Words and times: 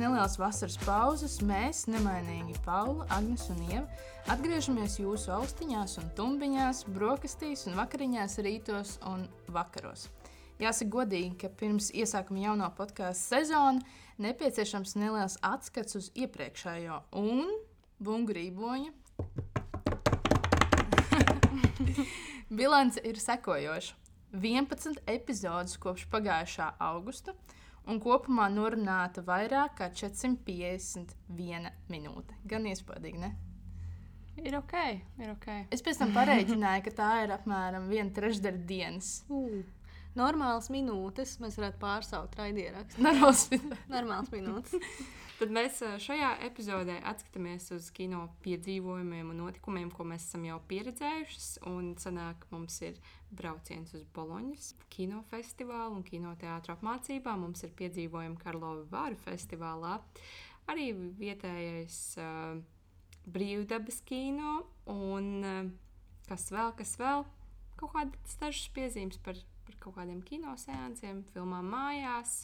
nelielas 0.00 0.38
vasaras 0.40 0.78
pauzes, 0.80 1.34
mēs, 1.44 1.82
nemainīgi 1.90 2.54
Paula, 2.64 3.04
Agnēs 3.12 3.50
un 3.52 3.58
Ieva, 3.66 3.84
atgriežamies 4.32 4.96
jūsu 5.02 5.32
austiņās 5.34 5.98
un 6.00 6.06
tumbiņās, 6.16 6.86
brokastīs 6.94 7.66
un 7.68 7.76
vakariņās, 7.76 8.38
rītos 8.46 8.94
un 9.10 9.26
vakaros. 9.52 10.06
Jāsaka 10.60 10.92
godīgi, 10.94 11.34
ka 11.42 11.50
pirms 11.60 11.90
iesākuma 11.96 12.46
jauno 12.46 12.68
podkāstu 12.76 13.34
sezonu 13.34 13.84
nepieciešams 14.20 14.96
neliels 15.00 15.36
atskats 15.44 15.96
uz 16.00 16.10
iepriekšējo 16.16 16.96
un 17.20 17.44
bungrīboņa. 18.00 18.90
Bilance 22.60 23.04
ir 23.04 23.20
sekojoša. 23.20 23.96
11 24.32 25.00
epizodes 25.10 25.74
kopš 25.82 26.06
pagājušā 26.12 26.72
augusta, 26.78 27.34
un 27.88 28.00
kopumā 28.02 28.48
norunāta 28.52 29.24
vairāk 29.26 29.78
kā 29.80 29.90
451 30.02 31.70
minūte. 31.90 32.36
Gan 32.50 32.68
iespaidīgi, 32.70 33.22
ne? 33.22 33.32
Ir 34.40 34.56
ok, 34.56 34.74
ir 35.20 35.32
ok. 35.34 35.48
Es 35.74 35.82
pēc 35.84 35.98
tam 36.00 36.14
pareiķināju, 36.16 36.84
ka 36.86 36.92
tā 36.96 37.10
ir 37.24 37.34
apmēram 37.34 37.90
viena 37.90 38.12
trešdaļa 38.16 38.62
dienas. 38.68 39.10
Uh, 39.28 39.60
normāls 40.18 40.70
minūtes 40.72 41.38
mēs 41.42 41.58
varētu 41.60 41.80
pārsaukt 41.82 42.36
raidierakstu. 42.40 43.02
Normāls. 43.04 43.46
Normāls 43.94 44.30
minūtes. 44.34 44.76
Tad 45.40 45.52
mēs 45.56 45.78
ā, 45.80 45.94
šajā 46.02 46.34
epizodē 46.44 46.98
atskatāmies 47.08 47.70
uz 47.72 47.86
kino 47.96 48.26
piedzīvojumiem 48.44 49.30
un 49.32 49.38
notikumiem, 49.40 49.88
ko 49.94 50.04
mēs 50.04 50.26
esam 50.28 50.42
jau 50.44 50.58
pieredzējuši. 50.68 51.62
Un 51.70 51.94
sanāk, 52.00 52.44
mums 52.52 52.76
ir 52.84 52.98
brauciens 53.32 53.94
uz 53.96 54.04
Boloņas 54.16 54.74
kinofestivālu 54.92 55.96
un 55.96 56.04
kinoteātru 56.04 56.74
apmācībām. 56.74 57.46
Mums 57.46 57.64
ir 57.64 57.72
piedzīvojumi 57.78 58.36
Karlova 58.42 58.84
Vāra 58.92 59.16
festivālā. 59.24 59.96
Arī 60.68 60.90
vietējais 61.22 61.96
uh, 62.20 62.60
brīvdabas 63.32 64.02
kino 64.04 64.58
un 64.92 65.32
uh, 65.40 65.62
kas 66.28 66.50
vēl, 66.52 66.74
kas 66.78 66.94
vēl. 67.00 67.24
Kaut 67.80 67.94
kādas 67.94 68.36
dažas 68.42 68.68
piezīmes 68.76 69.16
par, 69.24 69.40
par 69.70 69.78
kaut 69.86 70.00
kādiem 70.00 70.22
kinoseansiem, 70.26 71.22
filmām 71.34 71.70
mājās. 71.70 72.42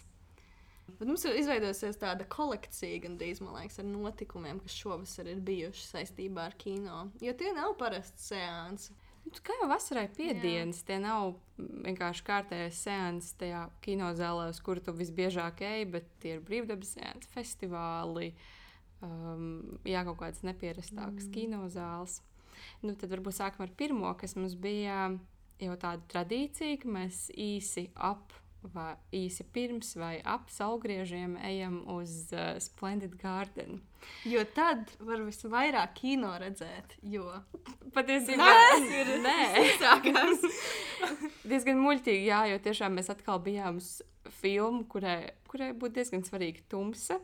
Bet 0.86 1.08
mums 1.08 1.24
ir 1.26 1.34
izveidojusies 1.40 1.98
tāda 1.98 2.26
kolekcija, 2.30 3.00
gandrīz, 3.02 3.40
liekas, 3.42 3.80
ar 3.82 3.88
notikumiem, 3.88 4.60
kas 4.62 4.76
šovasar 4.78 5.26
ir 5.32 5.42
bijuši 5.44 5.88
saistībā 5.88 6.46
ar 6.46 6.54
kino. 6.60 7.08
Jo 7.22 7.34
tie 7.38 7.50
nav 7.56 7.74
parasti 7.80 8.22
seansi. 8.28 8.94
Nu, 9.26 9.34
Kā 9.42 9.56
jau 9.58 9.66
vasarai 9.66 10.06
piedienas, 10.14 10.84
tie 10.86 11.00
nav 11.02 11.34
vienkārši 11.58 12.22
kārtējais 12.28 12.82
seanss 12.86 13.34
tajā 13.40 13.64
kinozālē, 13.82 14.46
uz 14.52 14.60
kuru 14.62 14.84
tu 14.86 14.94
visbiežāk 14.94 15.64
ej, 15.66 15.88
bet 15.96 16.06
tie 16.22 16.36
ir 16.36 16.44
brīvdabas 16.46 16.94
seanss, 16.94 17.32
festivāli, 17.34 18.30
um, 19.02 19.80
jā, 19.82 20.04
kaut 20.06 20.20
kādas 20.22 20.46
nepierastākas 20.46 21.26
mm. 21.26 21.34
kinozāles. 21.34 22.20
Nu, 22.86 22.94
tad 22.94 23.10
varbūt 23.10 23.40
sākam 23.40 23.66
ar 23.66 23.74
pirmo, 23.74 24.14
kas 24.20 24.38
mums 24.38 24.54
bija 24.54 25.08
jau 25.62 25.76
tāda 25.80 26.02
tradīcija, 26.12 26.80
ka 26.82 26.90
mēs 26.98 27.26
īsi 27.32 27.88
ap 27.94 28.34
vai 28.74 28.96
īsi 29.14 29.44
pirms 29.54 29.92
vai 29.98 30.16
ap 30.26 30.48
saulgriežiem 30.50 31.36
ejam 31.46 31.80
uz 31.94 32.32
uh, 32.34 32.56
Splendid 32.62 33.14
Garden. 33.20 33.80
Jo 34.26 34.42
tad 34.56 34.90
var 35.02 35.22
visvairāk 35.26 35.94
kino 36.00 36.32
redzēt. 36.38 36.96
Jo 37.02 37.28
Patiesībā 37.94 38.46
Tas 38.46 38.90
ir 38.90 39.12
nē. 39.22 39.38
sākās. 39.80 40.44
diezgan 41.50 41.78
muļķīgi, 41.82 42.26
jā, 42.28 42.42
jo 42.52 42.58
tiešām 42.66 42.98
mēs 42.98 43.10
atkal 43.12 43.40
bijām 43.42 43.78
uz 43.82 44.00
filmu, 44.40 44.84
kurai, 44.90 45.32
kurai 45.50 45.70
būtu 45.76 46.00
diezgan 46.00 46.26
svarīga 46.26 46.64
tumsa. 46.70 47.20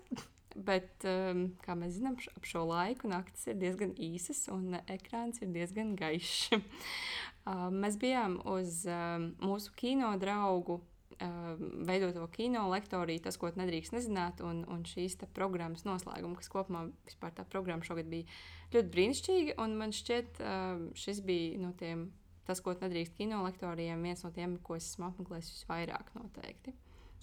Bet, 0.52 1.04
um, 1.08 1.46
kā 1.64 1.74
mēs 1.78 1.96
zinām, 1.96 2.18
ap 2.36 2.46
šo 2.48 2.66
laiku 2.68 3.08
naktis 3.08 3.46
ir 3.48 3.56
diezgan 3.60 3.94
īsas 3.96 4.44
un 4.52 4.76
ekrāns 4.90 5.40
ir 5.40 5.52
diezgan 5.54 5.94
gaišs. 5.96 6.52
uh, 6.58 7.68
mēs 7.82 7.96
bijām 8.00 8.36
uz 8.52 8.82
um, 8.84 9.30
mūsu 9.40 9.72
kino 9.78 10.10
draugu 10.20 10.80
um, 11.22 11.62
veidoto 11.88 12.26
kino 12.34 12.66
lektoriju, 12.72 13.24
tas, 13.24 13.38
ko 13.40 13.48
nedrīkst 13.56 13.96
nezināt, 13.96 14.44
un, 14.44 14.64
un 14.68 14.84
šīs 14.88 15.16
programmas 15.32 15.86
noslēgumu, 15.88 16.36
kas 16.36 16.52
kopumā 16.52 16.86
vispār 17.08 17.32
tā 17.36 17.48
programma 17.48 17.86
šogad 17.86 18.12
bija 18.12 18.28
ļoti 18.74 18.92
brīnišķīga. 18.92 19.68
Man 19.72 19.96
šķiet, 19.96 20.42
um, 20.44 20.88
šis 20.98 21.24
bija 21.24 21.64
no 21.64 21.72
tiem, 21.80 22.10
tas, 22.48 22.60
ko 22.60 22.76
nedrīkst 22.76 23.16
kino 23.16 23.40
lektorijiem, 23.46 24.04
viens 24.04 24.24
no 24.26 24.32
tiem, 24.34 24.58
ko 24.60 24.76
es 24.76 24.92
esmu 24.92 25.08
apmeklējis 25.08 25.54
visvairāk 25.56 26.12
noteikti. 26.18 26.76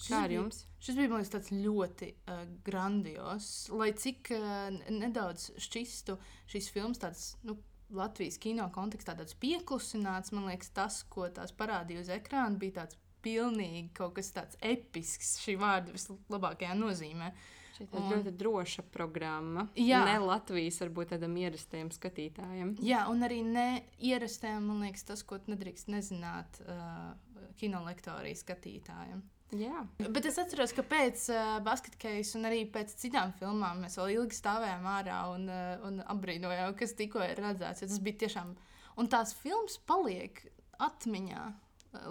Kā 0.07 0.21
ar 0.23 0.29
bija- 0.31 0.39
jums? 0.39 0.61
Šis 0.79 0.95
bija 0.95 1.09
liekas, 1.11 1.31
tāds 1.33 1.49
ļoti 1.51 2.13
uh, 2.31 2.45
grandios. 2.63 3.49
Lai 3.75 3.89
cik 3.91 4.31
uh, 4.31 4.69
nedaudz 4.95 5.49
šķistu 5.59 6.15
šīs 6.47 6.69
filmas, 6.71 7.01
tāds 7.01 7.25
nu, 7.43 7.57
Latvijas 7.91 8.37
kino 8.37 8.67
kontekstā, 8.71 9.15
tāds 9.17 9.33
pieklusināts, 9.41 10.31
man 10.31 10.45
liekas, 10.45 10.69
tas, 10.77 11.01
ko 11.09 11.25
tās 11.33 11.51
parādīja 11.57 12.03
uz 12.03 12.09
ekrāna, 12.13 12.57
bija 12.61 12.83
tāds 12.83 12.99
pilnīgi 13.25 13.89
kaut 13.97 14.13
kas 14.15 14.29
tāds 14.31 14.55
episks, 14.61 15.39
šī 15.43 15.57
vārda 15.59 15.91
vislabākajā 15.95 16.75
nozīmē. 16.77 17.31
Šī 17.75 17.87
ir 17.87 17.97
Un- 17.99 18.11
ļoti 18.13 18.31
droša 18.37 18.83
programma. 18.93 19.65
Jā. 19.75 20.03
Ne 20.05 20.19
Latvijas, 20.19 20.77
varbūt 20.83 21.13
tādam 21.15 21.35
ierastajam 21.41 21.89
skatītājam. 21.95 22.75
Jā, 22.83 23.05
un 23.11 23.23
arī 23.27 23.41
neierastēm, 23.43 24.61
man 24.69 24.81
liekas, 24.85 25.03
tas, 25.07 25.23
ko 25.23 25.39
nedrīkst 25.47 25.87
nezināt 25.91 26.61
uh, 26.67 27.15
kinolektorijas 27.59 28.43
skatītājiem. 28.45 29.21
Jā, 29.57 29.81
Bet 30.13 30.27
es 30.29 30.37
atceros, 30.37 30.73
ka 30.77 30.83
pēc 30.85 31.23
uh, 31.33 31.55
basketbola 31.65 32.21
un 32.37 32.45
arī 32.45 32.59
pēc 32.69 32.91
citām 33.01 33.31
filmām 33.39 33.79
mēs 33.81 33.97
vēl 33.97 34.19
ilgi 34.19 34.37
stāvējām 34.37 34.85
ārā 34.85 35.23
un, 35.33 35.47
uh, 35.49 35.87
un 35.87 36.03
apbrīnojām, 36.05 36.75
kas 36.77 36.93
tikko 36.99 37.23
ir 37.25 37.41
redzēts. 37.41 37.81
Tas 37.81 38.03
bija 38.05 38.25
tiešām. 38.25 38.53
Un 39.01 39.09
tās 39.09 39.33
filmas 39.33 39.79
paliek 39.89 40.43
atmiņā. 40.85 41.47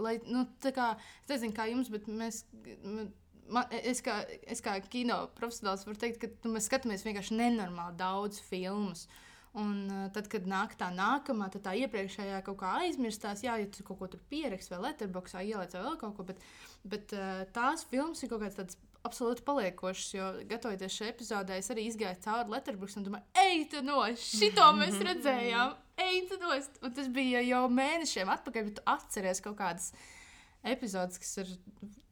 Lai, 0.02 0.16
nu, 0.26 0.42
kā, 0.74 0.90
es 1.22 1.30
nezinu, 1.30 1.54
kā 1.54 1.68
jums, 1.70 1.92
bet 1.94 2.10
mēs. 2.10 2.42
Man, 3.48 3.70
es, 3.70 4.02
kā, 4.04 4.18
es 4.50 4.60
kā 4.64 4.74
kino 4.90 5.22
profesionāls 5.38 5.86
varu 5.86 6.00
teikt, 6.02 6.18
ka 6.20 6.32
nu, 6.42 6.56
mēs 6.56 6.66
skatāmies 6.68 7.06
vienkārši 7.06 7.38
nenormāli 7.38 7.96
daudz 8.02 8.42
filmas. 8.44 9.06
Un 9.58 9.86
uh, 9.90 10.06
tad, 10.14 10.28
kad 10.30 10.46
nāk 10.46 10.76
tā 10.78 10.90
nākamā, 10.94 11.48
tad 11.54 11.64
tā 11.66 11.74
iepriekšējā 11.82 12.42
kaut 12.46 12.60
kā 12.60 12.74
aizmirstās, 12.84 13.42
jā, 13.46 13.56
ja 13.58 13.70
tu 13.74 13.86
kaut 13.86 13.98
ko 14.00 14.10
tur 14.12 14.20
pieraksti 14.30 14.74
vai 14.74 14.84
letterboxā 14.88 15.42
ieliec 15.46 15.74
vai 15.74 15.86
vēl 15.86 15.96
kaut 16.02 16.14
ko. 16.18 16.26
Bet, 16.28 16.44
bet 16.86 17.14
uh, 17.16 17.42
tās 17.56 17.86
filmas 17.90 18.22
ir 18.22 18.30
kaut 18.30 18.44
kādas 18.44 18.60
tādas 18.60 18.78
absolūti 19.06 19.44
paliekošas, 19.46 20.12
jo 20.14 20.28
gatavoties 20.50 20.94
šai 20.94 21.10
epizodē, 21.12 21.58
es 21.58 21.70
arī 21.72 21.86
izgāju 21.88 22.20
cauri 22.24 22.54
letterboxam 22.54 23.02
un 23.02 23.08
domāju, 23.08 23.28
ej, 23.44 23.64
tu 23.72 23.82
no 23.86 24.02
šito 24.20 24.66
mēs 24.78 24.98
redzējām, 25.08 25.74
ej, 26.04 26.20
tu 26.30 26.38
no. 26.42 26.54
Un 26.84 26.94
tas 26.96 27.10
bija 27.14 27.42
jau 27.46 27.64
mēnešiem 27.72 28.30
atpakaļ, 28.34 28.70
bet 28.70 28.80
tu 28.80 28.86
atceries 28.90 29.42
kaut 29.44 29.58
kādas 29.60 29.92
epizodes, 30.66 31.18
kas 31.22 31.36
ir, 31.42 31.50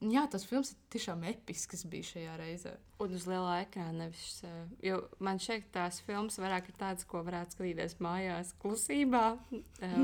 jā, 0.01 0.23
tas 0.31 0.45
films 0.47 0.71
ir 0.73 0.79
tiešām 0.95 1.25
episks 1.33 1.85
bija 1.91 2.07
šajā 2.13 2.37
reizē. 2.41 2.77
un 3.03 3.13
uz 3.13 3.27
lielā 3.29 3.59
ekrāna 3.67 4.07
nevis. 4.07 4.43
eh, 4.45 4.69
Jo 4.83 5.09
man 5.19 5.39
šeit 5.39 5.67
tās 5.73 6.01
filmas 6.01 6.39
vairāk 6.39 6.71
ir 6.71 6.77
tādas, 6.79 7.05
ko 7.05 7.23
varētu 7.27 7.57
skatīties 7.57 7.99
mājās, 8.01 8.55
klusībā. 8.63 9.39
eh, 9.53 9.97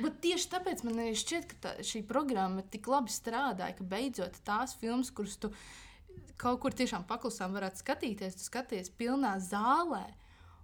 Bet 0.00 0.20
tieši 0.22 0.48
tāpēc 0.54 0.84
man 0.84 0.94
arī 0.94 1.12
šķiet, 1.18 1.46
ka 1.48 1.54
tā, 1.60 1.74
šī 1.82 2.06
programma 2.06 2.62
tik 2.62 2.86
labi 2.86 3.10
strādāja, 3.10 3.76
ka 3.76 3.84
beidzot 3.84 4.38
tās 4.44 4.74
filmas, 4.74 5.10
kuras 5.10 5.36
tu 5.36 5.52
kaut 6.36 6.60
kur 6.60 6.70
tiešām 6.70 7.04
paklusām 7.06 7.52
varētu 7.52 7.82
skatīties, 7.82 8.34
tu 8.38 8.44
skaties 8.48 8.90
pilnā 8.90 9.36
zālē. 9.38 10.06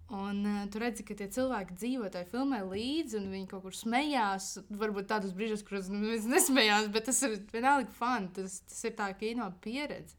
Un 0.09 0.39
uh, 0.45 0.63
tu 0.73 0.81
redzi, 0.81 1.05
ka 1.05 1.13
tie 1.19 1.27
cilvēki 1.29 1.75
dzīvo 1.77 2.09
tajā 2.13 2.31
filmē 2.31 2.63
līdzi, 2.65 3.19
un 3.19 3.27
viņi 3.35 3.49
kaut 3.51 3.67
kur 3.67 3.77
smējās. 3.77 4.55
Varbūt 4.81 5.11
tādos 5.11 5.35
brīžos, 5.37 5.65
kuros 5.67 5.91
nu, 5.93 6.01
mēs 6.01 6.25
nesmējās, 6.29 6.89
bet 6.95 7.11
tas 7.11 7.21
ir 7.29 7.37
vienalga 7.53 7.93
fani. 7.99 8.31
Tas, 8.39 8.63
tas 8.71 8.87
ir 8.89 8.95
tā 8.97 9.11
kino 9.21 9.51
pieredze. 9.65 10.17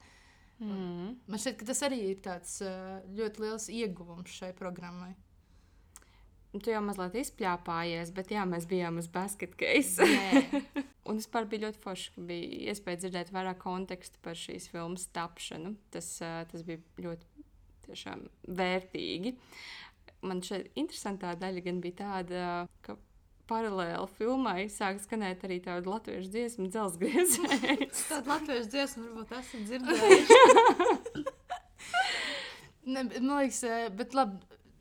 mm. 0.62 1.16
Man 1.26 1.42
šķiet, 1.42 1.58
ka 1.58 1.72
tas 1.72 1.82
arī 1.88 2.04
ir 2.12 2.22
tāds 2.22 2.60
uh, 2.62 3.00
ļoti 3.18 3.46
liels 3.46 3.66
ieguvums 3.74 4.38
šai 4.38 4.52
programmai. 4.60 5.16
Tu 6.50 6.72
jau 6.74 6.82
mazliet 6.82 7.18
izpļāpājies, 7.20 8.10
bet 8.14 8.32
jā, 8.34 8.42
mēs 8.50 8.66
bijām 8.70 8.98
uz 8.98 9.10
basketbola. 9.14 10.06
Nē. 10.10 10.62
Un 11.10 11.18
vispār 11.18 11.46
bija 11.50 11.68
ļoti 11.68 11.82
forši, 11.82 12.14
ka 12.14 12.24
bija 12.30 12.72
iespēja 12.72 13.04
dzirdēt 13.04 13.30
vairāk 13.34 13.62
kontekstu 13.62 14.22
par 14.26 14.38
šīs 14.38 14.68
filmas 14.70 15.08
tapšanu. 15.14 15.76
Tas, 15.94 16.10
ā, 16.26 16.44
tas 16.50 16.66
bija 16.66 16.82
ļoti 17.06 17.29
tiešām 17.90 18.26
vērtīgi. 18.60 19.36
Man 20.26 20.42
šeit 20.44 20.74
interesantā 20.80 21.36
daļa 21.40 21.64
gan 21.68 21.84
bija 21.84 22.00
tāda, 22.02 22.48
ka 22.86 22.98
paralēli 23.50 24.08
filmai 24.18 24.68
sāk 24.72 25.00
skanēt 25.04 25.44
arī 25.48 25.60
tāda 25.66 25.90
latviešu 25.90 26.30
dziesmu 26.34 26.70
dzelzgriezējs. 26.70 28.06
Tāda 28.12 28.36
latviešu 28.36 28.72
dziesma 28.76 29.08
varbūt 29.08 29.36
esat 29.40 29.68
dzirdējuši. 29.70 31.28
Ne, 32.90 33.04
man 33.04 33.38
liekas, 33.44 33.64
eh, 33.64 33.90
bet 33.94 34.16
labi. 34.18 34.40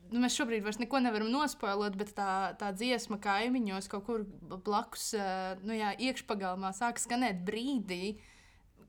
Nu, 0.09 0.23
mēs 0.23 0.39
šobrīd 0.39 0.63
vairs 0.65 0.79
neko 0.81 1.03
nevaram 1.05 1.29
nospoilot, 1.29 1.97
bet 2.01 2.15
tā, 2.17 2.55
tā 2.57 2.71
dziesma 2.73 3.19
kaimiņos 3.21 3.91
kaut 3.93 4.07
kur 4.07 4.23
blakus, 4.49 5.11
eh, 5.13 5.61
nu, 5.69 5.75
jā, 5.77 5.91
iekšpagalmā 6.09 6.71
sāk 6.73 6.97
skanēt 7.03 7.43
brīdī, 7.45 8.17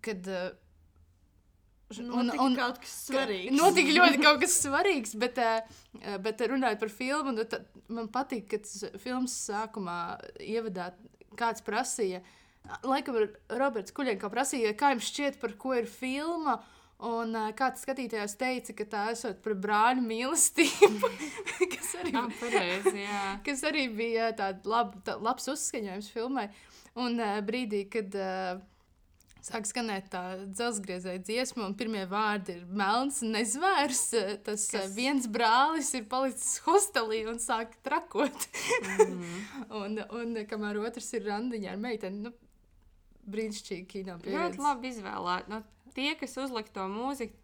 kad, 0.06 0.24
eh, 0.32 0.54
Notika 1.98 2.44
un, 2.46 2.56
kaut 2.58 2.78
kas 2.84 2.92
svarīgs. 3.08 3.54
Notika 3.58 3.94
ļoti 3.96 4.20
kaut 4.26 4.42
kas 4.44 4.58
svarīgs, 4.62 5.16
bet, 5.18 5.40
uh, 5.42 6.18
bet 6.22 6.44
runājot 6.52 6.82
par 6.84 6.92
filmu, 6.94 7.34
nu, 7.34 7.46
tad 7.50 7.66
man 7.90 8.10
patīk, 8.14 8.46
ka 8.52 9.00
filmas 9.02 9.34
sākumā 9.48 10.00
ievadā 10.46 10.92
kāds 11.40 11.66
prasīja, 11.66 12.22
laikam 12.86 13.18
Roberts 13.58 13.96
Kuļņkā 13.96 14.30
prasīja, 14.30 14.76
kā 14.78 14.94
jums 14.94 15.10
šķiet, 15.10 15.40
par 15.42 15.58
ko 15.58 15.74
ir 15.80 15.90
filma. 15.90 16.60
Un 17.00 17.32
uh, 17.32 17.46
kāds 17.56 17.86
skatītājs 17.86 18.34
teica, 18.36 18.74
ka 18.76 18.86
tā 18.92 19.02
esot 19.14 19.38
par 19.40 19.54
brāļu 19.56 20.02
mīlestību, 20.04 21.10
kas, 21.74 21.94
arī, 22.02 22.12
Ah, 22.20 22.26
pareizi, 22.42 22.98
jā. 23.06 23.22
kas 23.46 23.64
arī 23.70 23.86
bija 23.96 24.34
tāds 24.36 24.68
lab, 24.68 24.98
tā, 25.08 25.16
labs 25.24 25.48
uzskaņojums 25.48 26.10
filmai. 26.12 26.50
Un 27.00 27.16
uh, 27.24 27.38
brīdī, 27.48 27.86
kad 27.94 28.20
uh, 28.20 28.60
sāk 29.46 29.68
skanēt 29.70 30.10
tā 30.14 30.24
dzelzceļa 30.46 31.18
dziesma, 31.24 31.68
un 31.70 31.76
pirmie 31.80 32.04
vārdi 32.10 32.58
ir 32.58 32.66
melns 32.68 33.22
nezvērs, 33.26 34.04
tas 34.46 34.68
Kas? 34.74 34.94
viens 34.96 35.28
brālis 35.32 35.92
ir 35.98 36.06
palicis 36.12 36.60
hostelī 36.66 37.24
un 37.30 37.40
sāk 37.44 37.78
trakot. 37.86 38.48
Mm. 39.00 39.42
un, 39.82 40.00
un 40.20 40.40
kamēr 40.50 40.82
otrs 40.84 41.12
ir 41.18 41.28
randiņā 41.30 41.74
ar 41.76 41.82
meiteni, 41.82 42.28
nu, 42.28 42.34
brīnišķīgi 43.30 43.86
kino 43.90 44.18
Ļoti 44.18 44.28
pieredze. 44.28 44.64
labi 44.64 44.94
izvēlēt. 44.94 45.52
Nu, 45.52 45.62
tie, 45.96 46.12
kas 46.20 46.38
uzlika 46.42 46.74
to 46.80 46.88
mūziku, 46.92 47.38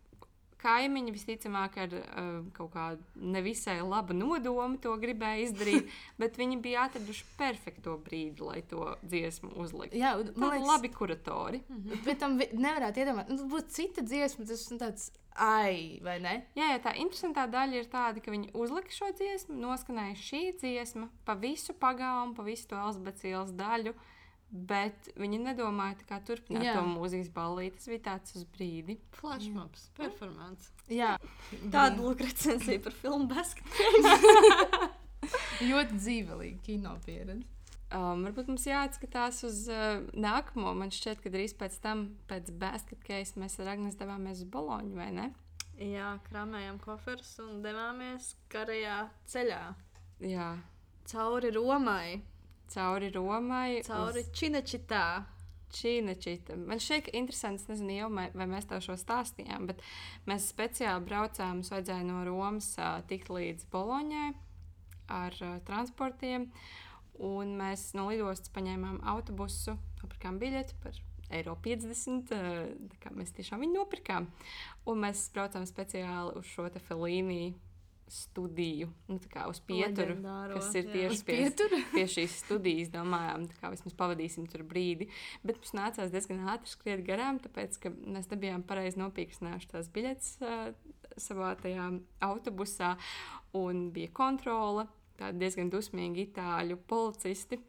kaimiņi 0.66 1.14
visticamāk 1.16 1.78
ar 1.86 1.96
uh, 2.00 2.30
kaut 2.56 2.74
kādu 2.74 3.26
nevisai 3.36 3.78
labu 3.86 4.18
nodomu 4.18 4.80
to 4.82 4.94
gribēja 5.02 5.46
izdarīt, 5.48 5.92
bet 6.22 6.40
viņi 6.42 6.60
bija 6.64 6.88
atraduši 6.90 7.28
perfekto 7.40 7.98
brīdi, 8.06 8.46
lai 8.46 8.62
to 8.70 8.96
dziesmu 9.06 9.54
uzliktu. 9.62 10.00
Jā, 10.02 10.16
Man 10.18 10.34
man 10.42 10.58
liekas, 10.58 10.72
labi 10.72 10.92
kuratori. 10.96 11.62
Bet 12.08 12.20
tam 12.24 12.40
nevarētu 12.40 13.04
iedomāties, 13.04 13.38
nu, 13.38 13.52
būtu 13.54 13.78
cita 13.78 14.06
dziesma, 14.06 14.48
tas 14.50 14.66
ir 14.66 14.82
tāds 14.82 15.12
ai, 15.36 16.00
vai 16.04 16.18
ne? 16.24 16.36
Jā, 16.56 16.72
jā, 16.74 16.82
tā 16.84 16.96
interesantā 17.02 17.46
daļa 17.52 17.82
ir 17.82 17.90
tāda, 17.92 18.24
ka 18.24 18.34
viņi 18.34 18.54
uzlika 18.56 18.94
šo 18.96 19.12
dziesmu, 19.18 19.58
noskanēja 19.60 20.18
šī 20.22 20.44
dziesma 20.62 21.10
pa 21.28 21.36
visu 21.40 21.76
pagājumu, 21.78 22.36
pa 22.38 22.46
visu 22.48 22.70
to 22.72 22.80
ielas 23.28 23.52
daļu. 23.56 23.96
Bet 24.50 25.10
viņi 25.20 25.40
nedomāja, 25.42 25.98
kā 26.08 26.20
turpināt 26.24 26.64
Jā. 26.64 26.76
to 26.78 26.86
mūzikas 26.88 27.32
ballīti. 27.34 27.80
Tas 27.80 27.90
bija 27.92 28.04
tāds 28.06 28.36
uz 28.38 28.46
brīdi. 28.56 29.00
Flashmobs, 29.18 29.90
performance. 29.98 30.70
Jā, 30.92 31.16
Tāda 31.74 31.98
lūk 31.98 32.22
recenzija 32.24 32.80
par 32.86 32.96
filmu 32.96 33.28
Basket. 33.32 33.66
ļoti 35.70 36.00
dzīvelīga 36.00 36.64
kino 36.66 36.96
pieredze. 37.06 37.44
Um, 37.96 38.26
varbūt 38.26 38.50
mums 38.50 38.66
jāatskatās 38.68 39.44
uz 39.48 39.66
uh, 39.72 40.02
nākamo. 40.18 40.74
Man 40.78 40.92
šķiet, 40.94 41.22
ka 41.24 41.32
drīz 41.32 41.54
pēc 41.58 41.78
tam, 41.84 42.08
pēc 42.30 42.50
basketkeisa, 42.60 43.40
mēs 43.40 43.60
ar 43.62 43.76
Agnēs 43.76 43.98
devāmies 44.00 44.42
uz 44.42 44.50
Boloņu, 44.52 44.96
vai 44.98 45.12
ne? 45.16 45.28
Jā, 45.80 46.16
krāmējām 46.30 46.80
koferus 46.84 47.36
un 47.44 47.60
devāmies 47.64 48.34
karajā 48.52 49.06
ceļā. 49.32 49.62
Jā, 50.24 50.50
Cauri 51.12 51.52
Romai, 51.56 52.22
cauri 52.74 53.12
Romai. 53.14 53.82
cauri 53.86 54.26
uz 54.26 54.34
Činačitā. 54.36 55.06
Čīnačita. 55.76 56.56
Man 56.56 56.80
šķiet, 56.80 57.08
ka 57.08 57.14
interesanti, 57.20 57.64
es 57.64 57.70
nezinu, 57.72 57.96
jau, 57.98 58.10
vai 58.14 58.48
mēs 58.48 58.68
tev 58.70 58.84
šo 58.86 58.96
stāstījām, 59.00 59.68
bet 59.68 59.82
mēs 60.30 60.48
speciāli 60.54 61.04
braucām, 61.08 61.60
mums 61.60 61.72
vajadzēja 61.74 62.06
no 62.08 62.22
Romas 62.28 62.70
uh, 62.80 63.02
tikt 63.10 63.32
līdz 63.34 63.68
Boloņai 63.74 64.30
ar 65.12 65.36
uh, 65.42 65.58
transportiem. 65.68 66.48
Un 67.26 67.54
mēs 67.60 67.90
no 67.96 68.08
lidostas 68.12 68.52
paņēmām 68.56 69.02
autobusu, 69.08 69.78
nopirkām 70.02 70.40
biļeti 70.40 70.80
par 70.84 70.98
eiro 71.36 71.58
50. 71.66 72.32
uh, 72.36 72.66
tā 72.94 73.04
kā 73.04 73.12
Mēs 73.16 73.36
tiešām 73.36 73.66
viņu 73.66 73.80
nopirkām. 73.82 74.30
Un 74.88 75.04
mēs 75.04 75.28
braucām 75.36 75.68
speciāli 75.68 76.36
uz 76.40 76.48
šo 76.56 76.70
te 76.72 76.84
Felīniju 76.84 77.56
studiju, 78.12 78.90
nu, 79.10 79.18
tā 79.22 79.30
kā 79.32 79.44
uz 79.50 79.60
pieturu, 79.66 80.14
Leģendāro, 80.14 80.60
kas 80.60 80.76
ir 80.78 80.90
jā. 80.90 80.94
tieši 80.94 81.26
pie, 81.26 81.38
pie 81.96 82.06
šīs 82.12 82.38
studijas. 82.44 82.92
Domājām, 82.94 83.48
tā 83.50 83.58
kā 83.60 83.72
vismaz 83.74 83.96
pavadīsim 83.98 84.46
tur 84.52 84.66
brīdi. 84.68 85.10
Bet 85.44 85.58
mums 85.60 85.74
nācās 85.78 86.14
diezgan 86.14 86.44
ātri 86.54 86.72
skriet 86.72 87.06
garām, 87.08 87.42
tāpēc 87.44 87.80
ka 87.82 87.92
mēs 87.96 88.30
nebijām 88.34 88.66
pareizi 88.68 89.02
nopirksnējuši 89.02 89.72
tās 89.74 89.90
biļetes 89.96 90.32
uh, 90.46 90.68
savā 91.18 91.56
tajā 91.62 91.90
autobusā. 92.30 92.96
Un 93.58 93.90
bija 93.96 94.14
kontrole, 94.14 94.86
tādi 95.20 95.42
diezgan 95.42 95.72
dusmīgi 95.74 96.30
itāļu 96.30 96.78
policisti. 96.90 97.62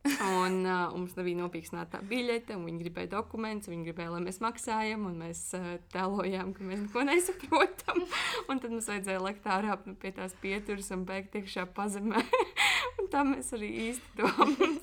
Un 0.00 0.62
uh, 0.64 0.94
mums 0.94 1.12
nebija 1.18 1.36
nopirksnēta 1.42 1.98
tā 1.98 2.06
biļete, 2.08 2.54
un 2.56 2.64
viņi 2.64 2.80
gribēja 2.86 3.10
dokumentus, 3.18 3.68
viņi 3.68 3.84
gribēja, 3.90 4.14
lai 4.14 4.22
mēs 4.24 4.38
maksājam, 4.40 5.02
un 5.10 5.18
mēs 5.20 5.42
uh, 5.58 5.74
tēlojām, 5.92 6.54
ka 6.56 6.64
mēs 6.64 6.86
neko 6.86 7.02
nesaprotam. 7.04 8.00
Un 8.48 8.62
tad 8.62 8.72
mums 8.72 8.88
vajadzēja 8.88 9.20
lekt 9.20 9.44
ārā 9.44 9.76
nu, 9.84 9.92
pie 10.00 10.14
tās 10.16 10.32
pieturas 10.40 10.88
un 10.96 11.04
beigt 11.08 11.36
iekšā 11.36 11.66
pazemē. 11.76 12.22
un 12.98 13.10
tā 13.12 13.26
mēs 13.28 13.52
arī 13.56 13.68
īsti 13.90 14.24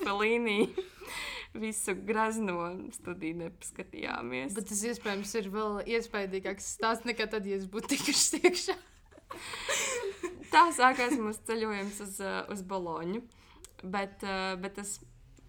to 0.04 0.14
līniju 0.22 0.86
visu 1.58 1.96
grazno 2.06 2.70
studiju 2.94 3.40
nepaskatījāmies. 3.42 4.54
Bet 4.54 4.70
tas 4.70 4.84
iespējams 4.92 5.34
ir 5.40 5.50
vēl 5.50 5.80
iespaidīgāks 5.96 6.74
stāsts 6.76 7.08
nekā 7.08 7.26
tad, 7.32 7.48
ja 7.48 7.58
es 7.58 7.66
būtu 7.66 7.96
tikuši 7.96 8.42
iekšā. 8.44 8.78
Tā 10.52 10.64
sākās 10.76 11.18
mūsu 11.18 11.42
ceļojums 11.48 12.00
uz, 12.06 12.22
uz 12.54 12.64
Boloņu. 12.68 13.24
Bet, 13.78 14.24
bet 14.58 14.74
tas 14.74 14.96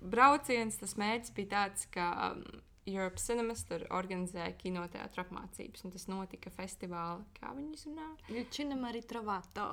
brauciens, 0.02 0.80
tas 0.80 0.96
mērķis 1.00 1.36
bija 1.36 1.52
tāds, 1.54 1.86
ka 1.94 2.10
um, 2.32 2.44
Europe 2.90 3.22
Cinemas 3.22 3.64
tur 3.68 3.84
organizēja 3.94 4.54
kinoteātris 4.60 5.24
apmācības. 5.26 5.86
un 5.86 5.94
Tas 5.94 6.08
notika 6.10 6.52
festivālā, 6.54 7.20
kā 7.38 7.54
viņi 7.56 7.78
izrunā. 7.78 8.08
Činam 8.54 8.86
arī 8.90 9.04
Travato. 9.08 9.68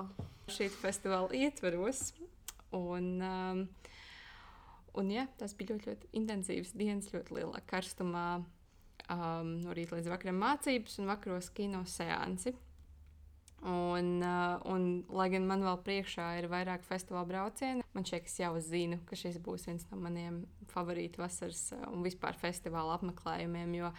Šī 0.52 0.68
festivāla 0.72 1.30
ietveros. 1.36 2.10
Un, 2.76 3.08
um, 3.22 3.64
un 4.98 5.10
jā, 5.12 5.26
tas 5.40 5.54
bija 5.56 5.74
ļoti, 5.74 5.92
ļoti 5.92 6.12
intensīvs 6.20 6.74
dienas, 6.76 7.10
ļoti 7.14 7.38
lielā 7.38 7.62
karstumā. 7.70 8.28
Um, 9.06 9.60
no 9.62 9.74
rīta 9.76 9.94
līdz 9.94 10.10
vakaram 10.10 10.40
mācības 10.42 10.96
un 10.98 11.12
vakaros 11.12 11.52
kino 11.54 11.84
seansi. 11.86 12.56
Un, 13.66 14.20
uh, 14.20 14.60
un, 14.68 14.82
lai 15.16 15.26
gan 15.32 15.46
man 15.48 15.64
vēl 15.64 15.78
priekšā 15.82 16.26
ir 16.38 16.46
vairāk 16.52 16.84
festivāla 16.86 17.26
braucienu, 17.26 17.86
man 17.96 18.04
šķiet, 18.06 18.26
ka 18.26 18.30
es 18.30 18.36
jau 18.42 18.50
zinu, 18.62 18.98
ka 19.08 19.16
šis 19.18 19.40
būs 19.42 19.64
viens 19.66 19.86
no 19.90 19.98
maniem 19.98 20.42
favorītu 20.70 21.22
vasaras 21.22 21.62
uh, 21.74 21.86
un 21.88 22.04
vispār 22.04 22.36
festivāla 22.38 22.98
apmeklējumiem. 22.98 23.72
Jo 23.80 23.90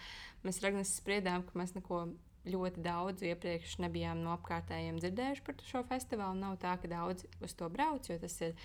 mēs 0.46 0.62
ar 0.62 0.70
Agnēs 0.70 0.94
spriedām, 1.02 1.44
ka 1.44 1.58
mēs 1.60 1.74
neko 1.76 2.06
ļoti 2.48 2.84
daudz 2.86 3.26
iepriekš 3.28 3.80
nebijām 3.84 4.22
no 4.24 4.32
apkārtējiem 4.38 5.02
dzirdējuši 5.02 5.44
par 5.50 5.66
šo 5.68 5.84
festivālu. 5.90 6.40
Nav 6.40 6.56
tā, 6.62 6.78
ka 6.80 6.92
daudz 6.92 7.28
uz 7.44 7.58
to 7.58 7.68
brauc, 7.74 8.08
jo 8.08 8.20
tas 8.22 8.38
ir 8.46 8.56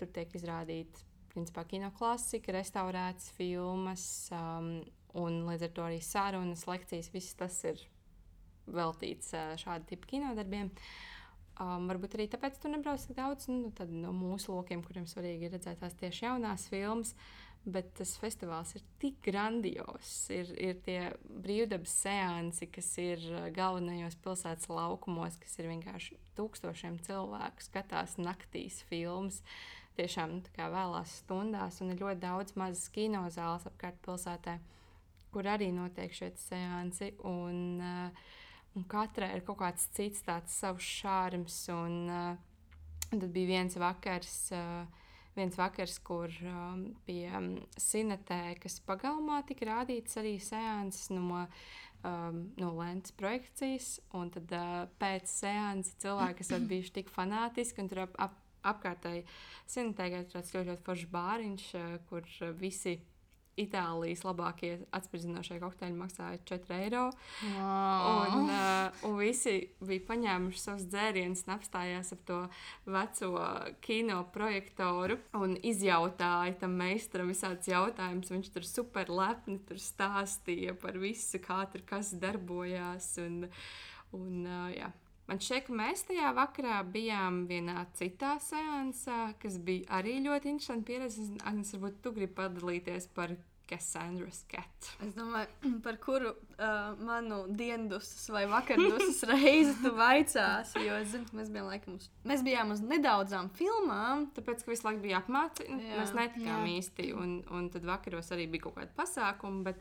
tur 0.00 0.10
tiek 0.12 0.34
izrādīts 0.36 1.06
principā 1.32 1.64
kino 1.68 1.88
klasika, 1.96 2.52
restaurētas 2.52 3.30
filmas, 3.38 4.04
um, 4.36 4.74
un 5.16 5.42
līdz 5.48 5.68
ar 5.68 5.74
to 5.76 5.86
arī 5.86 6.02
sarunas, 6.04 6.66
lekcijas, 6.68 7.08
viss 7.14 7.38
tas 7.38 7.56
ir 7.68 7.80
veltīts 8.66 9.32
šāda 9.62 9.86
tipa 9.88 10.10
kinodarbiem. 10.14 10.70
Um, 11.60 11.84
varbūt 11.90 12.16
arī 12.16 12.26
tāpēc 12.32 12.56
tur 12.58 12.72
nebrauc 12.72 13.02
tik 13.04 13.16
daudz 13.18 13.46
nu, 13.52 13.68
no 13.92 14.12
mūsu 14.16 14.54
lokiem, 14.54 14.80
kuriem 14.86 15.04
svarīgi 15.06 15.46
ir 15.46 15.52
redzēt 15.52 15.82
tās 15.82 15.96
tieši 16.00 16.24
jaunās 16.24 16.64
filmas. 16.72 17.12
Bet 17.62 17.92
tas 17.94 18.16
festivāls 18.18 18.72
ir 18.74 18.82
tik 18.98 19.20
grandios. 19.22 20.08
Ir, 20.34 20.48
ir 20.58 20.80
tie 20.82 21.12
brīvdabas 21.44 21.92
seansi, 22.02 22.66
kas 22.74 22.88
ir 22.98 23.22
galvenajos 23.54 24.16
pilsētas 24.24 24.66
laukumos, 24.72 25.36
kas 25.38 25.54
ir 25.60 25.68
vienkārši 25.70 26.18
tūkstošiem 26.34 26.98
cilvēku 27.06 27.62
skatās 27.62 28.16
naktīs 28.18 28.80
filmas. 28.88 29.38
Tiešām 29.94 30.40
nu, 30.40 30.42
vēlās 30.56 31.18
stundās, 31.20 31.78
un 31.84 31.94
ir 31.94 32.02
ļoti 32.02 32.24
daudz 32.24 32.56
mazas 32.58 32.88
kinozāles 32.90 33.68
apkārt 33.70 34.00
pilsētā, 34.02 34.56
kur 35.30 35.46
arī 35.52 35.70
notiek 35.76 36.16
šie 36.16 36.32
seansi. 36.48 37.12
Un, 37.28 37.78
uh, 37.78 38.32
Un 38.72 38.86
katrai 38.88 39.34
ir 39.36 39.44
kaut 39.44 39.60
kāds 39.60 39.84
cits 39.92 40.24
tāds 40.24 40.54
savs 40.62 40.86
šārms. 41.00 41.58
Un, 41.74 41.96
uh, 42.08 43.10
tad 43.10 43.28
bija 43.34 43.50
viens 43.50 43.76
vakars, 43.76 44.36
uh, 44.56 44.86
viens 45.36 45.58
vakars 45.60 45.98
kur 46.04 46.32
um, 46.48 46.86
pie 47.04 47.26
um, 47.36 47.52
Sinetēkas 47.76 48.80
pagalmā 48.88 49.42
tika 49.48 49.68
rādīts 49.68 50.16
arī 50.20 50.38
seanses 50.40 51.10
no, 51.12 51.44
um, 52.00 52.40
no 52.56 52.72
lentes 52.78 53.12
projekcijas. 53.12 53.98
Un 54.16 54.32
tad 54.32 54.56
uh, 54.56 54.86
pēc 55.02 55.28
seanses 55.28 56.00
cilvēki, 56.00 56.40
kas 56.40 56.56
ir 56.56 56.68
bijuši 56.72 56.96
tik 57.02 57.12
fanātiski 57.12 57.84
un 57.84 57.92
tur 57.92 58.06
ap, 58.06 58.16
ap, 58.24 58.40
apkārtēji 58.72 59.26
Sinetēkai 59.68 60.24
ir 60.24 60.32
tāds 60.32 60.56
ļoti, 60.56 60.72
ļoti 60.72 60.88
foršs 60.88 61.12
bāriņš, 61.12 61.72
uh, 61.76 61.96
kur 62.08 62.24
visi 62.56 62.96
Itālijas 63.60 64.22
labākie 64.24 64.70
atspērdzinošie 64.96 65.58
kokteļi 65.60 65.96
maksāja 65.98 66.38
4 66.48 66.76
eiro. 66.78 67.02
Wow. 67.58 68.38
Un, 68.38 68.48
uh, 68.48 69.02
un 69.08 69.18
visi 69.20 69.58
bija 69.84 70.06
paņēmuši 70.08 70.62
savus 70.62 70.86
dzērienus 70.88 71.44
apstājās 71.52 72.14
ap 72.16 72.22
to 72.28 72.38
veco 72.88 73.44
kino 73.84 74.22
projektoru 74.32 75.18
un 75.36 75.58
izjautāja 75.60 76.56
tam 76.64 76.78
meistaram 76.80 77.28
visādus 77.28 77.68
jautājumus. 77.68 78.32
Viņš 78.32 78.50
tur 78.56 78.68
super 78.68 79.12
lepni 79.12 79.58
tur 79.68 79.80
stāstīja 79.82 80.72
par 80.80 80.96
visu, 81.02 81.42
kā 81.44 81.62
tur 81.72 81.84
kas 81.88 82.14
darbojās. 82.16 83.14
Un, 83.26 83.44
un, 84.16 84.44
uh, 84.48 84.68
jā. 84.72 84.88
Man 85.30 85.38
šķiet, 85.38 85.68
ka 85.68 85.76
mēs 85.78 86.02
tajā 86.08 86.32
vakarā 86.36 86.80
bijām 86.94 87.44
vienā 87.50 87.86
citā 87.98 88.34
seansā, 88.42 89.32
kas 89.42 89.58
bija 89.62 89.86
arī 90.00 90.16
ļoti 90.24 90.50
interesanti 90.50 90.88
pieredze. 90.90 91.28
Agnēs, 91.46 91.72
varbūt 91.76 92.00
tu 92.02 92.12
gribi 92.16 92.34
padalīties 92.40 93.06
par 93.16 93.36
Cassandra's 93.72 94.42
Cat. 94.50 94.88
Es 95.04 95.14
domāju, 95.16 95.48
par 95.86 95.96
kuru 96.02 96.32
uh, 96.34 96.92
manu 97.00 97.42
diendusas 97.56 98.28
vai 98.32 98.44
vakardusas 98.50 99.22
reizi 99.32 99.74
tu 99.80 99.94
vaicāsi. 99.96 100.84
Jo 100.84 100.98
es 101.00 101.12
zinu, 101.14 101.28
ka 101.30 101.38
mēs 101.40 101.52
bijām, 101.54 101.70
laikam, 101.70 101.96
uz, 102.00 102.10
mēs 102.28 102.44
bijām 102.46 102.74
uz 102.74 102.84
nedaudzām 102.84 103.48
filmām. 103.56 104.28
Tāpēc, 104.36 104.64
ka 104.64 104.74
visu 104.74 104.88
laiku 104.88 105.04
bija 105.06 105.22
apmācīts, 105.22 105.72
Jā. 105.72 105.98
mēs 106.02 106.14
netikām 106.18 106.66
Jā. 106.66 106.76
īsti. 106.76 107.08
Un, 107.16 107.34
un 107.52 107.72
tad 107.72 107.88
vakaros 107.88 108.32
arī 108.36 108.48
bija 108.52 108.68
kaut 108.68 108.78
kāda 108.80 108.92
pasākuma. 108.98 109.64
Bet 109.70 109.80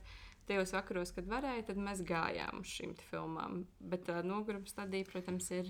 tajos 0.50 0.74
vakaros, 0.76 1.12
kad 1.16 1.28
varēja, 1.32 1.68
tad 1.72 1.84
mēs 1.84 2.06
gājām 2.08 2.64
uz 2.64 2.72
šīm 2.72 2.96
filmām. 3.10 3.66
Bet 3.92 4.08
tā 4.08 4.22
noguruma 4.26 4.72
stadija, 4.72 5.10
protams, 5.12 5.52
ir 5.56 5.70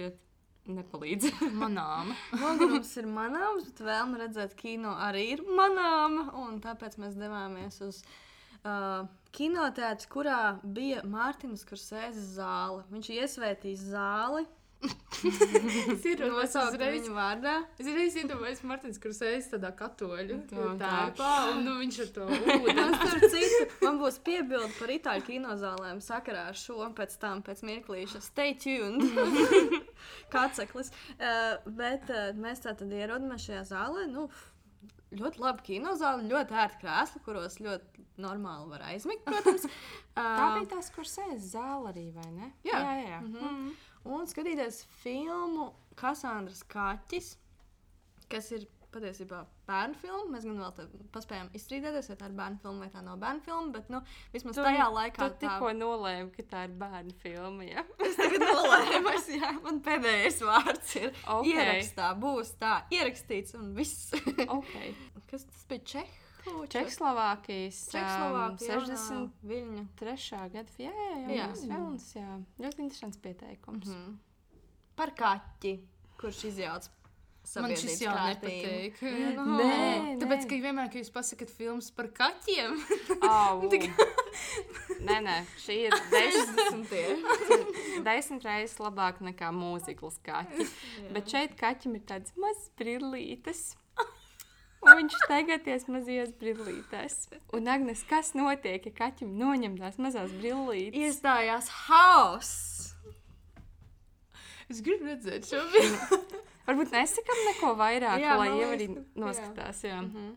ļoti 0.00 0.31
nepalīdz. 0.70 1.30
Manām. 1.62 2.12
Nogurums 2.38 2.92
ir 3.00 3.08
manāms, 3.10 3.66
bet 3.70 3.82
vēlme 3.86 4.20
redzēt 4.22 4.54
kino 4.58 4.94
arī 5.06 5.28
ir 5.36 5.44
manāma. 5.46 6.28
un 6.42 6.60
Tāpēc 6.62 6.98
mēs 7.02 7.18
devāmies 7.18 7.80
uz 7.84 8.02
uh, 8.04 9.04
kinotēātru, 9.34 10.10
kurā 10.12 10.40
bija 10.62 11.02
Mārtiņas 11.08 11.66
Kursēzes 11.68 12.34
zāle. 12.38 12.84
Viņš 12.92 13.12
iesvētīs 13.18 13.86
zāli. 13.92 14.46
Es 14.82 16.04
iedomājos 16.10 16.54
Nosaukt 16.54 16.74
uzreiz. 16.74 16.94
viņu 16.96 17.14
vārdā. 17.14 17.54
Es 17.78 17.86
reiz 17.86 18.16
iedomājos 18.18 18.62
Martins 18.66 18.98
Krusējs 19.02 19.50
tādā 19.52 19.70
katoļu 19.78 20.38
tērpā, 20.50 21.30
un 21.52 21.62
nu, 21.66 21.76
viņš 21.82 21.98
ar 22.06 22.10
to 22.16 22.26
Un 22.32 23.28
citu, 23.30 23.60
man 23.84 24.00
būs 24.02 24.18
piebilde 24.26 24.72
par 24.78 24.94
itāļu 24.96 25.26
kinozālēm 25.28 26.02
sakarā 26.02 26.48
ar 26.50 26.58
šo 26.58 26.80
pēc 26.98 27.14
tam, 27.22 27.44
pēc 27.46 27.62
mirklīša. 27.68 28.22
Stay 28.24 28.56
tuned! 28.58 29.06
Kāceklis. 30.34 30.90
Uh, 31.14 31.60
bet 31.78 32.10
uh, 32.10 32.32
mēs 32.38 32.64
tā 32.64 32.74
tad 32.78 32.90
ierodamies 32.90 33.46
šajā 33.46 33.62
zālē. 33.70 34.08
Nu, 34.10 34.26
ļoti 35.14 35.42
labi 35.42 35.66
kinozāle, 35.70 36.26
ļoti 36.30 36.58
ērti 36.64 36.82
krēsli, 36.82 37.22
kuros 37.26 37.58
ļoti 37.62 38.06
normāli 38.22 38.70
var 38.72 38.88
aizmigt, 38.90 39.24
protams. 39.28 39.68
Tā 40.12 40.26
Uh, 40.26 40.58
bija 40.58 40.66
tās, 40.74 40.90
kur 40.92 41.06
sēž 41.08 41.38
zāle 41.54 41.88
arī, 41.88 42.02
vai 42.12 42.26
ne? 42.34 42.50
Jā. 42.66 42.76
jā, 42.82 42.96
jā. 43.06 43.20
Mhm. 43.24 43.46
Mm. 43.46 43.70
Un 44.08 44.28
skatīties 44.30 44.82
filmu 45.02 45.70
Kasandras 45.98 46.62
Kaķis, 46.72 47.34
kas 48.32 48.48
ir 48.56 48.68
patiesībā 48.92 49.42
bērnu 49.68 49.96
filma. 50.00 50.26
Mēs 50.34 50.46
gan 50.46 50.58
vēl 50.60 51.04
paspējām 51.14 51.50
izstrīdēties, 51.56 52.10
vai 52.12 52.16
tā 52.20 52.28
ir 52.28 52.34
bērnu 52.36 52.60
filma 52.62 52.84
vai 52.84 52.90
tā 52.92 53.02
nav 53.04 53.20
bērnu 53.22 53.44
filma, 53.46 53.72
bet 53.76 53.92
nu, 53.92 54.02
vismaz 54.34 54.58
Tu- 54.58 54.66
tajā 54.66 54.88
laikā 54.92 55.18
Tu 55.18 55.28
tā 55.28 55.40
tikko 55.44 55.70
nolēmi, 55.78 56.32
ka 56.36 56.46
tā 56.50 56.64
ir 56.68 56.74
bērnu 56.82 57.16
filma. 57.22 57.68
Ja? 57.68 57.84
Es 58.08 58.18
tagad 58.20 58.44
nolēmu, 58.44 59.14
es, 59.16 59.30
jā, 59.32 59.52
man 59.64 59.80
pēdējais 59.86 60.42
vārds 60.48 60.96
ir. 61.00 61.12
Ok. 61.24 61.46
Okay. 61.46 61.54
Ierakstā 61.56 62.10
būs 62.20 62.52
tā, 62.60 62.74
ierakstīts 62.92 63.56
un 63.58 63.72
viss. 63.78 64.12
Okay. 64.12 64.92
Kas 65.32 65.48
tas 65.48 65.64
bija? 65.70 65.86
Čehu? 65.94 66.21
Čehoslovākijas 66.44 67.78
um, 67.86 67.92
Čehoslovākija. 67.94 68.80
60. 68.86 69.46
Viļņa. 69.52 69.84
Trešā 70.00 70.42
gada 70.52 70.90
jā. 71.30 71.48
filmas, 71.60 72.08
jā. 72.16 72.40
Ļoti 72.62 72.86
interesants 72.86 73.22
pieteikums. 73.22 73.88
Mm 73.88 74.02
Mhm. 74.02 74.20
Par 74.92 75.08
kaķi, 75.16 75.78
kurš 76.20 76.42
izjauc 76.50 76.90
Man 77.58 77.74
šis 77.76 77.98
jau 78.00 78.12
nepatīk. 78.14 79.00
No. 79.34 79.56
Nē, 79.58 80.14
Tāpēc, 80.22 80.44
nē. 80.44 80.48
ka 80.48 80.58
vienmēr, 80.62 80.88
kad 80.92 81.00
jūs 81.02 81.10
pasakāt 81.12 81.50
filmas 81.50 81.90
par 81.92 82.08
kaķiem, 82.14 82.76
Oh, 83.28 83.64
nē, 85.08 85.18
nē, 85.26 85.36
šī 85.60 85.78
ir 85.88 85.96
desmit, 86.12 86.92
60. 86.94 88.04
desmit 88.06 88.46
reizes 88.46 88.78
labāka 88.80 89.26
nekā 89.26 89.50
mūzikls 89.56 90.20
kaķis. 90.24 90.72
Bet 91.12 91.34
šeit 91.34 91.58
kaķim 91.58 91.98
ir 91.98 92.06
tāds 92.08 92.32
mazs 92.40 92.70
brillītes. 92.78 93.72
Un 94.92 95.00
viņš 95.00 95.16
tagadies 95.30 95.86
mazajās 95.88 96.32
brillītēs. 96.40 97.16
Un, 97.56 97.68
Agnes, 97.72 98.02
kas 98.08 98.34
notiek, 98.36 98.84
ja 98.88 98.92
kaķim 98.98 99.32
noņem 99.40 99.78
tās 99.80 99.96
mazās 100.02 100.34
brillītes? 100.36 100.98
Iestājās 101.00 101.70
hauss. 101.86 102.92
es 104.68 104.80
gribu 104.84 105.08
redzēt 105.10 105.48
šo 105.48 105.62
filmu. 105.72 106.20
Varbūt 106.68 106.92
nesakām 106.94 107.40
neko 107.48 107.72
vairāk, 107.80 108.20
Jā, 108.22 108.28
jā, 108.28 108.38
lai 108.38 108.50
jau 108.52 108.70
arī 108.76 108.88
noskatās. 109.18 109.82
Jā. 109.88 110.00
Mm 110.04 110.12
Mhm. 110.12 110.32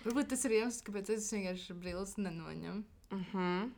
Varbūt 0.00 0.30
tas 0.32 0.44
ir 0.48 0.54
iemesls, 0.56 0.80
kāpēc 0.80 1.10
es 1.12 1.26
vienkārši 1.28 1.74
brilles 1.76 2.16
nenoņemu. 2.16 2.84
-hmm. 3.10 3.70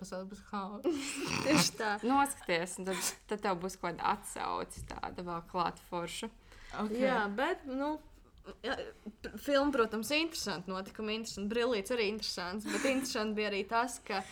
Pasaulē 0.00 0.30
būs 0.30 0.40
haoss. 0.48 0.86
Tieši 1.44 1.72
tā. 1.76 1.90
Noskaties, 2.08 2.78
un 2.80 2.86
tad, 2.88 2.96
tad 3.28 3.42
tev 3.44 3.58
būs 3.60 3.76
kaut 3.76 3.98
kāda 3.98 4.14
atsauce, 4.14 4.80
tāda 4.88 5.24
vēl 5.26 5.42
klāta 5.50 5.84
forša. 5.90 6.30
Okay. 6.72 7.02
Jā, 7.02 7.28
bet, 7.36 7.66
nu, 7.68 7.98
jā, 8.64 8.76
filma, 9.36 9.70
protams, 9.74 10.10
ir 10.10 10.24
interesanta. 10.24 10.72
Notikumi 10.72 11.18
interesanti, 11.20 11.50
brīvīts 11.54 11.94
arī 11.96 12.10
interesants. 12.12 12.68
Bet 12.68 12.86
interesanti 12.90 13.38
bija 13.38 13.50
arī 13.52 13.64
tas, 13.70 13.98
ka 14.06 14.22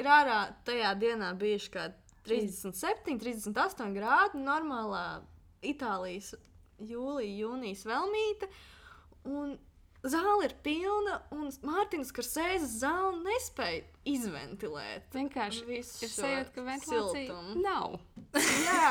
ir 0.00 0.08
ārā 0.10 0.40
tajā 0.66 0.94
dienā 1.00 1.34
bijuši 1.40 1.74
kaut 1.74 1.98
kādi 1.98 2.00
37, 2.24 3.18
38 3.20 3.92
grādi 3.96 4.40
normālā 4.40 5.04
Itālijas 5.64 6.32
jūlija, 6.80 7.36
jūnijas 7.44 7.84
velmīte. 7.88 8.48
Un 9.28 9.54
zāle 10.04 10.48
ir 10.48 10.54
pilna, 10.64 11.18
un 11.32 11.48
Mārtiņš 11.64 12.12
Karsēzes 12.16 12.78
zāle 12.82 13.20
nespēja 13.24 13.84
izventilēt. 14.08 15.06
Vienkārši 15.16 15.64
Visu 15.68 16.04
ir 16.04 16.12
sajūta, 16.12 16.52
ka 16.56 16.64
ventilācija 16.66 17.24
siltumu. 17.24 17.54
nav. 17.64 17.96
Jā, 18.68 18.83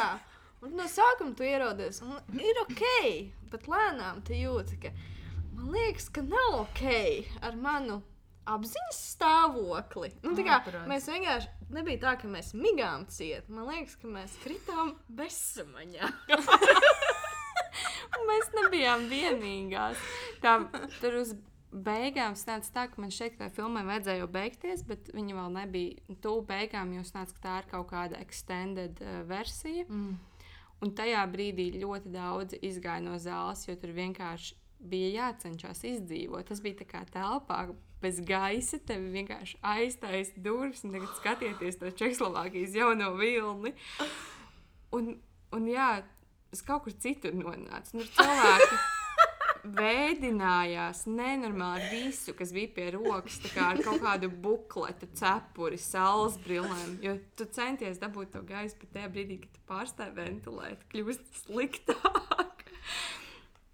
no 0.78 0.88
sākuma 0.90 1.36
tu 1.38 1.46
ierodies, 1.48 2.02
un 2.06 2.18
ir 2.40 2.62
ok, 2.66 2.86
bet 3.54 3.70
lēnām 3.72 4.24
tu 4.26 4.38
jūti, 4.38 4.80
ka 4.86 4.94
man 5.58 5.72
liekas, 5.76 6.10
ka 6.14 6.26
nav 6.26 6.64
ok 6.64 6.84
ar 7.46 7.58
manu 7.60 8.02
apziņas 8.50 9.00
stāvokli. 9.14 10.12
Nu, 10.26 10.34
kā 10.40 10.58
Ārprāts. 10.60 10.88
mēs 10.90 11.08
vienkārši 11.08 11.70
nebija 11.74 12.02
tā, 12.02 12.16
ka 12.20 12.30
mēs 12.32 12.52
migām 12.58 13.06
ciet. 13.12 13.48
Man 13.52 13.70
liekas, 13.72 13.96
ka 14.02 14.12
mēs 14.12 14.36
kritām 14.44 14.98
bezsamaņā. 15.08 16.12
Mēs 18.28 18.52
nebijām 18.54 19.08
vienīgās. 19.10 20.00
Tā, 20.44 20.52
tur 21.02 21.16
uz 21.18 21.34
beigām 21.74 22.36
sanāca 22.38 22.70
tā, 22.76 22.84
ka 22.92 23.02
man 23.02 23.12
šeit 23.14 23.40
tā 23.40 23.50
filmai 23.54 23.82
vajadzēja 23.88 24.22
jau 24.22 24.30
beigties, 24.32 24.84
bet 24.88 25.10
viņa 25.16 25.38
vēl 25.40 25.56
nebija 25.56 26.18
tuvu 26.22 26.44
beigām, 26.50 26.94
jo 26.96 27.04
sanāca, 27.08 27.34
ka 27.36 27.44
tā 27.44 27.56
ir 27.64 27.70
kaut 27.72 27.90
kāda 27.90 28.22
extended 28.22 29.02
uh, 29.02 29.24
versija. 29.30 29.88
Mm. 29.90 30.14
Un 30.84 30.92
tajā 30.98 31.22
brīdī 31.32 31.70
ļoti 31.80 32.12
daudz 32.12 32.58
izgāja 32.60 33.04
no 33.06 33.16
zāles, 33.22 33.64
jo 33.70 33.76
tur 33.80 33.94
vienkārši 33.96 34.58
bija 34.84 35.12
jācenšas 35.14 35.84
izdzīvot. 35.88 36.50
Tas 36.50 36.62
bija 36.64 36.82
tā 36.82 36.88
kā 36.90 37.04
telpā. 37.12 37.66
Bez 38.04 38.20
gaisa 38.28 38.82
tev 38.84 39.06
vienkārši 39.14 39.62
aiztaisa 39.64 40.42
durvis, 40.44 40.82
un 40.84 40.92
tagad 40.92 41.14
skatieties 41.22 41.80
to 41.80 41.92
Čehoslovākijas 42.02 42.76
jauno 42.76 43.14
vilni. 43.16 43.72
Un, 44.92 45.14
un 45.56 45.70
jā, 45.72 45.88
es 46.52 46.66
kaut 46.68 46.84
kur 46.84 46.98
citur 47.06 47.32
nonācu. 47.38 47.96
Nu, 48.02 48.10
cilvēki 48.18 48.82
veidinājās 49.64 51.06
nenormāli 51.08 51.88
visu, 51.92 52.34
kas 52.36 52.52
bija 52.56 52.72
pie 52.76 52.90
rokas, 52.98 53.40
kā 53.54 53.70
ar 53.74 53.82
kaut 53.84 54.02
kādu 54.04 54.30
bukletu, 54.44 55.08
cepuri, 55.16 55.80
saules 55.80 56.36
brillēm. 56.44 56.98
Jo 57.04 57.16
tu 57.40 57.48
centies 57.48 58.02
dabūt 58.02 58.34
to 58.36 58.44
gaisu, 58.48 58.78
bet 58.82 58.92
tajā 58.98 59.12
brīdī, 59.14 59.40
kad 59.44 59.56
tu 59.56 59.66
pārstāji 59.72 60.18
ventilēt, 60.20 60.84
kļūst 60.92 61.44
sliktāk. 61.46 62.66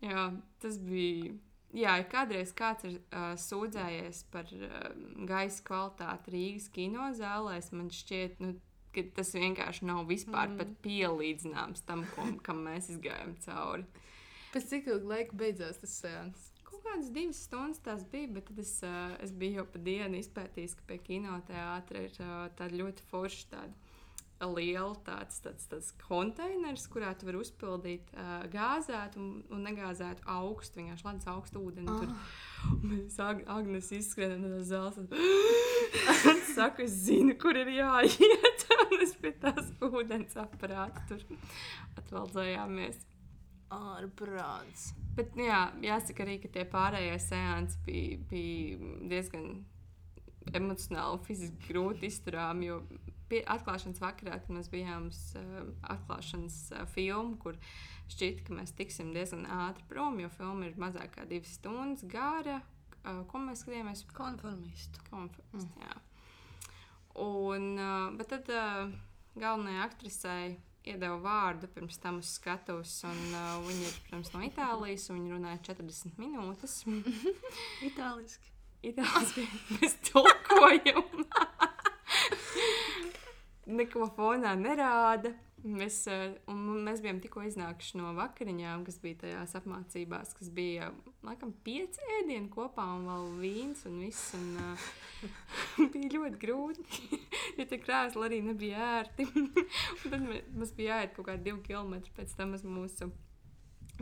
Jā, 0.05 0.29
tas 0.63 0.79
bija. 0.79 1.35
Jā, 1.69 1.99
ja 1.99 2.05
kādreiz 2.09 2.49
kāds 2.57 2.85
ir 2.87 2.95
uh, 2.97 3.35
sūdzējies 3.37 4.23
par 4.33 4.47
uh, 4.57 4.87
gaisa 5.29 5.61
kvalitāti 5.67 6.33
Rīgas 6.33 6.65
kinozālēs, 6.73 7.69
man 7.77 7.91
šķiet, 7.93 8.39
nu, 8.41 8.55
ka 8.95 9.03
tas 9.19 9.35
vienkārši 9.37 9.85
nav 9.85 10.07
vispār 10.09 10.49
mm. 10.49 10.79
pielīdzināms 10.85 11.85
tam, 11.85 12.07
ko, 12.15 12.25
kam 12.45 12.63
mēs 12.65 12.89
gājām 13.03 13.35
cauri. 13.45 13.85
Pēc 14.53 14.71
cik 14.71 14.89
ilga 14.89 15.13
laika 15.13 15.37
beidzās 15.37 15.77
tas 15.81 15.93
sēns? 16.01 16.47
Kaut 16.65 16.81
kādas 16.85 17.11
divas 17.13 17.43
stundas 17.45 17.81
tas 17.85 18.05
bija, 18.09 18.31
bet 18.37 18.47
tad 18.49 18.61
es, 18.61 18.73
uh, 18.85 19.13
es 19.23 19.33
biju 19.35 19.61
jau 19.61 19.67
pa 19.73 19.81
dienu 19.85 20.17
izpētījis, 20.21 20.75
ka 20.79 20.87
pie 20.89 20.97
kinoteātra 21.05 22.07
ir 22.07 22.17
uh, 22.23 22.47
tāda 22.57 22.81
ļoti 22.81 23.05
forša 23.11 23.47
tāda 23.53 23.89
liela 24.47 24.95
tāds, 25.03 25.41
tāds, 25.43 25.65
tāds 25.67 25.89
konteiners, 25.99 26.85
kurā 26.91 27.11
tu 27.17 27.27
vari 27.27 27.41
uzpildīt 27.41 28.13
uh, 28.13 28.45
gāzētu 28.51 29.19
un, 29.19 29.33
un 29.51 29.65
negāzētu 29.67 30.23
augstu, 30.31 30.79
vienkārši 30.79 31.07
ledus 31.09 31.29
augstu 31.33 31.63
ūdeni. 31.65 31.97
Tur 31.99 32.13
Un 32.69 32.81
mēs 32.91 33.19
Ag 33.23 33.43
Agnes 33.51 33.91
izskrienam 33.95 34.47
no 34.47 34.63
zāles. 34.65 34.97
un 34.99 36.41
Saku, 36.55 36.85
es 36.87 36.95
zinu, 37.05 37.35
kur 37.39 37.57
ir 37.57 37.71
jāiet. 37.77 38.65
Un 38.89 39.03
es 39.05 39.13
pie 39.21 39.31
tās 39.37 39.69
ūdens 39.85 40.35
aparāta 40.39 41.03
tur 41.09 41.23
atvaldzējāmies. 41.99 42.99
Ārprāts. 43.75 44.93
Bet, 45.17 45.35
nu 45.37 45.45
jā, 45.45 45.59
jāsaka 45.83 46.23
arī, 46.25 46.39
ka 46.41 46.49
tie 46.53 46.65
pārējie 46.69 47.17
seansi 47.21 47.79
bija, 47.85 48.17
bija 48.31 48.93
diezgan 49.11 49.49
emocionāli, 50.55 51.21
fiziski 51.27 51.69
grūti 51.69 52.09
izturām. 52.09 52.63
Jo 52.65 52.79
pie 53.29 53.43
atklāšanas 53.45 54.01
vakarā, 54.01 54.39
kad 54.41 54.53
mēs 54.53 54.71
bijām 54.73 55.09
uz 55.11 55.19
uh, 55.37 55.61
atklāšanas 55.93 56.57
uh, 56.73 56.85
filmu, 56.89 57.37
kur 57.41 57.59
šķita, 58.09 58.47
ka 58.47 58.57
mēs 58.57 58.73
tiksim 58.77 59.11
diezgan 59.13 59.45
ātri 59.45 59.85
prom, 59.91 60.17
jo 60.21 60.31
filma 60.33 60.69
ir 60.69 60.79
mazāk 60.81 61.13
kā 61.17 61.27
divas 61.29 61.53
stundas 61.59 62.05
gara. 62.09 62.59
Uh, 63.03 63.21
ko 63.29 63.41
mēs 63.43 63.63
skatījāmies? 63.63 64.05
Konformistu. 64.17 65.03
Konferences. 65.11 65.69
Mm. 65.77 66.07
Un, 67.19 67.69
uh, 67.77 68.09
bet 68.17 68.33
tad 68.33 68.49
uh, 68.53 68.89
galvenajai 69.39 69.85
aktrisei 69.85 70.57
iedeva 70.87 71.17
vārdu 71.23 71.69
pirms 71.73 71.99
tam 72.01 72.19
uz 72.21 72.31
skatuves. 72.37 72.93
Un, 73.07 73.19
uh, 73.33 73.57
viņa 73.65 73.87
ir 73.87 73.97
protams, 74.05 74.31
no 74.35 74.43
Itālijas, 74.45 75.09
un 75.09 75.19
viņa 75.19 75.35
runāja 75.35 75.61
40 75.71 76.21
minūtes. 76.21 76.77
Itāliski. 77.89 78.53
Itālijā 78.89 79.47
mēs 79.75 79.97
tulkojam. 80.07 81.03
Neko 83.79 84.07
fonā 84.15 84.55
nerāda. 84.57 85.33
Mēs, 85.59 86.01
uh, 86.07 86.35
un 86.51 86.83
mēs 86.85 87.01
bijām 87.03 87.19
tikko 87.23 87.43
iznākuši 87.47 87.99
no 87.99 88.13
vakariņām, 88.15 88.85
kas 88.87 88.99
bija 89.03 89.19
tajās 89.25 89.55
apmācībās, 89.59 90.33
kas 90.37 90.51
bija 90.55 90.91
laikam 91.25 91.51
pieci 91.65 92.03
ēdieni 92.19 92.51
kopā, 92.53 92.85
un 92.95 93.07
vēl 93.09 93.31
vīns 93.41 93.85
un 93.89 93.97
viss. 94.05 94.33
Un, 94.37 94.51
uh, 94.61 94.89
bija 95.93 96.13
ļoti 96.15 96.41
grūti, 96.41 97.21
jo 97.59 97.65
tie 97.69 97.79
krēsli 97.81 98.27
arī 98.29 98.43
nebija 98.45 98.91
ērti. 98.99 99.27
Tad 100.09 100.21
mums 100.21 100.75
bija 100.77 100.99
jāiet 100.99 101.17
kaut 101.17 101.31
kādi 101.31 101.49
divi 101.49 101.65
kilometri 101.67 102.15
pēc 102.15 102.37
tam 102.39 102.55
uz 102.55 102.63
mūsu 102.67 103.11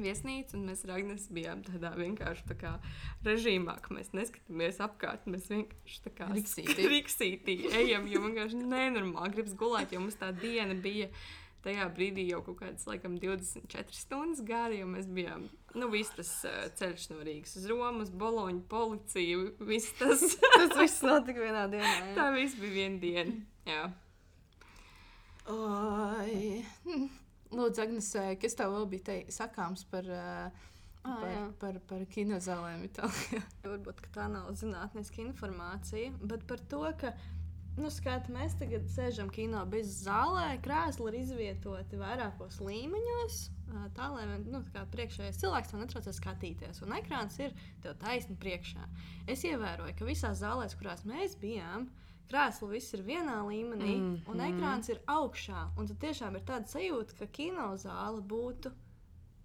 viesnīcu, 0.01 0.57
un 0.57 0.67
mēs 0.69 0.83
ar 0.85 0.93
Agnēs 0.97 1.27
bijām 1.33 1.63
tādā 1.65 1.91
vienkārši 1.97 2.45
tā 2.51 2.57
kā 2.59 2.75
režīmā, 3.25 3.77
ka 3.81 3.95
mēs 3.97 4.13
neskatāmies 4.15 4.79
apkārt. 4.83 5.25
Mēs 5.29 5.49
vienkārši 5.51 6.03
tā 6.05 6.13
kā 6.17 6.29
Riksītī. 6.33 6.87
riksītī 6.93 7.57
ejam, 7.81 8.07
jo 8.11 8.21
vienkārši 8.27 8.61
nenormāli 8.61 9.35
gribas 9.35 9.57
gulēt, 9.57 9.93
jo 9.95 10.03
mums 10.03 10.19
tā 10.21 10.31
diena 10.37 10.77
bija. 10.77 11.09
Tajā 11.65 11.87
brīdī 11.91 12.27
jau 12.29 12.39
kaut 12.45 12.59
kādas, 12.61 12.85
laikam, 12.87 13.15
24 13.19 13.95
stundas 13.97 14.43
gara, 14.45 14.75
jo 14.77 14.85
mēs 14.87 15.07
bijām, 15.09 15.47
nu, 15.75 15.87
viss 15.91 16.13
tas 16.15 16.29
uh, 16.47 16.67
ceļš 16.77 17.07
no 17.11 17.17
Rīgas 17.25 17.57
uz 17.59 17.65
Romu, 17.67 18.05
uz 18.05 18.11
Boloņu, 18.13 18.61
policiju, 18.71 19.47
viss 19.67 19.91
tas. 19.99 20.21
Tas 20.57 20.75
viss 20.77 21.01
notika 21.03 21.41
vienā 21.43 21.65
dienā. 21.73 21.89
jā. 22.11 22.13
tā 22.15 22.29
viss 22.37 22.55
bija 22.61 22.75
viena 22.77 23.01
diena. 23.01 23.35
Jā. 23.67 23.87
Oi. 25.47 26.67
Lūdzu, 27.55 27.81
Agnes, 27.83 28.09
eh, 28.19 28.33
kas 28.41 28.57
tev 28.59 28.73
vēl 28.75 28.87
bija 28.91 29.05
tei, 29.11 29.21
sakāms 29.31 29.85
par, 29.91 30.07
Ah, 31.07 31.19
par, 31.21 31.29
jā. 31.31 31.43
par, 31.61 31.77
par 31.87 32.01
kinozālēm 32.11 32.81
Itālijā? 32.89 33.39
Varbūt 33.63 34.01
ka 34.03 34.09
tā 34.17 34.25
nav 34.31 34.49
zinātniska 34.59 35.21
informācija, 35.23 36.11
bet 36.27 36.43
par 36.49 36.59
to, 36.67 36.81
ka 36.99 37.13
nu, 37.77 37.89
skat, 37.93 38.27
mēs 38.33 38.55
tagad 38.59 38.87
sēžam 38.89 39.29
kino 39.33 39.61
bez 39.69 39.91
zālē, 40.05 40.57
krēsli 40.65 41.11
ir 41.11 41.19
izvietoti 41.21 41.99
vairākos 41.99 42.59
līmeņos. 42.65 43.37
Tā 43.93 44.07
lai 44.13 44.25
nu, 44.39 44.61
tā 44.63 44.71
kā 44.73 44.85
priekšējais 44.95 45.37
cilvēks 45.41 45.71
to 45.73 45.77
netraucē 45.81 46.13
skatīties, 46.15 46.81
un 46.85 46.93
ekrāns 46.97 47.37
ir 47.43 47.53
tev 47.83 47.97
taisni 47.99 48.35
priekšā. 48.39 48.85
Es 49.27 49.43
ievēroju, 49.43 49.95
ka 49.99 50.05
visās 50.07 50.39
zālēs, 50.41 50.75
kurās 50.79 51.03
mēs 51.05 51.35
bijām, 51.41 51.89
krēsli 52.31 52.69
viss 52.71 52.93
ir 52.95 53.03
vienā 53.03 53.37
līmenī, 53.47 53.93
mm, 53.97 54.15
Mhm. 54.17 54.31
un 54.31 54.39
ekrāns 54.47 54.89
ir 54.89 54.99
augšā. 55.07 55.67
Un 55.77 55.87
tad 55.87 55.99
tiešām 55.99 56.35
ir 56.35 56.41
tāda 56.47 56.65
sajūta, 56.67 57.17
ka 57.19 57.25
kinozāle 57.27 58.21
būtu 58.21 58.71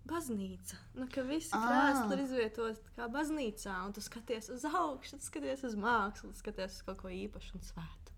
baznīca. 0.06 0.76
Nu, 0.94 1.06
ka 1.12 1.22
visi 1.22 1.50
krēsli 1.52 2.12
ir 2.16 2.22
izvietoti 2.24 2.94
kā 2.96 3.08
baznīcā, 3.12 3.74
un 3.86 3.92
tu 3.92 4.00
skaties 4.00 4.48
uz 4.50 4.64
augšu, 4.64 5.20
skaties 5.22 5.62
uz 5.64 5.74
mākslu, 5.78 6.32
skaties 6.34 6.78
uz 6.78 6.82
kaut 6.86 6.98
ko 7.04 7.08
īpašu 7.08 7.54
un 7.54 7.60
svētu. 7.60 8.11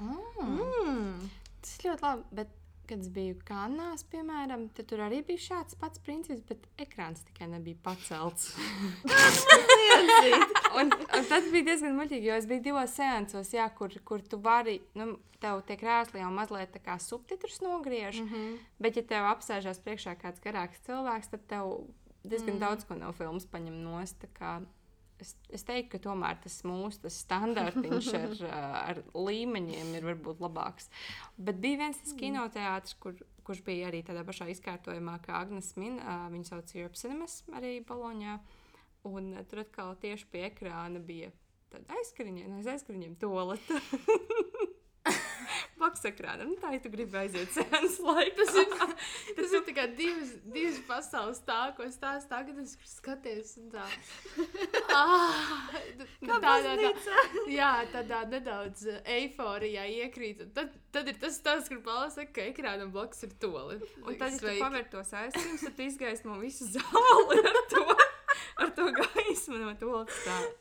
Mm. 0.00 0.46
Mm. 0.46 1.28
Tas 1.60 1.74
ļoti 1.84 2.06
labi. 2.06 2.24
Bet, 2.38 2.54
kad 2.88 3.02
es 3.04 3.10
biju 3.12 3.36
Kanās, 3.44 4.02
piemēram, 4.08 4.62
tad 4.76 4.86
tur 4.88 5.02
arī 5.04 5.18
bija 5.26 5.42
šāds 5.44 5.76
pats 5.80 6.00
princips, 6.00 6.40
bet 6.48 6.64
ekrāns 6.80 7.20
tikai 7.26 7.50
nebija 7.52 7.76
pacelts. 7.84 8.54
un, 10.78 10.94
un 10.94 11.28
tas 11.28 11.50
bija 11.52 11.66
diezgan 11.66 11.98
muļķīgi, 11.98 12.30
jo 12.30 12.38
es 12.40 12.48
biju 12.48 12.64
divos 12.70 12.94
seansos, 12.96 13.52
jā, 13.52 13.66
kur, 13.76 13.92
kur 14.08 14.24
tu 14.24 14.40
vari, 14.40 14.78
nu, 14.96 15.18
tev 15.42 15.60
tie 15.68 15.76
krēsli 15.80 16.22
jau 16.22 16.30
mazliet 16.32 16.72
tā 16.74 16.80
kā 16.84 16.96
subtitrus 17.02 17.60
nogriež. 17.64 18.22
Mm 18.22 18.32
-hmm. 18.32 18.58
Bet, 18.78 18.96
ja 18.96 19.02
tev 19.02 19.28
apsēžās 19.34 19.82
priekšā 19.84 20.16
kāds 20.22 20.40
garāks 20.40 20.80
cilvēks, 20.88 21.30
tad 21.30 21.46
tev 21.46 21.84
diezgan 22.24 22.54
mm. 22.54 22.60
daudz 22.60 22.84
ko 22.84 22.94
no 22.94 23.12
filmas 23.12 23.46
paņem 23.46 23.82
nost. 23.82 24.24
Es, 25.18 25.32
es 25.50 25.64
teiktu, 25.66 25.96
ka 25.96 26.02
tomēr 26.08 26.38
tas 26.42 26.60
mūsu 26.66 27.10
standartiņš 27.10 28.10
ar, 28.20 28.36
ar 28.92 29.00
līmeņiem 29.16 29.90
ir 29.98 30.06
varbūt 30.12 30.42
labāks. 30.44 30.86
Bet 31.34 31.58
bija 31.62 31.82
viens 31.82 31.98
tas 32.04 32.14
kinoteātris, 32.18 32.94
kur, 33.02 33.18
kurš 33.46 33.64
bija 33.66 33.90
arī 33.90 34.04
tādā 34.06 34.22
pašā 34.28 34.46
izkārtojumā, 34.54 35.18
kā 35.24 35.40
Agnēs 35.42 35.74
Min. 35.80 35.98
ā, 35.98 36.20
Viņu 36.34 36.50
sauc 36.52 36.74
Europe 36.76 37.00
Cinemas 37.00 37.40
arī 37.58 37.78
Boloņā. 37.88 38.38
Un 39.08 39.34
tur 39.50 39.64
atkal 39.64 39.94
tieši 40.02 40.26
pie 40.30 40.48
ekrāna 40.52 41.02
bija 41.02 41.30
tāda 41.72 41.98
aizskriņa, 41.98 42.48
no 42.50 42.62
aizskriņiem 42.62 43.18
toleta. 43.20 43.82
Blakus 45.88 46.04
ekrānam. 46.04 46.50
Nu, 46.52 46.56
tā, 46.60 46.68
ja 46.74 46.80
tu 46.84 46.90
gribi 46.92 47.16
aiziet 47.16 47.54
sēnes 47.54 47.94
laikā. 48.04 48.44
Tas 48.44 48.56
ir, 48.60 48.66
tas 49.38 49.52
ir 49.56 49.62
tā 49.64 49.72
kā 49.76 49.86
divas, 49.96 50.34
divas 50.44 50.80
pasaules 50.88 51.40
tā, 51.46 51.72
ko 51.76 51.86
es 51.86 51.96
tās 52.00 52.26
tagad 52.28 52.58
es 52.60 52.74
skaties. 52.90 53.54
Tā, 53.72 53.86
ah, 54.98 55.72
tā, 56.20 56.36
tā, 56.44 56.50
tā, 56.52 57.22
jā, 57.48 57.70
tādā 57.94 58.20
nedaudz 58.28 58.84
eiforijā 59.14 59.86
iekrīt. 60.04 60.44
Tad, 60.56 60.76
tad 60.92 61.08
ir 61.08 61.16
tas 61.22 61.40
stāsts, 61.40 61.72
kur 61.72 61.80
Pāvils 61.86 62.18
saka, 62.20 62.34
ka 62.36 62.44
ekrānam 62.50 62.92
blakus 62.92 63.24
ir 63.24 63.32
toli. 63.40 63.80
Un 64.04 64.12
tad, 64.20 64.36
ja 64.36 64.38
tu 64.44 64.58
paver 64.60 64.84
tos 64.92 65.16
aizskrējumus, 65.22 65.64
tad 65.70 65.82
izgaismo 65.86 66.36
visu 66.42 66.68
zāli 66.76 67.40
ar 67.40 67.58
to, 67.72 67.86
ar 68.60 68.76
to 68.76 68.92
gaismu 69.00 69.64
no 69.64 69.72
to 69.80 70.04
stāstu. 70.20 70.60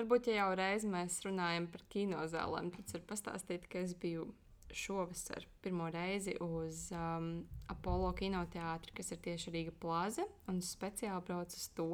Varbūt, 0.00 0.30
ja 0.30 0.46
jau 0.46 0.52
reiz 0.56 0.86
mēs 0.88 1.18
runājam 1.26 1.66
par 1.68 1.82
kinozālēm, 1.92 2.70
tad 2.72 2.94
var 2.94 3.02
pastāstīt, 3.10 3.66
ka 3.68 3.82
es 3.84 3.92
biju 4.00 4.30
šovasar 4.72 5.44
pirmo 5.60 5.90
reizi 5.92 6.36
uz 6.40 6.86
um, 6.94 7.42
Apollo 7.68 8.14
kinoteātri, 8.20 8.94
kas 8.96 9.12
ir 9.12 9.20
tieši 9.26 9.52
Rīga 9.52 9.74
plāze, 9.82 10.24
un 10.48 10.62
speciāli 10.64 11.26
braucu 11.26 11.58
uz 11.58 11.66
to, 11.76 11.90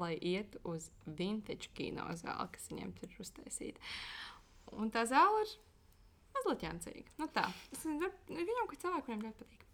lai 0.00 0.14
ietu 0.16 0.62
uz 0.72 0.88
vintage 1.04 1.68
kinozāli, 1.76 2.48
kas 2.54 2.70
viņiem 2.72 2.94
tur 2.96 3.12
ir 3.12 3.20
uztaisīta. 3.26 3.92
Un 4.80 4.88
tā 4.94 5.04
zāle 5.10 5.44
ir 5.44 5.52
mazliet 6.38 6.64
jāncīga. 6.70 7.16
Nu 7.20 7.28
tā, 7.36 7.44
es 7.74 7.84
viņam, 7.84 8.68
ka 8.70 8.80
cilvēkiem 8.86 9.26
ļoti 9.26 9.44
patīk. 9.44 9.68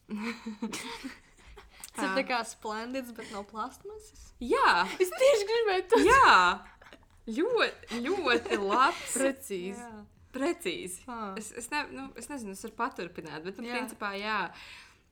Tas 1.95 2.09
ir 2.09 2.17
tā 2.19 2.25
kā 2.33 2.43
splendids, 2.49 3.15
bet 3.15 3.31
no 3.31 3.45
plastmasas. 3.47 4.33
Jā, 4.43 4.87
Es 5.03 5.11
tieši 5.11 5.47
gribēju 5.47 5.87
to 5.93 6.03
jā. 6.07 6.35
Ļoti, 7.29 8.01
ļoti 8.07 8.59
labs. 8.71 9.15
precīzi. 9.17 9.81
Jā. 9.81 10.05
Precīzi. 10.33 11.03
Ah. 11.09 11.33
Es, 11.41 11.51
es, 11.57 11.71
ne, 11.73 11.83
nu, 11.93 12.07
es 12.21 12.29
nezinu, 12.31 12.53
es 12.57 12.63
varu 12.67 12.77
paturpināt, 12.79 13.43
bet, 13.47 13.59
nu, 13.61 13.69
Jā. 13.69 13.79
principā, 13.81 14.13
jā. 14.21 14.41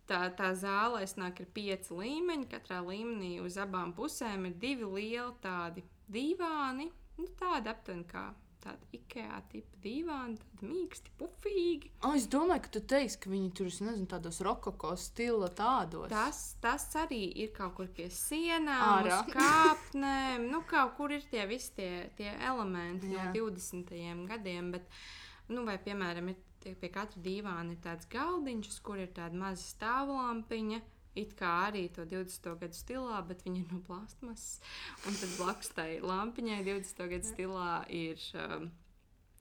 Tā, 0.07 0.21
tā 0.39 0.53
zāle 0.55 1.01
iznāk 1.03 1.41
ir 1.43 1.49
pieci 1.57 1.91
līmeņi. 1.97 2.47
Katrā 2.53 2.79
līmenī 2.87 3.41
uz 3.43 3.57
abām 3.59 3.91
pusēm 3.97 4.45
ir 4.47 4.59
divi 4.63 4.87
lieli 4.87 5.33
tādi 5.43 5.83
divāni. 6.07 6.91
Nu, 7.19 7.27
tādi 7.41 7.73
aptuveni 7.73 8.05
kā 8.07 8.29
tādi 8.67 8.99
IKEA 8.99 9.41
tipa 9.51 9.81
divāni, 9.83 10.39
tādi 10.41 10.71
mīksti, 10.71 11.13
pufīgi. 11.21 11.91
O, 12.07 12.13
es 12.19 12.27
domāju, 12.33 12.65
ka 12.67 12.73
tu 12.77 12.83
teiksi, 12.95 13.21
ka 13.23 13.33
viņi 13.33 13.53
tur, 13.59 13.71
nezinu, 13.71 14.09
tādos 14.11 14.41
rokoko 14.45 14.95
stila 15.01 15.51
tādos. 15.57 16.09
Tas, 16.13 16.41
tas 16.63 16.89
arī 17.03 17.23
ir 17.45 17.53
kaut 17.57 17.77
kur 17.79 17.91
pie 17.97 18.09
sienām, 18.13 19.07
uz 19.07 19.31
kāpnēm. 19.35 20.49
Nu, 20.53 20.63
kaut 20.69 20.97
kur 20.99 21.15
ir 21.15 21.25
tie 21.31 21.47
visi 21.51 21.73
tie, 21.79 21.93
tie 22.19 22.35
elementi 22.49 23.13
Jā. 23.15 23.31
no 23.31 23.37
20. 23.37 24.27
gadiem. 24.33 24.75
Bet, 24.75 24.91
nu, 25.53 25.65
vai, 25.69 25.79
piemēram, 25.83 26.35
ir 26.35 26.43
pie 26.75 26.91
katra 26.91 27.23
dīvāna 27.23 27.77
ir 27.77 27.81
tāds 27.85 28.09
galdiņš, 28.11 28.79
kur 28.83 28.99
ir 28.99 29.13
tāda 29.15 29.39
maza 29.39 29.63
stāvlampiņa. 29.63 30.83
It 31.17 31.37
kā 31.39 31.53
arī 31.71 31.87
to 31.97 32.05
20. 32.05 32.51
gadu 32.61 32.77
stilā, 32.77 33.21
bet 33.29 33.45
viņa 33.47 33.63
ir 33.63 33.71
no 33.73 33.81
plastmasas. 33.87 34.61
Un 35.09 35.17
tad 35.17 35.37
blakus 35.39 35.73
tai 35.77 35.91
lampiņai 36.05 36.63
20. 36.67 37.07
gadu 37.15 37.31
stilā 37.31 37.71
ir 37.89 38.21
um, 38.37 38.71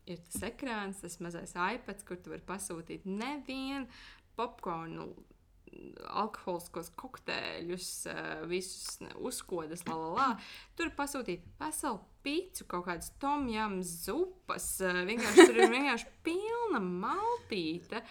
ir 0.10 0.20
tas 0.30 0.44
ekrāns, 0.48 1.02
tas 1.04 1.20
mazais 1.24 1.56
iPad, 1.58 2.04
kur 2.08 2.20
tu 2.22 2.34
vari 2.34 2.46
pasūtīt 2.46 3.08
nevienu 3.10 3.88
popkornu, 4.38 5.10
alkoholiskos 6.16 6.92
kokteļus, 6.96 7.88
eh, 8.08 8.44
visus 8.48 9.00
uzkodas, 9.16 9.84
la, 9.90 9.96
la, 10.00 10.12
la. 10.16 10.28
Tur 10.78 10.92
pasūtīt 10.96 11.44
veselu 11.60 12.00
pīci, 12.24 12.68
kaut 12.72 12.86
kādas 12.88 13.12
tomjām 13.20 13.82
zupas. 13.84 14.70
eh, 14.82 15.02
Vienkārši 15.10 15.48
tur 15.50 15.60
ir 15.66 15.74
vienkārši 15.74 16.12
pilna 16.24 16.80
maltīte. 16.80 18.04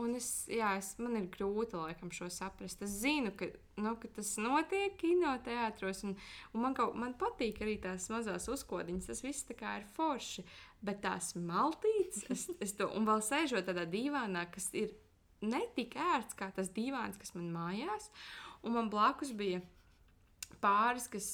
Un, 0.00 0.14
es, 0.18 0.28
jā, 0.50 0.72
es, 0.78 0.92
man 0.98 1.16
ir 1.18 1.28
grūti 1.32 1.78
laikam 1.78 2.10
šo 2.14 2.26
saprast. 2.32 2.82
Es 2.82 2.96
zinu, 3.02 3.30
ka, 3.38 3.48
nu, 3.80 3.94
ka 4.00 4.10
tas 4.16 4.32
notiek 4.42 4.96
kinoteātros, 5.00 6.02
un, 6.08 6.16
un 6.52 6.64
man, 6.64 6.74
kaut, 6.76 6.96
man 6.98 7.14
patīk 7.20 7.62
arī 7.64 7.76
tās 7.82 8.08
mazās 8.12 8.48
uzkodiņas. 8.50 9.10
Tas 9.12 9.22
viss 9.24 9.46
ir 9.54 9.86
forši. 9.96 10.46
Bet 10.84 11.00
tās 11.04 11.32
maltītes, 11.38 12.26
es, 12.32 12.48
es 12.60 12.74
to, 12.76 12.90
un 12.92 13.06
vēl 13.08 13.22
sēžot 13.24 13.70
tādā 13.70 13.86
dīvānā, 13.88 14.48
kas 14.52 14.68
ir 14.76 14.92
ne 15.44 15.62
tik 15.76 15.96
ērts 16.00 16.36
kā 16.36 16.50
tas 16.54 16.72
dīvāns, 16.74 17.20
kas 17.20 17.34
man 17.36 17.52
mājās. 17.54 18.10
Un 18.64 18.76
man 18.76 18.90
blakus 18.92 19.32
bija 19.36 19.62
pāris, 20.62 21.06
kas 21.10 21.26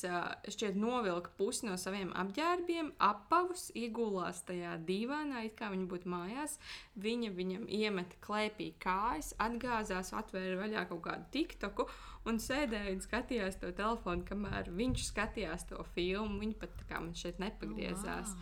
šķiet 0.50 0.78
novilka 0.80 1.33
pusi 1.38 1.66
no 1.68 1.76
saviem 1.80 2.12
apģērbiem, 2.18 2.92
apavus, 3.02 3.68
iegulās 3.78 4.42
tajā 4.48 4.76
dīvainā, 4.88 5.44
it 5.48 5.56
kā 5.59 5.70
viņi 5.72 5.88
būtu 5.90 6.11
mājās. 6.11 6.56
Viņa 7.00 7.33
viņam 7.37 7.66
iemeta 7.68 8.18
klēpī 8.24 8.70
kājas, 8.83 9.33
atgāzās, 9.42 10.14
atvēra 10.16 10.59
vaļā 10.62 10.87
kaut 10.90 11.04
kādu 11.06 11.28
tiktoku 11.35 11.88
un 12.28 12.40
sēdēja 12.42 12.94
un 12.94 13.04
skatījās 13.04 13.61
to 13.61 13.72
telefonu, 13.76 14.26
kamēr 14.28 14.72
viņš 14.76 15.06
skatījās 15.12 15.68
to 15.70 15.85
filmu. 15.94 16.40
Viņa 16.42 16.59
pat 16.61 16.76
tā 16.80 16.88
kā 16.90 17.00
man 17.04 17.16
šeit 17.16 17.40
nepagriezās. 17.42 18.35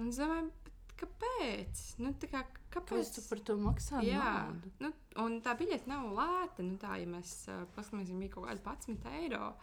Un 0.00 0.08
es 0.08 0.16
domāju, 0.16 0.48
"Bet 0.48 0.59
kāpēc? 1.00 1.84
Nu, 2.02 2.12
tā 2.20 2.28
kā, 2.30 2.42
kāpēc? 2.74 3.12
Tu 3.16 3.24
par 3.28 3.40
to 3.48 3.56
maksā? 3.60 4.02
Jā, 4.06 4.32
naudu? 4.50 4.72
nu, 4.84 4.90
un 5.24 5.38
tā 5.44 5.54
biļete 5.58 5.90
nav 5.90 6.10
lēta. 6.16 6.64
Nu, 6.66 6.76
tā, 6.82 6.96
ja 7.00 7.08
mēs 7.10 7.32
uh, 7.50 7.62
paskatāmies, 7.76 8.12
bija 8.20 8.34
kaut 8.36 8.48
kāda 8.50 8.76
11 8.76 9.08
eiro. 9.22 9.54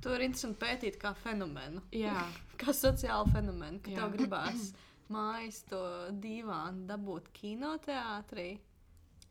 To 0.00 0.14
ir 0.16 0.24
interesanti 0.24 0.56
pētīt 0.62 0.96
kā 1.00 1.12
fenomenu. 1.20 1.82
Jā, 1.92 2.16
Kā 2.60 2.72
sociālu 2.76 3.28
fenomenu, 3.34 3.82
ka 3.84 3.92
Jā. 3.92 4.00
tev 4.00 4.14
gribās 4.16 4.70
mājas 5.14 5.62
to 5.68 5.80
dīvānu 6.22 6.86
dabūt 6.88 7.28
kinoteātrī. 7.36 8.48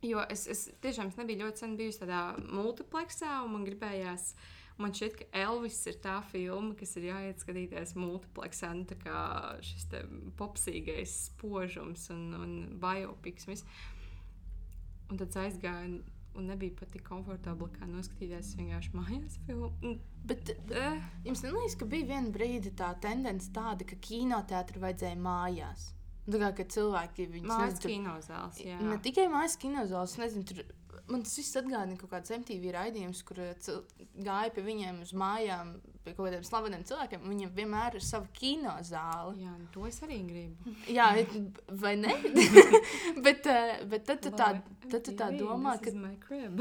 jo 0.06 0.22
es, 0.30 0.46
es 0.48 0.68
tiešām 0.80 1.10
es 1.10 1.18
nebiju 1.18 1.44
ļoti 1.44 1.64
sen 1.64 1.76
bijusi 1.76 2.04
tādā 2.04 2.22
multiplexā, 2.54 3.40
un 3.44 3.56
man 3.56 3.66
gribējās. 3.66 4.30
Man 4.80 4.94
šķiet, 4.96 5.16
ka 5.20 5.26
Elvis 5.42 5.78
ir 5.90 5.98
tā 6.00 6.14
filma, 6.30 6.72
kas 6.78 6.94
ir 6.96 7.10
jāiet 7.10 7.42
skatīties 7.42 7.92
multiplexā. 8.00 8.70
Nu, 8.78 8.86
tā 8.88 8.96
kā 9.02 9.18
šis 9.66 9.84
popsīgais 10.40 11.16
spožums 11.30 12.06
un, 12.14 12.22
un 12.38 12.54
biopiks. 12.80 13.48
un. 13.52 13.60
Un 15.10 15.18
tad 15.18 15.28
es 15.32 15.36
aizgāju, 15.42 16.00
un, 16.38 16.46
nebija 16.46 16.76
pat 16.78 16.92
tik 16.94 17.02
komfortabli, 17.08 17.66
kā 17.74 17.88
noskatīties 17.90 18.52
vienkārši 18.60 18.92
mājās 18.96 19.38
filmu. 19.46 19.72
Un, 19.82 19.98
Bet 20.30 20.50
eh, 20.52 20.98
jums 21.24 21.40
neliekas, 21.42 21.74
ka 21.80 21.86
bija 21.88 22.06
viena 22.12 22.30
brīdi 22.34 22.70
tā 22.76 22.90
tendence 23.00 23.48
tāda, 23.56 23.86
ka 23.88 23.96
kinoteātri 24.04 24.82
vajadzēja 24.82 25.16
mājās. 25.16 25.86
Nu, 26.28 26.36
Tā 26.38 26.50
kā 26.54 26.66
cilvēki 26.70 27.24
viņus 27.32 27.48
Mājas 27.48 27.72
nezinu, 27.72 27.80
tur- 27.82 27.92
kinozāles, 27.96 28.58
jā. 28.62 28.76
Ne 28.84 28.98
tikai 29.02 29.24
mājas 29.32 29.56
kinozāles, 29.58 30.18
nezinu, 30.20 30.44
tur 30.46 30.60
man 31.10 31.24
tas 31.26 31.36
viss 31.38 31.56
atgādina 31.58 31.98
kaut 32.00 32.12
kāds 32.12 32.32
MTV 32.34 32.72
raidījums, 32.76 33.22
kur 33.26 33.40
cil- 33.62 33.82
gāja 34.24 34.52
pie 34.54 34.62
viņiem 34.66 35.00
uz 35.04 35.12
mājām, 35.18 35.74
pie 36.04 36.14
kaut 36.14 36.28
kādiem 36.28 36.44
slaveniem 36.46 36.84
cilvēkiem. 36.88 37.24
Viņiem 37.32 37.52
vienmēr 37.56 37.98
ir 37.98 38.04
sava 38.06 38.28
kinozāle. 38.36 39.34
Jā, 39.42 39.52
nu 39.58 39.68
to 39.74 39.86
es 39.90 40.00
arī 40.06 40.20
gribu. 40.28 40.74
Jā, 40.98 41.10
vai 41.82 41.94
ne? 42.00 42.14
bet, 43.26 43.50
uh, 43.50 43.74
bet 43.90 44.06
tad 44.08 44.22
tu 44.24 44.32
tā, 44.34 44.50
tad 44.88 45.04
tu 45.06 45.16
tā 45.18 45.30
domā, 45.36 45.76
ka. 45.82 45.92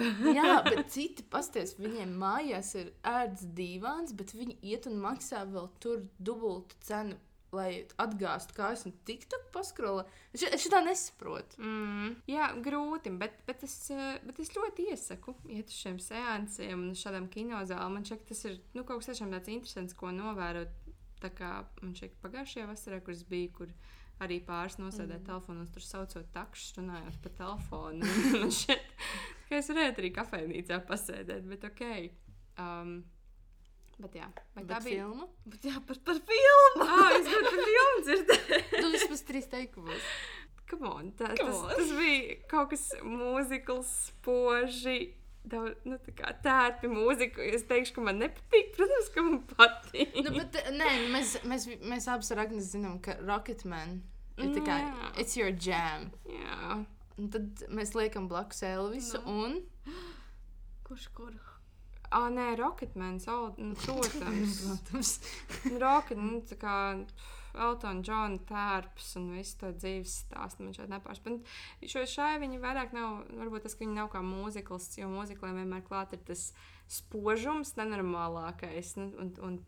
Jā, 0.40 0.60
bet 0.68 0.90
citi 0.94 1.26
pasties, 1.32 1.78
viņiem 1.80 2.14
mājās 2.20 2.74
ir 2.82 2.92
ērts 3.08 3.48
divāns, 3.58 4.14
bet 4.18 4.36
viņi 4.36 4.60
iet 4.74 4.90
un 4.90 5.00
maksā 5.06 5.46
vēl 5.50 5.70
tur 5.80 6.04
dubultu 6.20 6.76
cenu. 6.90 7.18
Lai 7.52 7.70
atgāztu 7.98 8.54
kājas 8.54 8.84
un 8.86 8.94
tiktu 9.08 9.38
paskrola. 9.54 10.04
Es 10.34 10.44
ši- 10.44 10.52
es 10.54 10.62
šitā 10.68 10.84
nesaprotu. 10.86 11.58
Mm, 11.58 12.12
jā, 12.30 12.50
grūti, 12.62 13.10
bet, 13.18 13.40
bet, 13.48 13.64
es, 13.66 13.74
eh, 13.90 14.20
bet 14.24 14.40
es 14.40 14.52
ļoti 14.54 14.86
iesaku 14.94 15.34
iet 15.50 15.66
uz 15.72 15.74
šiem 15.80 15.98
seansiem 16.00 16.78
un 16.90 16.94
šādām 16.94 17.26
kinozālēm. 17.34 17.96
Man 17.98 18.06
šķiet, 18.06 18.28
tas 18.30 18.46
ir 18.46 18.60
nu, 18.76 18.84
kaut 18.84 19.02
kas 19.02 19.10
tiešām 19.16 19.34
tāds 19.34 19.50
interesants, 19.50 19.98
ko 19.98 20.12
novērot. 20.14 20.70
Tā 21.20 21.34
kā 21.36 21.66
man 21.82 21.96
šķiet, 21.98 22.20
pagājušajā 22.22 22.68
vasarā, 22.70 23.02
kur 23.04 23.12
es 23.18 23.24
biju, 23.28 23.52
kur 23.58 23.74
arī 24.22 24.38
pāris 24.46 24.78
nosēdēja 24.78 25.20
mm. 25.24 25.26
telefonos, 25.26 25.70
tur 25.74 25.82
saucot 25.82 26.30
takšus, 26.36 26.78
runājot 26.78 27.18
pa 27.24 27.30
telefonu. 27.42 28.06
man 28.44 28.52
šķiet, 28.54 28.94
ka 29.50 29.56
es 29.58 29.68
varētu 29.74 30.04
arī 30.04 30.14
kafejnīcā 30.16 30.84
pasēdēt, 30.86 31.50
bet 31.50 31.66
ok. 31.66 31.84
Um, 32.60 33.00
bet 34.00 34.16
jā, 34.16 34.28
Bet 34.56 34.68
tā 34.70 34.80
bija? 34.84 35.06
filma? 35.08 35.28
Bet 35.46 35.66
jā, 35.68 35.76
par, 35.88 36.00
par 36.08 36.20
filmu! 36.32 36.84
Ah, 36.88 37.14
es 37.18 37.28
gribēju 37.28 37.50
par 37.50 37.64
filmu 37.70 38.04
dzirdēt. 38.08 38.70
Tu 38.80 38.92
vismaz 38.96 39.24
trīs 39.28 39.48
teikumos. 39.52 40.10
Come 40.70 40.89
on, 41.00 41.10
tā, 41.18 41.32
Come 41.40 41.50
tas, 41.50 41.64
on. 41.64 41.72
tas 41.80 41.94
bija 41.98 42.36
kaut 42.52 42.70
kas 42.76 42.84
mūzikls, 43.04 43.94
spoži. 44.12 45.00
Daudz, 45.50 45.80
nu, 45.88 45.96
tā 46.04 46.12
kā 46.14 46.34
tērpi 46.44 46.90
mūziku. 46.92 47.42
Es 47.56 47.64
teikšu, 47.66 47.96
ka 47.96 48.04
man 48.06 48.20
nepatīk. 48.22 48.74
Protams, 48.76 49.08
ka 49.16 49.24
man 49.26 49.38
patīk. 49.50 50.18
Nu, 50.22 50.34
bet, 50.36 50.58
eh, 50.60 50.68
nē, 50.76 50.90
nu, 51.06 51.10
mēs, 51.16 51.38
mēs, 51.48 51.66
mēs 51.90 52.08
abi 52.12 52.28
ar 52.36 52.42
Agnēs 52.44 52.68
zinām, 52.76 53.00
ka 53.02 53.16
Rocketman 53.24 54.02
ir 54.40 54.52
tā 54.56 54.62
kā 54.68 54.76
Jā. 54.84 55.12
it's 55.24 55.38
your 55.40 55.50
jam. 55.56 56.10
Jā, 56.30 56.84
Un 57.20 57.28
tad 57.28 57.64
mēs 57.76 57.90
liekam 58.00 58.30
blakus 58.32 58.62
Elvisu 58.64 59.20
Nu. 59.26 59.34
un 59.44 59.58
Kurš 60.88 61.08
kur? 61.14 61.34
ah, 62.12 62.30
nē, 62.32 62.56
Rocketman, 62.58 63.18
oh, 63.28 63.50
nu, 63.58 63.76
protams. 63.84 64.62
protams, 64.64 65.12
Rocket, 65.82 66.18
nu, 66.18 66.40
tā 66.48 66.56
kā 66.62 66.76
Eltona 67.54 68.04
Džona 68.06 68.40
tērps 68.50 69.16
un 69.20 69.32
visu 69.34 69.58
to 69.62 69.72
dzīves 69.74 70.16
stāstu 70.26 70.66
man 70.66 70.76
šeit 70.78 70.92
nepārš. 70.92 71.22
Bet 71.26 71.90
šo 71.92 72.06
šai 72.10 72.38
viņi 72.44 72.62
vairāk 72.62 72.94
nav, 72.96 73.24
varbūt 73.40 73.66
tas, 73.66 73.76
ka 73.76 73.86
viņi 73.86 73.98
nav 73.98 74.12
kā 74.14 74.22
mūzikls, 74.26 74.92
jo 75.00 75.10
mūzikliem 75.12 75.62
vienmēr 75.62 75.84
klāt 75.88 76.14
ir 76.18 76.24
tas 76.28 76.50
spožums 76.90 77.76
nenormālākais. 77.80 78.96
Nu, 79.00 79.10
un, 79.24 79.34
un 79.46 79.60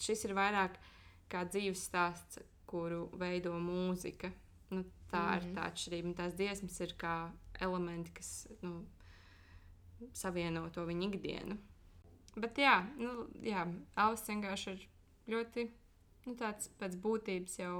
šis 0.00 0.26
ir 0.28 0.36
vairāk 0.36 0.80
kā 1.32 1.44
dzīves 1.48 1.86
stāsts, 1.88 2.40
kuru 2.66 3.06
veido 3.18 3.54
mūzika. 3.62 4.32
Nu, 4.72 4.82
tā 5.12 5.22
mm. 5.22 5.36
ir 5.38 5.46
Mhm. 5.46 5.54
tā 5.54 5.68
atšķirība. 5.70 6.10
Un 6.10 6.18
Tās 6.18 6.34
dziesmas 6.34 6.80
ir 6.82 6.94
kā 6.98 7.16
elementi, 7.60 8.12
kas 8.16 8.48
nu, 8.62 8.84
savieno 10.12 10.68
to 10.74 10.84
viņa 10.86 11.08
ikdienu. 11.08 11.58
Bet 12.36 12.58
jā, 12.60 12.82
nu, 13.00 13.28
jā 13.40 13.64
Alvis 13.96 14.26
vienkārši 14.28 14.72
ir 14.74 14.82
ļoti 15.32 15.70
nu, 16.26 16.36
tāds 16.38 16.70
pēc 16.80 16.96
būtības 17.02 17.58
jau 17.62 17.78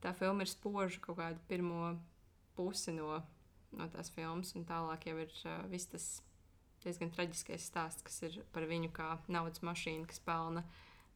tā 0.00 0.14
filma 0.16 0.46
ir 0.46 0.50
spoža 0.50 1.00
kaut 1.04 1.20
kādu 1.20 1.42
pirmo 1.48 1.94
pusi 2.56 2.94
no, 2.96 3.20
no 3.76 3.88
tās 3.92 4.10
filmas, 4.14 4.54
un 4.56 4.66
tālāk 4.68 5.10
jau 5.10 5.16
ir 5.20 5.32
uh, 5.44 5.62
viss 5.70 5.90
tas 5.92 6.08
diezgan 6.84 7.12
traģiskais 7.12 7.66
stāsts, 7.70 8.04
kas 8.04 8.22
ir 8.26 8.40
par 8.54 8.64
viņu 8.68 8.92
kā 8.96 9.12
naudas 9.28 9.62
mašīnu, 9.66 10.08
kas 10.08 10.22
pelna 10.24 10.64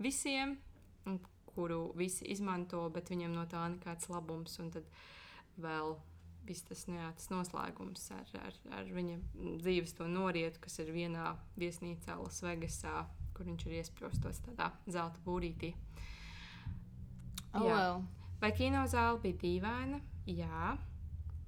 visiem, 0.02 0.59
kuru 1.54 1.92
visi 1.96 2.26
izmanto, 2.35 2.83
bet 2.92 3.12
viņam 3.12 3.37
no 3.37 3.46
tā 3.50 3.62
nekāds 3.72 4.11
labums. 4.12 4.59
Un 4.61 4.72
tad 4.74 4.88
vēl 5.61 5.94
viss 6.44 6.66
tas, 6.68 6.85
nu 6.90 6.98
jā, 6.98 7.09
tas 7.16 7.30
noslēgums 7.33 8.09
ar, 8.12 8.33
ar, 8.44 8.57
ar 8.80 8.90
viņa 8.92 9.18
dzīves 9.62 9.96
to 9.96 10.09
norietu, 10.11 10.61
kas 10.64 10.78
ir 10.83 10.92
vienā 10.92 11.35
viesnīcā 11.61 12.18
Lasvegasā, 12.20 13.04
kur 13.35 13.48
viņš 13.48 13.66
ir 13.68 13.78
iesprostos 13.80 14.42
tādā 14.44 14.70
zelta 14.85 15.22
būrītī. 15.24 15.72
Oh, 17.54 17.62
Jā. 17.62 17.74
well. 17.74 18.02
Vai 18.40 18.50
kinozāle 18.52 19.20
bija 19.22 19.38
dīvaina? 19.40 20.00
Jā. 20.26 20.74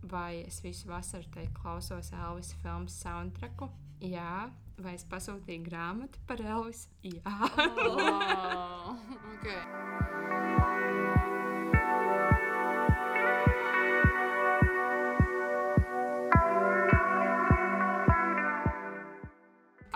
Vai 0.06 0.44
es 0.46 0.60
visu 0.62 0.88
vasaru 0.88 1.26
te 1.34 1.48
klausos 1.56 2.12
Elvis 2.14 2.54
filmu 2.62 2.88
soundtracku? 2.88 3.68
Jā. 4.00 4.50
Vai 4.78 4.92
es 4.94 5.06
pasūtīju 5.08 5.64
grāmatu 5.64 6.20
par 6.28 6.40
Elvisu? 6.40 6.90
Jā. 7.02 7.32
Oh, 7.80 8.96
okay. 9.34 9.62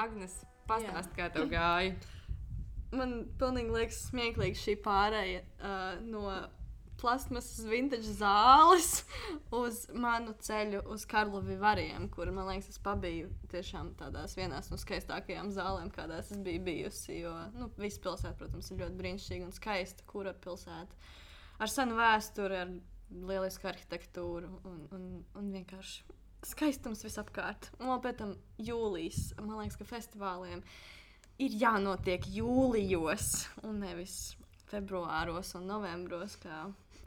Agnes, 0.01 0.41
pastāst, 0.65 1.13
kā 1.13 1.29
tev 1.35 1.53
gāja. 1.53 1.93
Man 2.97 3.21
pilnīgi 3.39 3.75
liekas 3.75 4.01
smieklīgi 4.09 4.59
šī 4.59 4.75
pārēja 4.83 5.45
uh, 5.61 6.01
no 6.03 6.25
plasmasas 7.01 7.65
vintage 7.65 8.13
zāles 8.19 8.91
uz 9.57 9.85
manu 9.97 10.35
ceļu 10.45 10.83
uz 10.93 11.07
Karlovi 11.09 11.57
variem, 11.61 12.09
kur, 12.13 12.31
man 12.35 12.51
liekas, 12.51 12.75
es 12.75 12.83
pabiju 12.85 13.31
tiešām 13.53 13.95
tādās 14.01 14.37
vienās 14.39 14.71
no 14.73 14.79
skaistākajām 14.81 15.53
zālēm, 15.55 15.91
kādās 15.95 16.33
es 16.35 16.43
biju 16.45 16.65
bijusi. 16.67 17.21
Jo, 17.23 17.35
nu, 17.57 17.71
visa 17.81 18.03
pilsēta, 18.05 18.37
protams, 18.43 18.71
ir 18.71 18.85
ļoti 18.85 19.01
brīnišķīga 19.01 19.49
un 19.49 19.57
skaista, 19.57 20.07
kura 20.11 20.35
pilsēta. 20.45 21.01
ar 21.61 21.73
senu 21.73 21.97
vēsturi, 21.99 22.63
ar 22.65 22.73
lielisku 23.11 23.69
arhitektūru 23.71 24.51
un, 24.69 24.81
un, 24.95 25.11
un 25.37 25.53
vienkārši 25.57 26.19
skaistums 26.47 27.05
visapkārt. 27.05 27.73
Un 27.81 27.91
vēl 27.91 28.01
pēc 28.05 28.21
tam 28.23 28.37
jūlijas, 28.61 29.35
man 29.41 29.59
liekas, 29.61 29.81
ka 29.81 29.89
festivāliem 29.89 30.63
ir 30.63 31.00
jānotiek 31.61 32.27
jūlijos 32.29 33.47
un 33.65 33.81
nevis 33.85 34.37
februāros 34.71 35.55
un 35.59 35.67
novembros, 35.71 36.37
kā 36.43 36.67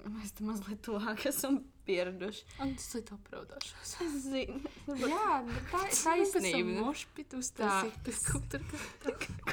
mēs 0.09 0.33
tam 0.37 0.49
mazliet 0.51 0.81
tuvāk 0.83 1.25
esam 1.31 1.61
pieraduši. 1.87 2.43
Un 2.63 2.73
tas 2.79 2.89
ir 2.99 3.13
apraudāšos. 3.15 3.93
Es 4.05 4.17
zinu, 4.25 4.59
Jā, 5.03 5.39
bet 5.47 5.71
tā 5.71 5.85
ir 5.87 5.95
taisnība. 5.99 6.67
nu. 6.69 6.89
Mošpit 6.89 7.37
Tā. 7.59 7.93
pēc 8.07 8.21
kaut 8.31 8.49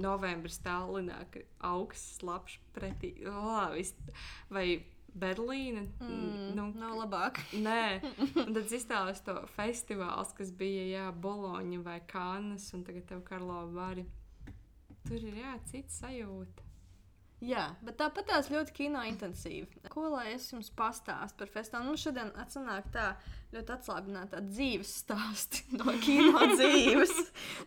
novembris 0.00 0.56
Tallinā, 0.64 1.18
ka 1.30 1.42
augsts, 1.68 2.22
labs, 2.24 2.56
pretī, 2.74 3.12
viss, 3.74 3.92
vai 4.50 4.80
Berlīna. 5.14 5.84
mm, 6.02 6.50
nu, 6.58 6.66
nav 6.78 6.98
labāk. 7.04 7.40
Nē, 7.54 8.02
un 8.44 8.52
tad 8.56 8.74
izstāsta 8.74 9.30
to 9.30 9.46
festivāls, 9.54 10.34
kas 10.36 10.50
bija 10.50 10.84
jā, 10.90 11.06
Boloņa 11.14 11.80
vai 11.86 12.00
Kānas, 12.10 12.68
un 12.74 12.84
tagad 12.86 13.06
tev 13.10 13.24
Karlo 13.26 13.64
Vari. 13.74 14.06
Tur 15.04 15.20
ir 15.20 15.42
jā, 15.42 15.56
cits 15.70 16.00
sajūta. 16.02 16.64
Jā, 17.44 17.64
bet 17.84 17.98
tāpat 18.00 18.28
tās 18.30 18.48
ļoti 18.48 18.72
kino 18.72 19.02
intensīvi. 19.04 19.82
Ko 19.92 20.06
lai 20.08 20.30
es 20.32 20.46
jums 20.52 20.70
pastāstītu 20.72 21.42
par 21.42 21.50
festivālu? 21.52 21.90
Mums 21.90 22.04
šodien 22.06 22.30
atsanāk 22.40 22.88
tā 22.94 23.10
ļoti 23.54 23.74
atslābināta 23.76 24.42
dzīves 24.44 24.92
stāsti 25.04 25.64
no 25.80 25.94
kino 26.02 26.44
dzīves. 26.54 27.14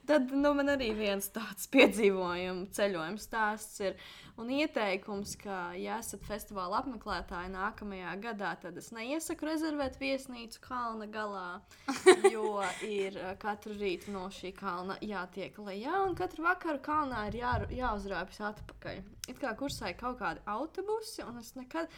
Tad 0.08 0.32
nu, 0.36 0.54
man 0.58 0.76
arī 0.76 0.92
viens 0.98 1.30
tāds 1.34 1.70
piedzīvojums, 1.74 2.74
ceļojums 2.78 3.28
stāsts 3.30 3.84
ir. 3.86 4.00
Un 4.38 4.52
ieteikums, 4.54 5.32
ka, 5.42 5.72
ja 5.82 5.96
esat 5.98 6.22
festivāla 6.28 6.84
apmeklētāji 6.84 7.50
nākamajā 7.56 8.12
gadā, 8.22 8.52
tad 8.62 8.76
es 8.78 8.92
neiesaku 8.94 9.48
rezervēt 9.50 9.98
viesnīcu 9.98 10.62
kalna 10.62 11.08
galā, 11.10 11.48
jo 12.36 12.60
ir 12.86 13.18
eh, 13.18 13.32
katru 13.42 13.74
rītu 13.80 14.14
no 14.14 14.28
šī 14.30 14.52
kalna 14.60 15.00
jātiek 15.02 15.58
lejā, 15.58 16.04
un 16.06 16.14
katru 16.20 16.46
vakaru 16.46 16.84
kalnā 16.86 17.24
ir 17.32 17.40
jā, 17.40 17.56
jāuzrāpjas 17.80 18.44
atpakaļ. 18.52 19.02
It 19.26 19.42
kā 19.42 19.56
kursēja 19.58 19.98
kaut 19.98 20.22
kādi 20.22 20.46
autobusi, 20.54 21.26
un 21.26 21.42
es 21.42 21.56
nekad. 21.58 21.90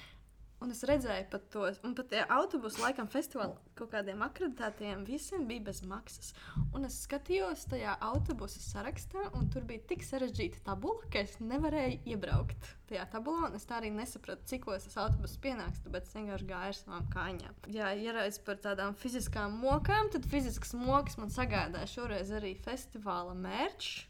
Un 0.60 0.74
es 0.74 0.82
redzēju 0.84 1.28
pat 1.32 1.46
tos, 1.54 1.78
un 1.88 1.94
pat 1.96 2.10
tie 2.12 2.24
autobusi, 2.36 2.82
laikam, 2.84 3.08
festivāla 3.12 3.56
kaut 3.80 3.94
kādiem 3.94 4.20
akreditētiem, 4.26 5.06
visiem 5.08 5.46
bija 5.48 5.64
bez 5.70 5.80
maksas. 5.88 6.34
Un 6.76 6.84
es 6.88 6.98
skatījos 7.06 7.64
tajā 7.72 7.94
autobusu 8.10 8.60
sarakstā, 8.66 9.30
un 9.40 9.48
tur 9.54 9.64
bija 9.70 9.86
tik 9.94 10.04
sarežģīta 10.04 10.66
tabula, 10.68 11.08
ka 11.14 11.24
es 11.24 11.38
nevarēju 11.40 12.02
iebraukt 12.12 12.74
tajā 12.92 13.08
tabulā. 13.14 13.54
Es 13.56 13.68
tā 13.70 13.80
arī 13.80 13.94
nesapratu, 13.96 14.44
cik 14.52 14.68
tas 14.68 15.00
autobus 15.00 15.38
pienāks, 15.40 15.80
tāpēc 15.86 16.12
es 16.12 16.20
vienkārši 16.20 16.52
gāju 16.52 16.74
ar 16.74 16.80
savām 16.82 17.10
kājām. 17.16 17.58
Jā, 17.72 17.94
ja 17.96 18.20
reiz 18.20 18.42
par 18.44 18.60
tādām 18.60 19.00
fiziskām 19.00 19.56
mokām, 19.64 20.12
tad 20.12 20.28
fiziskas 20.28 20.76
mokas 20.76 21.16
man 21.22 21.32
sagādāja 21.32 21.88
šoreiz 21.96 22.36
arī 22.36 22.58
festivāla 22.68 23.38
mērķis. 23.48 24.09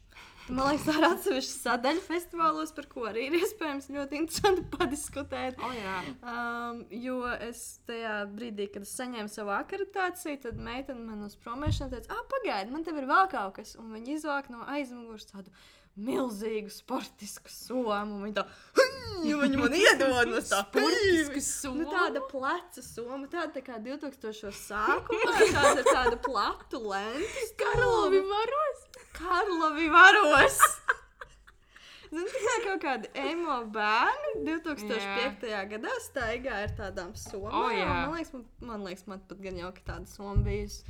Man 0.50 0.66
liekas, 0.66 0.84
tā 0.88 0.94
ir 0.98 1.06
atsevišķa 1.06 1.56
sadaļa 1.62 2.02
festivālos, 2.06 2.72
par 2.74 2.86
ko 2.90 3.04
arī 3.10 3.28
ir 3.28 3.36
iespējams 3.38 3.86
ļoti 3.94 4.18
interesanti 4.18 4.64
padiskutēt. 4.76 5.60
Oh, 5.62 5.74
jā. 5.76 5.96
Um, 6.26 6.80
jo 6.90 7.20
es 7.38 7.64
tajā 7.86 8.16
brīdī, 8.34 8.66
kad 8.74 8.86
es 8.86 8.94
saņēmu 8.98 9.30
savu 9.30 9.54
akreditāciju, 9.54 10.40
tad 10.48 10.58
meitene 10.58 11.04
man 11.06 11.22
uz 11.28 11.36
promēšanu 11.44 11.94
teica, 11.94 12.16
ah, 12.16 12.24
pagaidi, 12.34 12.74
man 12.74 12.86
te 12.86 12.94
ir 12.96 13.06
vēl 13.10 13.28
kaut 13.30 13.54
kas. 13.60 13.76
Un 13.78 13.92
viņi 13.94 14.18
izvāk 14.18 14.50
no 14.50 14.64
aizmugures 14.74 15.30
tādu 15.30 15.54
milzīgu 16.00 16.70
sportisku 16.72 17.50
somu. 17.52 18.20
Viņa 18.24 18.36
tā, 18.40 18.44
"Hm!" 18.78 19.24
viņa 19.42 19.58
man 19.58 19.74
iedod 19.76 20.30
no 20.30 20.38
tā 20.40 20.60
Sportisku 20.64 21.40
Nu, 21.40 21.46
somu? 21.46 21.88
tāda 21.90 22.22
pleca 22.30 22.82
soma, 22.82 23.26
tāda 23.30 23.52
tā 23.58 23.62
kā 23.66 23.78
2000. 23.82 24.54
sākumā, 24.54 25.34
tāda 25.56 25.82
ar 25.82 25.90
tādu 25.90 26.20
platu 26.24 26.80
lentu. 26.90 27.48
Karlovi 27.60 28.22
varos! 28.30 28.86
Karlovi 29.20 29.88
varos! 29.92 30.58
Zini, 32.10 32.26
tā 32.32 32.40
kā 32.42 32.54
kaut 32.64 32.82
kādi 32.82 33.10
emo 33.22 33.60
bērni 33.74 34.32
2005. 34.48 35.46
Jā. 35.50 35.60
gadā 35.70 35.92
staigā 36.02 36.62
ar 36.64 36.74
tādām 36.78 37.12
somām. 37.18 37.54
O, 37.54 37.68
jā. 37.74 37.86
man, 37.86 38.16
liekas, 38.16 38.32
man, 38.34 38.46
man 38.72 38.86
liekas, 38.88 39.06
man 39.10 39.22
pat 39.28 39.42
gan 39.44 39.60
jau 39.60 39.70
ka 39.76 39.86
tāda 39.92 40.10
soma 40.10 40.34
bijusi. 40.46 40.82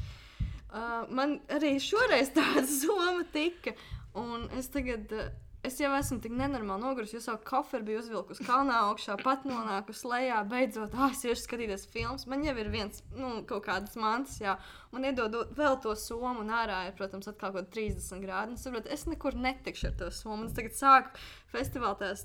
Uh, 0.70 1.02
man 1.10 1.40
arī 1.50 1.74
šoreiz 1.82 2.32
tāda 2.38 2.64
soma 2.70 3.26
tika. 3.34 3.74
Un 4.16 4.48
es 4.58 4.70
tagad, 4.72 5.12
uh, 5.12 5.28
es 5.66 5.76
jau 5.80 5.90
esmu 5.96 6.18
tik 6.24 6.32
nenormāli 6.36 6.82
nogurusi, 6.84 7.16
jo 7.18 7.22
savu 7.24 7.42
koferu 7.46 7.84
biju 7.86 8.00
uzvilkusi 8.00 8.46
kalnā 8.46 8.78
augšā, 8.86 9.16
pat 9.20 9.44
nonākusi 9.48 10.08
lejā. 10.08 10.40
Beidzot, 10.50 10.94
ah, 10.96 11.12
es 11.12 11.24
iešu 11.26 11.44
skatīties 11.44 11.88
filmas. 11.92 12.26
Man 12.30 12.44
jau 12.46 12.54
ir 12.62 12.70
viens, 12.72 13.02
nu, 13.16 13.32
kaut 13.48 13.66
kādas 13.68 13.98
mantas, 14.00 14.38
jā. 14.40 14.56
Man 14.94 15.08
iedod 15.08 15.36
vēl 15.58 15.76
to 15.84 15.94
somu, 16.00 16.40
un 16.44 16.54
ārā 16.56 16.86
ir, 16.88 16.96
protams, 16.98 17.28
atkal 17.28 17.52
kaut 17.52 17.68
kāda 17.68 17.76
30 17.76 18.24
grādi. 18.24 18.56
Es, 18.56 18.64
saprotu, 18.64 18.92
es 18.94 19.06
nekur 19.10 19.36
netikšu 19.36 19.90
ar 19.90 19.98
to 20.00 20.10
somu. 20.14 20.48
Es 20.48 20.56
tagad 20.56 20.78
sāku 20.78 21.28
festivālā 21.52 21.98
tās, 22.00 22.24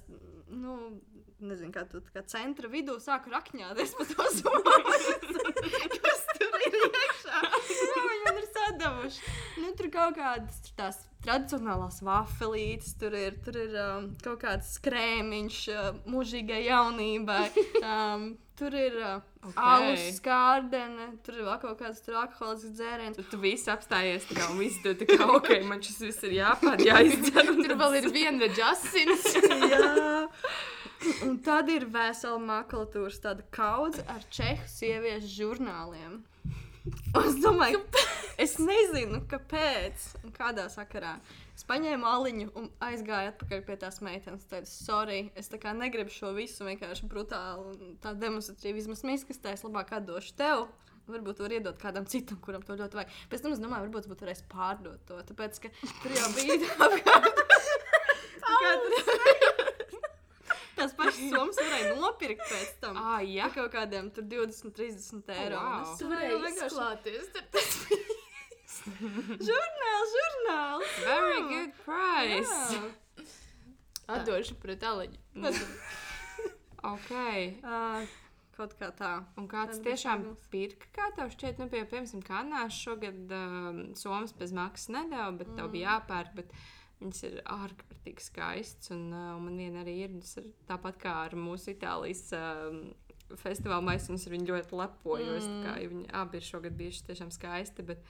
nu, 0.49 0.79
nezinu, 1.43 1.73
kā 1.75 1.83
tu 1.89 2.01
tā 2.05 2.15
kā 2.15 2.23
centra 2.31 2.71
vidū 2.71 2.97
sāku 3.03 3.33
rakņāties 3.33 3.97
pa 3.99 4.07
to 4.13 4.29
somu. 4.39 4.63
Kas 6.05 6.23
tur 6.31 6.59
ir 6.69 6.77
iekšā? 6.79 7.41
Jā, 7.89 8.03
viņi 8.05 8.23
man 8.27 8.39
ir 8.41 8.47
sadavuši. 8.65 9.35
Nu, 9.61 9.73
tur 9.77 9.91
kaut 9.93 10.17
kādas 10.17 10.61
tur 10.65 10.75
tās 10.79 11.03
tradicionālās 11.25 12.01
vafelītes, 12.05 12.95
tur 13.01 13.15
ir, 13.17 13.37
tur 13.45 13.59
ir 13.61 13.77
um, 13.81 14.09
kaut 14.23 14.41
kāds 14.43 14.75
krēmiņš 14.85 15.61
uh, 15.73 15.93
mūžīgai 16.09 16.65
jaunībai. 16.69 17.45
Um, 17.85 18.31
tur 18.57 18.73
ir 18.73 18.95
uh, 18.97 19.19
Ok. 19.45 19.51
okay. 19.51 19.63
alus 19.63 20.03
skārdene, 20.17 21.05
tur 21.21 21.35
ir 21.37 21.45
vēl 21.45 21.57
kaut 21.61 21.77
kāds 21.77 22.01
alkoholisks 22.09 22.71
dzēriens. 22.79 23.19
Tu 23.29 23.37
viss 23.37 23.69
apstājies 23.69 24.25
tā 24.25 24.37
kā 24.39 24.47
un 24.49 24.57
viss 24.57 24.79
tur 24.81 24.95
kā, 25.05 25.27
ok, 25.37 25.51
man 25.69 25.83
šis 25.85 25.99
viss 26.07 26.25
ir 26.25 26.33
jāpār, 26.39 26.81
jāizdzer. 26.81 27.51
Tur 27.59 27.75
vēl 27.77 27.99
ir 27.99 28.09
viena 28.15 28.49
jasins. 28.57 29.27
Jā. 29.71 30.15
Un 31.27 31.37
tad 31.45 31.69
ir 31.69 31.85
vesela 31.93 32.39
makulatūras 32.41 33.19
tāda 33.21 33.45
kaudze 33.53 34.01
ar 34.09 34.25
čehu 34.33 34.65
sieviešu 34.71 35.29
žurnāliem. 35.35 36.23
Es 37.17 37.37
domāju, 37.41 37.79
es 38.41 38.57
nezinu, 38.61 39.23
kāpēc 39.29 40.03
un 40.21 40.33
kādā 40.35 40.67
sakarā. 40.69 41.15
Es 41.55 41.63
paņēmu 41.65 42.05
aliņu 42.05 42.49
un 42.59 42.67
aizgāju 42.83 43.31
atpakaļ 43.31 43.61
pie 43.65 43.77
tās 43.81 44.01
meitenes. 44.05 44.43
Es 44.43 44.51
teicu, 44.51 44.71
sorry, 44.73 45.19
es 45.39 45.49
tā 45.49 45.57
kā 45.61 45.73
negribu 45.73 46.13
šo 46.13 46.33
visu 46.35 46.67
vienkārši 46.67 47.09
brutāli 47.09 47.71
un 47.71 47.95
tā 48.03 48.13
demonstratīvi 48.19 48.83
izmasmīs, 48.83 49.25
kas 49.25 49.41
tā 49.41 49.55
es 49.55 49.65
labāk 49.65 49.95
atdošu 49.97 50.35
tev. 50.37 50.67
Varbūt 51.09 51.41
var 51.41 51.53
iedot 51.53 51.77
kādam 51.81 52.05
citam, 52.09 52.39
kuram 52.41 52.63
to 52.65 52.77
ļoti 52.77 52.97
vajag. 52.99 53.17
Pēc 53.29 53.43
tam 53.45 53.53
es 53.53 53.61
domāju, 53.61 53.85
varbūt 53.87 54.09
būtu 54.09 54.25
varējis 54.25 54.45
pārdot 54.49 55.05
to. 55.09 55.19
Tāpēc, 55.31 55.61
ka 55.61 55.73
tur 56.01 56.17
jau 56.17 56.29
bija. 56.37 56.59
Tā 56.81 56.89
kā 57.05 58.75
tur- 58.85 59.73
Tās 60.75 60.95
pašas 60.97 61.21
summas 61.31 61.59
varēja 61.61 61.93
nopirkt 61.99 62.43
pēc 62.49 62.73
tam. 62.83 62.99
Ah, 62.99 63.21
jā. 63.23 63.49
Kaut 63.55 63.71
kādiem 63.75 64.11
tur 64.15 64.27
20, 64.31 64.75
30 64.75 65.31
eiro. 65.37 65.61
wow. 65.61 65.79
Un 65.79 65.85
es 65.85 66.01
Tu 66.01 66.09
varēji 66.11 66.51
izklāties. 66.51 67.31
Žurnāls, 68.85 70.11
žurnāls. 70.15 70.97
Very 71.05 71.39
good 71.49 71.71
price. 71.85 72.57
Jā. 72.75 73.25
Atdošu 74.15 74.59
pret 74.61 74.83
aliņu. 74.85 75.17
Ok. 76.85 77.09
Ā, 77.65 77.79
Kaut 78.55 78.71
kā 78.79 78.87
tā. 78.95 79.09
Un 79.35 79.49
kāds 79.51 79.81
bija 79.83 79.97
tiešām 79.97 80.21
pirka, 80.51 80.87
kā 80.95 81.09
tev 81.17 81.31
šķiet, 81.33 81.57
nu, 81.59 81.65
pie, 81.71 81.81
piemēram, 81.91 82.21
kanālā 82.23 82.69
šogad 82.71 83.33
um, 83.35 83.81
Somijas 83.99 84.31
bez 84.39 84.53
maksas 84.55 84.93
nedēļa, 84.95 85.33
bet 85.41 85.49
mm. 85.49 85.57
tev 85.57 85.71
bija 85.73 85.97
jāpērk. 85.97 86.37
Bet 86.37 86.53
viņas 87.01 87.23
ir 87.29 87.39
ārkārtīgi 87.55 88.27
skaistas. 88.27 88.91
Un 88.95 89.07
uh, 89.13 89.33
man 89.41 89.57
viena 89.59 89.83
arī 89.85 89.97
ir, 90.05 90.19
ir 90.21 90.51
tāpat 90.69 90.99
kā 91.01 91.15
ar 91.25 91.37
mūsu 91.39 91.73
Itālijas 91.73 92.27
um, 92.37 92.85
festivāla 93.41 93.83
maisiņus, 93.89 94.27
ar 94.27 94.35
viņu 94.37 94.51
ļoti 94.51 94.79
lepojos. 94.83 95.49
Mm. 95.49 95.65
Kā, 95.65 95.75
viņi 95.95 96.07
abi 96.21 96.41
ir 96.41 96.47
šogad 96.51 96.79
bijuši 96.79 97.09
tiešām 97.09 97.33
skaisti. 97.33 97.85
Bet, 97.91 98.05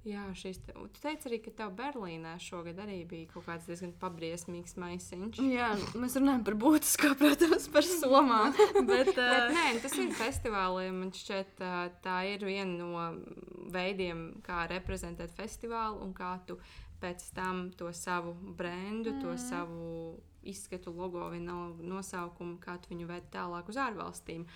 Jā, 0.00 0.22
šīs 0.32 0.62
te, 0.64 0.72
tu 0.72 1.00
teici 1.02 1.28
arī, 1.28 1.38
ka 1.44 1.50
tev 1.58 1.74
Berlīnē 1.76 2.38
šogad 2.40 2.78
arī 2.80 3.02
bija 3.08 3.28
kaut 3.34 3.44
kāds 3.44 3.66
diezgan 3.68 3.90
pabriesmīgs 4.00 4.78
maisiņš. 4.80 5.40
Jā, 5.44 5.74
mēs 5.92 6.16
runājam 6.16 6.44
par 6.46 6.56
būtisko, 6.62 7.10
protams, 7.20 7.66
par 7.74 7.84
somām. 7.84 8.56
Bet, 8.78 8.88
Bet, 8.88 9.10
uh, 9.20 9.52
nē, 9.52 9.66
tas 9.84 9.98
ir 10.00 10.14
festivāliem. 10.16 11.02
Man 11.02 11.12
šķiet, 11.12 11.60
ā, 11.60 11.90
tā 12.00 12.16
ir 12.32 12.46
viena 12.48 12.80
no 12.80 13.68
veidiem, 13.74 14.30
kā 14.46 14.64
reprezentēt 14.72 15.36
festivālu 15.36 16.00
un 16.06 16.16
kā 16.16 16.32
tu 16.48 16.56
pēc 17.00 17.30
tam 17.36 17.68
to 17.76 17.92
savu 17.96 18.34
brendu, 18.56 19.14
mm. 19.14 19.22
to 19.22 19.36
savu 19.40 19.86
izskatu, 20.46 20.92
logo, 20.96 21.26
vienu 21.32 21.76
nosaukumu, 21.84 22.58
kā 22.62 22.78
tu 22.80 22.94
viņu 22.94 23.08
ved 23.10 23.26
tālāk 23.34 23.68
uz 23.72 23.80
ārvalstīm. 23.80 24.46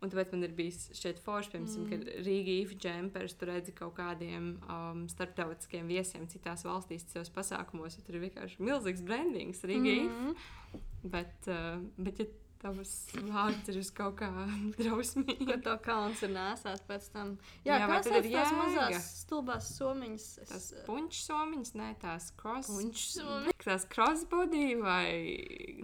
Un 0.00 0.08
tāpēc 0.08 0.30
man 0.32 0.46
ir 0.46 0.52
bijis 0.56 0.86
šeit 0.96 1.18
forši, 1.20 1.52
piemēram, 1.52 1.82
mm. 1.82 1.88
kad 1.90 2.24
Rīgā 2.24 2.54
īfa 2.62 2.76
džempers, 2.80 3.34
tur 3.36 3.50
redzi 3.52 3.74
kaut 3.76 3.92
kādiem 3.98 4.54
um, 4.64 5.02
starptautiskiem 5.12 5.90
viesiem 5.92 6.24
citās 6.32 6.64
valstīs, 6.64 7.04
citos 7.08 7.32
pasākumos, 7.34 7.98
jo 7.98 8.06
tur 8.06 8.16
ir 8.16 8.24
vienkārši 8.28 8.64
milzīgs 8.64 9.04
brandings 9.04 9.60
Rīgā. 9.68 9.98
Mm. 10.06 10.80
Bet, 11.12 11.36
uh, 11.52 11.82
bet, 12.00 12.24
ja 12.24 12.28
tavs 12.60 12.92
vārds 13.30 13.70
ir 13.72 13.78
kaut 13.96 14.18
kā 14.20 14.28
drausmīga. 14.78 15.46
Ko 15.48 15.56
to 15.64 15.76
kauns 15.84 16.22
ir 16.26 16.32
nesāt 16.34 16.84
pēc 16.88 17.08
tam? 17.14 17.34
Jā, 17.64 17.78
Jā 17.80 17.88
kāds 17.90 18.10
ir 18.10 18.28
tās 18.28 18.52
mazās 18.56 19.08
stulbās 19.22 19.70
somiņas? 19.76 20.26
Es... 20.44 20.50
Tas 20.52 20.68
punčs 20.88 21.22
somiņas, 21.28 21.72
ne 21.80 21.88
tās 22.02 22.30
cross. 22.40 22.70
Punčs 22.72 23.06
somiņas. 23.16 23.56
Tās 23.70 23.84
crossbody 23.92 24.74
vai... 24.80 25.08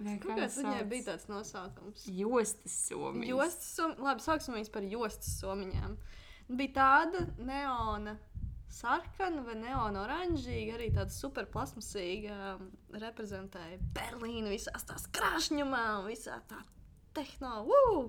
Ne, 0.01 0.17
kāds 0.21 0.57
viņai 0.61 0.85
bija 0.89 1.11
tāds 1.11 1.27
nosaukums? 1.29 2.07
Jostas 2.09 2.77
somiņas. 2.87 3.29
Jostas 3.29 3.73
somiņas. 3.77 4.05
Labi, 4.07 4.25
sāksim 4.25 4.57
viņas 4.57 4.73
par 4.73 4.87
jostas 4.89 5.35
somiņām. 5.41 5.97
Bija 6.47 6.73
tāda 6.77 7.25
neona 7.43 8.15
sarkana 8.73 9.43
vai 9.45 9.55
neona 9.59 10.03
oranžīga, 10.03 10.77
arī 10.77 10.91
tāda 10.95 11.13
super 11.13 11.47
plasmasīga, 11.51 12.37
um, 12.57 12.69
reprezentēja 13.01 13.79
Berlīnu 13.97 14.53
visās 14.53 14.87
tās 14.87 15.07
krāšņumā 15.15 15.83
un 15.99 16.07
visā 16.11 16.39
tā 16.49 16.61
tehno. 17.17 17.59
Uh! 17.65 18.07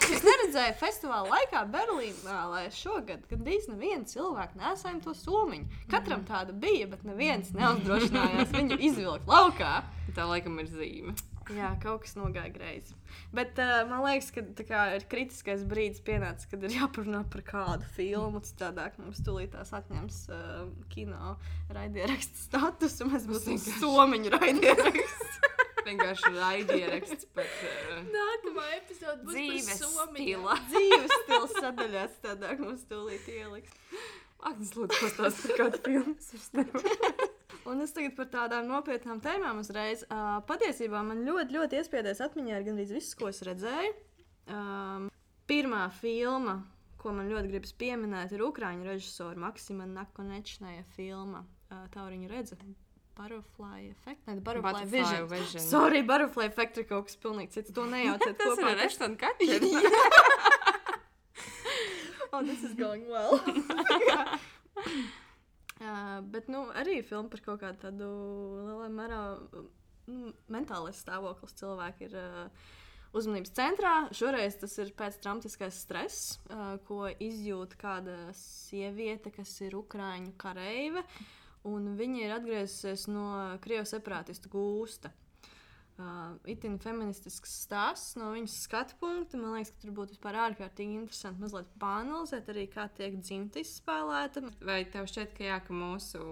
Es 0.00 0.22
neredzēju 0.24 0.76
festivāla 0.80 1.28
laikā 1.34 1.62
Berlīnā, 1.72 2.36
lai 2.48 2.64
šogad 2.72 3.26
gandrīz 3.30 3.68
neviens 3.68 4.14
cilvēks 4.16 4.56
nesāja 4.56 5.00
to 5.04 5.12
somiņu. 5.16 5.82
Katram 5.92 6.24
tāda 6.28 6.56
bija, 6.56 6.88
bet 6.92 7.04
neviens 7.08 7.52
neuzdrošinājās 7.56 8.52
viņu 8.56 8.80
izvilkt 8.88 9.28
laukā. 9.30 9.78
Tā 10.16 10.28
laikam 10.28 10.56
ir 10.62 10.70
zīme. 10.72 11.16
Jā, 11.54 11.68
kaut 11.82 12.02
kas 12.02 12.16
nogāja 12.18 12.50
greizi. 12.50 12.96
Bet 13.34 13.60
uh, 13.62 13.84
man 13.86 14.02
liekas, 14.02 14.32
ka 14.34 14.42
kā, 14.66 14.80
ir 14.96 15.06
kritiskais 15.10 15.62
brīdis 15.68 16.02
pienācis, 16.06 16.48
kad 16.50 16.64
ir 16.66 16.74
jāparunā 16.74 17.22
par 17.30 17.44
kādu 17.46 17.90
filmu. 17.94 18.42
Citādāk 18.46 18.98
mums 18.98 19.22
tūlītās 19.26 19.70
atņems 19.78 20.22
uh, 20.34 20.64
kino 20.90 21.36
raidierakstu 21.70 22.48
statusu. 22.48 23.06
Mēs 23.12 23.28
būsim 23.30 23.60
somiņu 23.62 24.34
raidieraksts. 24.34 25.38
vienkārši 25.86 26.32
raidieraksts 26.34 27.28
par 27.36 27.46
uh, 27.46 28.02
nākamā 28.10 28.66
epizode 28.80 29.22
būs 29.22 29.38
dzīves 29.38 29.82
stila. 29.84 30.58
dzīves 30.72 31.16
stila 31.22 31.50
sadaļās. 31.54 32.20
Tādāk 32.26 32.62
mums 32.64 32.86
tūlīt 32.90 33.30
ieliks. 33.36 33.78
Agnes, 34.46 34.74
lūdzu, 34.76 35.00
pastāst 35.00 35.46
par 35.46 35.58
kādu 35.62 35.82
filmu. 35.86 37.32
Un 37.66 37.82
es 37.82 37.90
tagad 37.94 38.14
par 38.14 38.28
tādām 38.30 38.68
nopietnām 38.70 39.18
tēmām 39.24 39.58
uzreiz. 39.62 40.04
Uh, 40.06 40.38
patiesībā 40.46 41.00
man 41.02 41.24
ļoti, 41.26 41.56
ļoti 41.56 41.80
iespiedēs 41.80 42.22
atmiņā 42.28 42.60
ir 42.60 42.66
gandrīz 42.68 42.92
viss, 42.94 43.16
ko 43.18 43.30
es 43.32 43.42
redzēju. 43.46 43.92
Um, 44.54 45.08
pirmā 45.50 45.82
filma, 45.98 46.60
ko 47.02 47.14
man 47.16 47.30
ļoti 47.32 47.50
gribas 47.50 47.74
pieminēt, 47.78 48.36
ir 48.36 48.44
Ukrāņu 48.46 48.86
režisora 48.86 49.42
Maksima 49.48 49.88
Nakonečnaja 49.90 50.84
filma. 50.94 51.42
Uh, 51.66 51.88
tā 51.90 52.06
viņa 52.06 52.30
redza. 52.30 52.58
Butterfly 53.16 53.88
effect. 53.90 54.26
Nē, 54.28 54.36
butterfly, 54.44 54.62
butterfly 54.62 54.90
vision. 54.92 55.28
vision. 55.30 55.62
Sorry, 55.64 56.02
butterfly 56.06 56.46
effect 56.50 56.78
ir 56.78 56.84
kaut 56.86 57.08
kas 57.08 57.16
pilnīgi 57.18 57.50
cits. 57.56 57.72
To 57.74 57.86
nejauciet 57.88 58.36
kopā. 58.42 58.56
Tas 58.60 58.70
ir 58.70 58.76
Rešton 58.84 59.16
Katers. 59.18 59.62
oh, 62.32 62.42
this 62.44 62.62
is 62.62 62.74
going 62.74 63.08
well. 63.08 63.40
Uh, 65.76 66.22
bet 66.32 66.48
nu, 66.48 66.62
arī 66.72 67.02
filma 67.04 67.28
par 67.28 67.42
kaut 67.44 67.60
kādu 67.60 67.82
tādu 67.82 68.06
lielā 68.64 68.86
mērā 68.96 69.20
nu, 70.08 70.30
mentālais 70.48 71.02
stāvoklis 71.02 71.52
cilvēku 71.58 72.06
ir 72.06 72.16
uh, 72.16 72.70
uzmanības 73.16 73.52
centrā. 73.58 73.94
Šoreiz 74.16 74.56
tas 74.62 74.78
ir 74.80 74.94
pēctraumatiskais 74.96 75.82
stress, 75.84 76.38
uh, 76.48 76.78
ko 76.88 77.04
izjūt 77.12 77.76
kāda 77.80 78.16
sieviete, 78.38 79.34
kas 79.34 79.52
ir 79.66 79.76
Ukrāņu 79.76 80.32
kareive. 80.40 81.04
Viņa 81.66 82.18
ir 82.22 82.32
atgriezusies 82.36 83.08
no 83.10 83.28
Krievijas 83.60 83.92
separātistu 83.96 84.48
gūsta. 84.52 85.10
Uh, 85.10 85.25
itin 86.52 86.76
feministisks 86.82 87.54
stāsts 87.64 88.16
no 88.20 88.30
viņas 88.34 88.56
skatu 88.66 88.96
punkta. 89.00 89.40
Man 89.40 89.56
liekas, 89.56 89.72
ka 89.72 89.84
tur 89.84 89.94
būtu 89.96 90.18
ārkārtīgi 90.20 91.00
interesanti 91.00 91.44
mazliet 91.44 91.70
panelizēt 91.80 92.50
arī, 92.52 92.66
kā 92.72 92.88
tiek 92.96 93.16
dzimta 93.20 93.62
izspēlēta. 93.62 94.44
Vai 94.66 94.82
tev 94.92 95.08
šķiet, 95.10 95.36
ka, 95.36 95.46
jā, 95.48 95.60
ka 95.64 95.76
mūsu, 95.76 96.22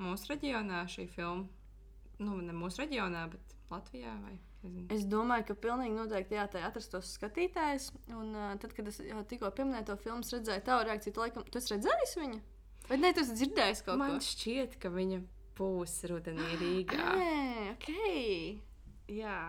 mūsu 0.00 0.32
reģionā 0.32 0.84
šī 0.88 1.08
filma, 1.12 1.48
nu, 2.20 2.38
ne 2.44 2.56
mūsu 2.56 2.84
reģionā, 2.84 3.26
bet 3.34 3.58
Latvijā 3.70 4.14
vai. 4.22 4.38
Es 4.92 5.06
domāju, 5.08 5.46
ka 5.48 5.54
pilnīgi 5.56 5.96
noteikti 5.96 6.36
jā, 6.36 6.44
tā 6.52 6.60
atrastos 6.66 7.14
skatītājs. 7.16 7.90
Un 8.12 8.34
uh, 8.36 8.50
tad, 8.60 8.74
kad 8.76 8.88
es 8.90 8.98
tikko 9.30 9.48
pieminēju 9.56 9.88
to 9.88 9.96
filmu, 10.02 10.20
redzēju 10.20 10.64
tavu 10.66 10.84
reakciju. 10.88 11.14
Tu, 11.16 11.22
laikam, 11.24 11.46
tu 11.48 11.60
esi 11.60 11.72
redzējis 11.72 12.16
viņu? 12.20 12.40
Vai 12.90 12.98
ne, 13.00 13.12
tu 13.16 13.24
esi 13.24 13.38
dzirdējis 13.38 13.84
kaut 13.86 14.00
Man 14.00 14.16
ko? 14.16 14.18
Man 14.18 14.26
šķiet, 14.26 14.76
ka 14.82 14.92
viņa 14.92 15.22
būs 15.56 15.94
rudenī 16.12 16.50
Rīgā. 16.60 17.06
Nē, 17.20 17.70
ok. 17.76 18.68
Jā. 19.10 19.40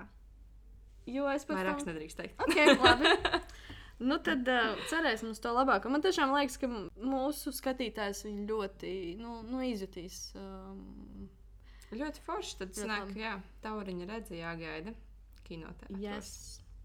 Jo 1.10 1.28
es 1.32 1.46
pat 1.48 1.60
vairāk 1.60 1.82
tam... 1.82 1.92
nedrīkst 1.92 2.20
teikt. 2.22 2.42
Okay, 2.46 2.76
labi. 2.78 3.12
nu, 4.10 4.18
tad 4.24 4.48
uh, 4.50 4.74
cerēsim 4.92 5.34
uz 5.34 5.42
to 5.42 5.54
labāko. 5.56 5.92
Man 5.94 6.04
tiešām 6.06 6.34
liekas, 6.36 6.60
ka 6.62 6.70
mūsu 6.70 7.54
skatītājs 7.56 8.26
viņu 8.28 8.48
ļoti 8.52 8.96
nu, 9.22 9.40
nu, 9.48 9.64
izjutīs. 9.66 10.24
Um, 10.38 11.30
ļoti 11.98 12.26
forši. 12.26 12.58
Tad 12.64 12.76
sanāk, 12.78 13.16
jā, 13.20 13.38
tauriņa 13.66 14.10
redzi 14.14 14.42
jāgaida 14.42 14.96
kinotēātros. 15.48 16.04
Yes. 16.04 16.36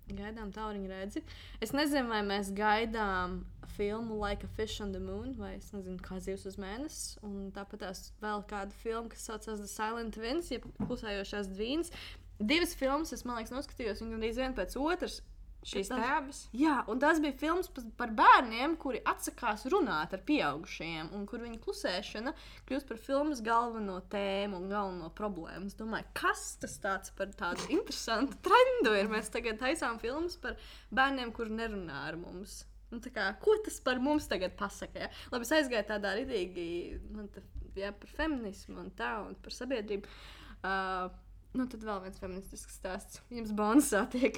Gaidām 0.07 0.53
tauriņu 0.55 0.87
redzi. 0.87 1.21
Es 1.59 1.73
nezinu, 1.75 2.07
vai 2.13 2.21
mēs 2.23 2.53
gaidām 2.55 3.41
filmu 3.75 4.15
Like 4.21 4.47
a 4.47 4.51
Fish 4.55 4.79
on 4.81 4.93
the 4.95 5.01
Moon 5.03 5.33
vai 5.35 5.57
es 5.57 5.73
nezinu, 5.75 5.99
kā 6.03 6.21
zivs 6.23 6.47
uz 6.47 6.61
mēnesi. 6.63 7.19
Un 7.27 7.51
tāpat 7.55 7.83
tās 7.83 8.05
vēl 8.23 8.45
kāda 8.47 8.77
filma, 8.85 9.11
kas 9.11 9.27
saucas 9.27 9.59
The 9.59 9.67
Silent 9.71 10.15
Twins, 10.15 10.53
jeb 10.55 10.69
klusējošās 10.85 11.51
dvīnas 11.51 11.91
divas 12.39 12.75
filmas, 12.79 13.15
es 13.17 13.25
liekas, 13.27 13.55
noskatījos, 13.55 14.03
un 14.05 14.15
gandrīz 14.15 14.39
viena 14.41 14.57
pēc 14.57 14.77
otras. 14.81 15.23
Šīs 15.67 15.89
tēmas. 15.91 16.45
Jā, 16.55 16.77
un 16.93 17.01
tas 17.03 17.19
bija 17.19 17.35
filmas 17.41 17.67
par 17.99 18.13
bērniem, 18.15 18.77
kuri 18.79 19.01
atsakās 19.11 19.65
runāt 19.73 20.13
ar 20.15 20.21
pieaugušajiem, 20.29 21.09
un 21.17 21.25
kur 21.27 21.43
viņa 21.43 21.59
klusēšana 21.65 22.33
kļūst 22.69 22.87
par 22.87 23.01
filmas 23.03 23.43
galveno 23.43 23.97
tēmu 24.13 24.61
un 24.61 24.71
galveno 24.71 25.11
problēmu. 25.19 25.67
Es 25.67 25.75
domāju, 25.79 26.07
kas 26.21 26.45
tas 26.63 26.79
par 27.19 27.35
tādu 27.41 27.67
interesantu 27.75 28.39
trendu 28.47 28.95
ir? 28.95 29.11
Mēs 29.11 29.33
tagad 29.35 29.59
taisām 29.65 29.99
filmas 30.03 30.39
par 30.39 30.55
bērniem, 30.95 31.35
kuri 31.35 31.59
nerunā 31.59 32.05
ar 32.13 32.21
mums. 32.21 32.61
Nu, 32.93 33.03
kā, 33.03 33.33
ko 33.43 33.59
tas 33.67 33.81
par 33.83 33.99
mums 33.99 34.31
tagad 34.31 34.55
pasaka? 34.59 35.09
Ja? 35.09 35.13
Labi, 35.33 35.49
es 35.49 35.55
aizgāju 35.57 35.89
tādā 35.89 36.15
rītīgi 36.21 36.69
nu, 37.11 37.27
jā, 37.75 37.91
par 37.91 38.19
feminismu 38.21 38.85
un 38.85 38.95
tā, 38.95 39.17
un 39.27 39.35
par 39.43 39.57
sabiedrību. 39.57 40.15
Uh, 40.63 41.11
Nu, 41.57 41.65
tad 41.73 41.85
vēl 41.87 42.03
viens 42.05 42.19
feministisks 42.21 42.75
stāsts. 42.77 43.21
Jums 43.33 43.53
bonusā 43.57 44.03
tiek. 44.13 44.37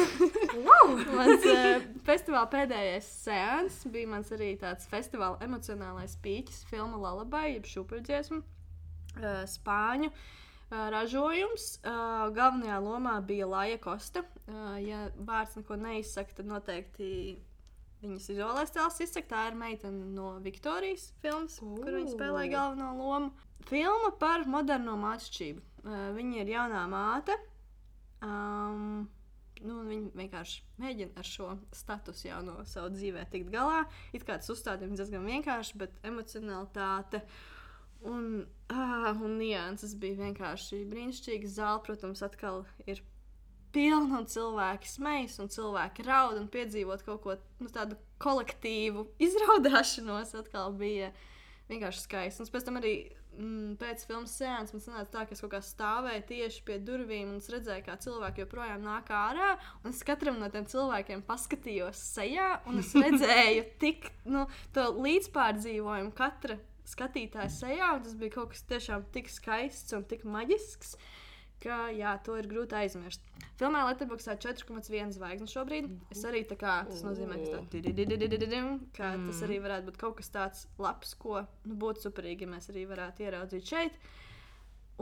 wow! 0.66 0.92
Mans 1.16 1.46
uh, 1.50 1.82
festivāla 2.06 2.46
pēdējais 2.52 3.08
sēns 3.24 3.80
bija 3.90 4.12
mans 4.12 4.30
arī 4.36 4.52
tāds 4.60 4.86
festivāla 4.90 5.40
emocionālais 5.42 6.14
pīķis, 6.22 6.62
filma 6.70 7.00
Lullaby, 7.00 7.56
jeb 7.56 7.66
šūpuļdziesmu, 7.72 8.38
uh, 8.38 9.42
spāņu. 9.50 10.12
Uh, 10.12 10.86
ražojums. 10.94 11.66
Uh, 11.82 12.30
galvenajā 12.36 12.78
lomā 12.86 13.16
bija 13.26 13.50
Laja 13.50 13.82
Kosta. 13.82 14.22
Uh, 14.46 14.78
ja 14.84 15.08
vārds 15.18 15.58
neko 15.58 15.80
neizsaka, 15.80 16.38
tad 16.38 16.50
noteikti 16.52 17.10
viņas 18.04 18.30
izolēs 18.30 18.74
tēls 18.78 19.02
izsaka. 19.02 19.32
Tā 19.34 19.44
ir 19.50 19.58
meitene 19.58 20.06
no 20.14 20.36
Viktorijas 20.44 21.10
filmas, 21.18 21.58
uh. 21.58 21.74
kur 21.82 21.98
viņa 21.98 22.14
spēlēja 22.14 22.54
galveno 22.54 22.94
lomu. 23.02 23.34
Filma 23.66 24.14
par 24.20 24.46
moderno 24.46 24.94
mākslību 25.02 25.73
viņa 25.84 26.40
ir 26.42 26.54
jaunā 26.54 26.84
māte. 26.90 27.36
Um, 28.24 29.06
nu, 29.62 29.80
viņa 29.88 30.12
vienkārši 30.18 30.62
mēģina 30.80 31.20
ar 31.20 31.28
šo 31.28 31.48
statusu 31.76 32.28
jau 32.28 32.40
no 32.46 32.56
savas 32.68 32.96
dzīvē 32.96 33.26
tikt 33.32 33.52
galā. 33.52 33.84
It 34.16 34.26
kā 34.26 34.38
tas 34.40 34.52
uzstādījums 34.54 35.00
diezgan 35.00 35.26
vienkārši, 35.28 35.78
bet 35.80 35.98
emocionalitāte 36.06 37.22
un, 38.04 38.44
ah, 38.72 39.12
un 39.14 39.38
nianses 39.40 39.96
bija 40.00 40.22
vienkārši 40.24 40.84
brīnišķīgi. 40.90 41.50
Zāle, 41.56 41.82
protams, 41.86 42.24
atkal 42.26 42.64
ir 42.88 43.02
pilna 43.74 44.20
un 44.20 44.28
cilvēki 44.30 44.88
smejas 44.88 45.40
un 45.42 45.50
cilvēki 45.50 46.06
raud 46.06 46.38
un 46.38 46.50
piedzīvot 46.52 47.02
kaut 47.06 47.22
ko 47.24 47.36
nu, 47.60 47.70
tādu 47.74 47.98
kolektīvu 48.22 49.08
izraudāšanos 49.22 50.34
atkal 50.38 50.76
bija 50.78 51.10
vienkārši 51.70 52.04
skaisti. 52.04 52.44
Un 52.44 52.52
pēc 52.54 52.66
tam 52.68 52.78
arī 52.80 52.94
mm, 53.38 53.76
pēc 53.80 54.04
filmas 54.08 54.34
sēnes 54.38 54.74
man 54.74 54.82
sanāca 54.84 55.10
tā, 55.12 55.24
ka 55.26 55.36
es 55.36 55.42
kaut 55.44 55.52
kā 55.54 55.60
stāvēju 55.64 56.24
tieši 56.30 56.62
pie 56.66 56.78
durvīm 56.82 57.34
un 57.36 57.40
redzēju, 57.54 57.84
kā 57.86 57.96
cilvēki 58.04 58.44
joprojām 58.44 58.84
nāk 58.86 59.10
ārā. 59.14 59.54
Es 59.90 60.02
katram 60.06 60.38
no 60.42 60.50
tiem 60.52 60.68
cilvēkiem 60.70 61.24
paskatījos 61.28 62.00
sejā, 62.14 62.50
un 62.70 62.82
es 62.82 62.94
redzēju 62.98 63.66
tik, 63.82 64.10
nu, 64.28 64.46
to 64.76 64.86
līdzpārdzīvojumu 64.98 66.14
katra 66.16 66.58
skatītāja 66.88 67.50
sejā. 67.52 67.90
Tas 68.04 68.16
bija 68.20 68.38
kaut 68.38 68.54
kas 68.54 68.64
tiešām 68.70 69.06
tik 69.14 69.30
skaists 69.32 69.96
un 69.96 70.06
tik 70.08 70.26
maģisks. 70.28 70.96
Ka 71.64 71.88
jā, 71.94 72.14
to 72.26 72.36
ir 72.38 72.48
grūti 72.50 72.76
aizmirst. 72.78 73.24
Filmā 73.58 73.84
Latvijā 73.86 74.36
4,1 74.42 75.14
zvaigznes 75.14 75.54
šobrīd. 75.54 75.88
Es 76.14 76.24
arī 76.26 76.42
tā 76.48 76.58
kā 76.58 76.80
tas 76.88 77.04
nozīmē, 77.06 77.38
ka, 77.44 77.62
tā, 77.70 77.82
didididididim, 77.86 78.70
ka 78.96 79.14
tas 79.28 79.40
arī 79.46 79.60
varētu 79.64 79.88
būt 79.88 80.00
kaut 80.00 80.18
kas 80.18 80.32
tāds 80.34 80.66
labs, 80.82 81.14
ko 81.18 81.44
nu, 81.64 81.78
būtu 81.78 82.08
superīgi, 82.08 82.46
ja 82.46 82.54
mēs 82.56 82.70
arī 82.74 82.84
varētu 82.90 83.26
ieraudzīt 83.26 83.70
šeit. 83.70 83.98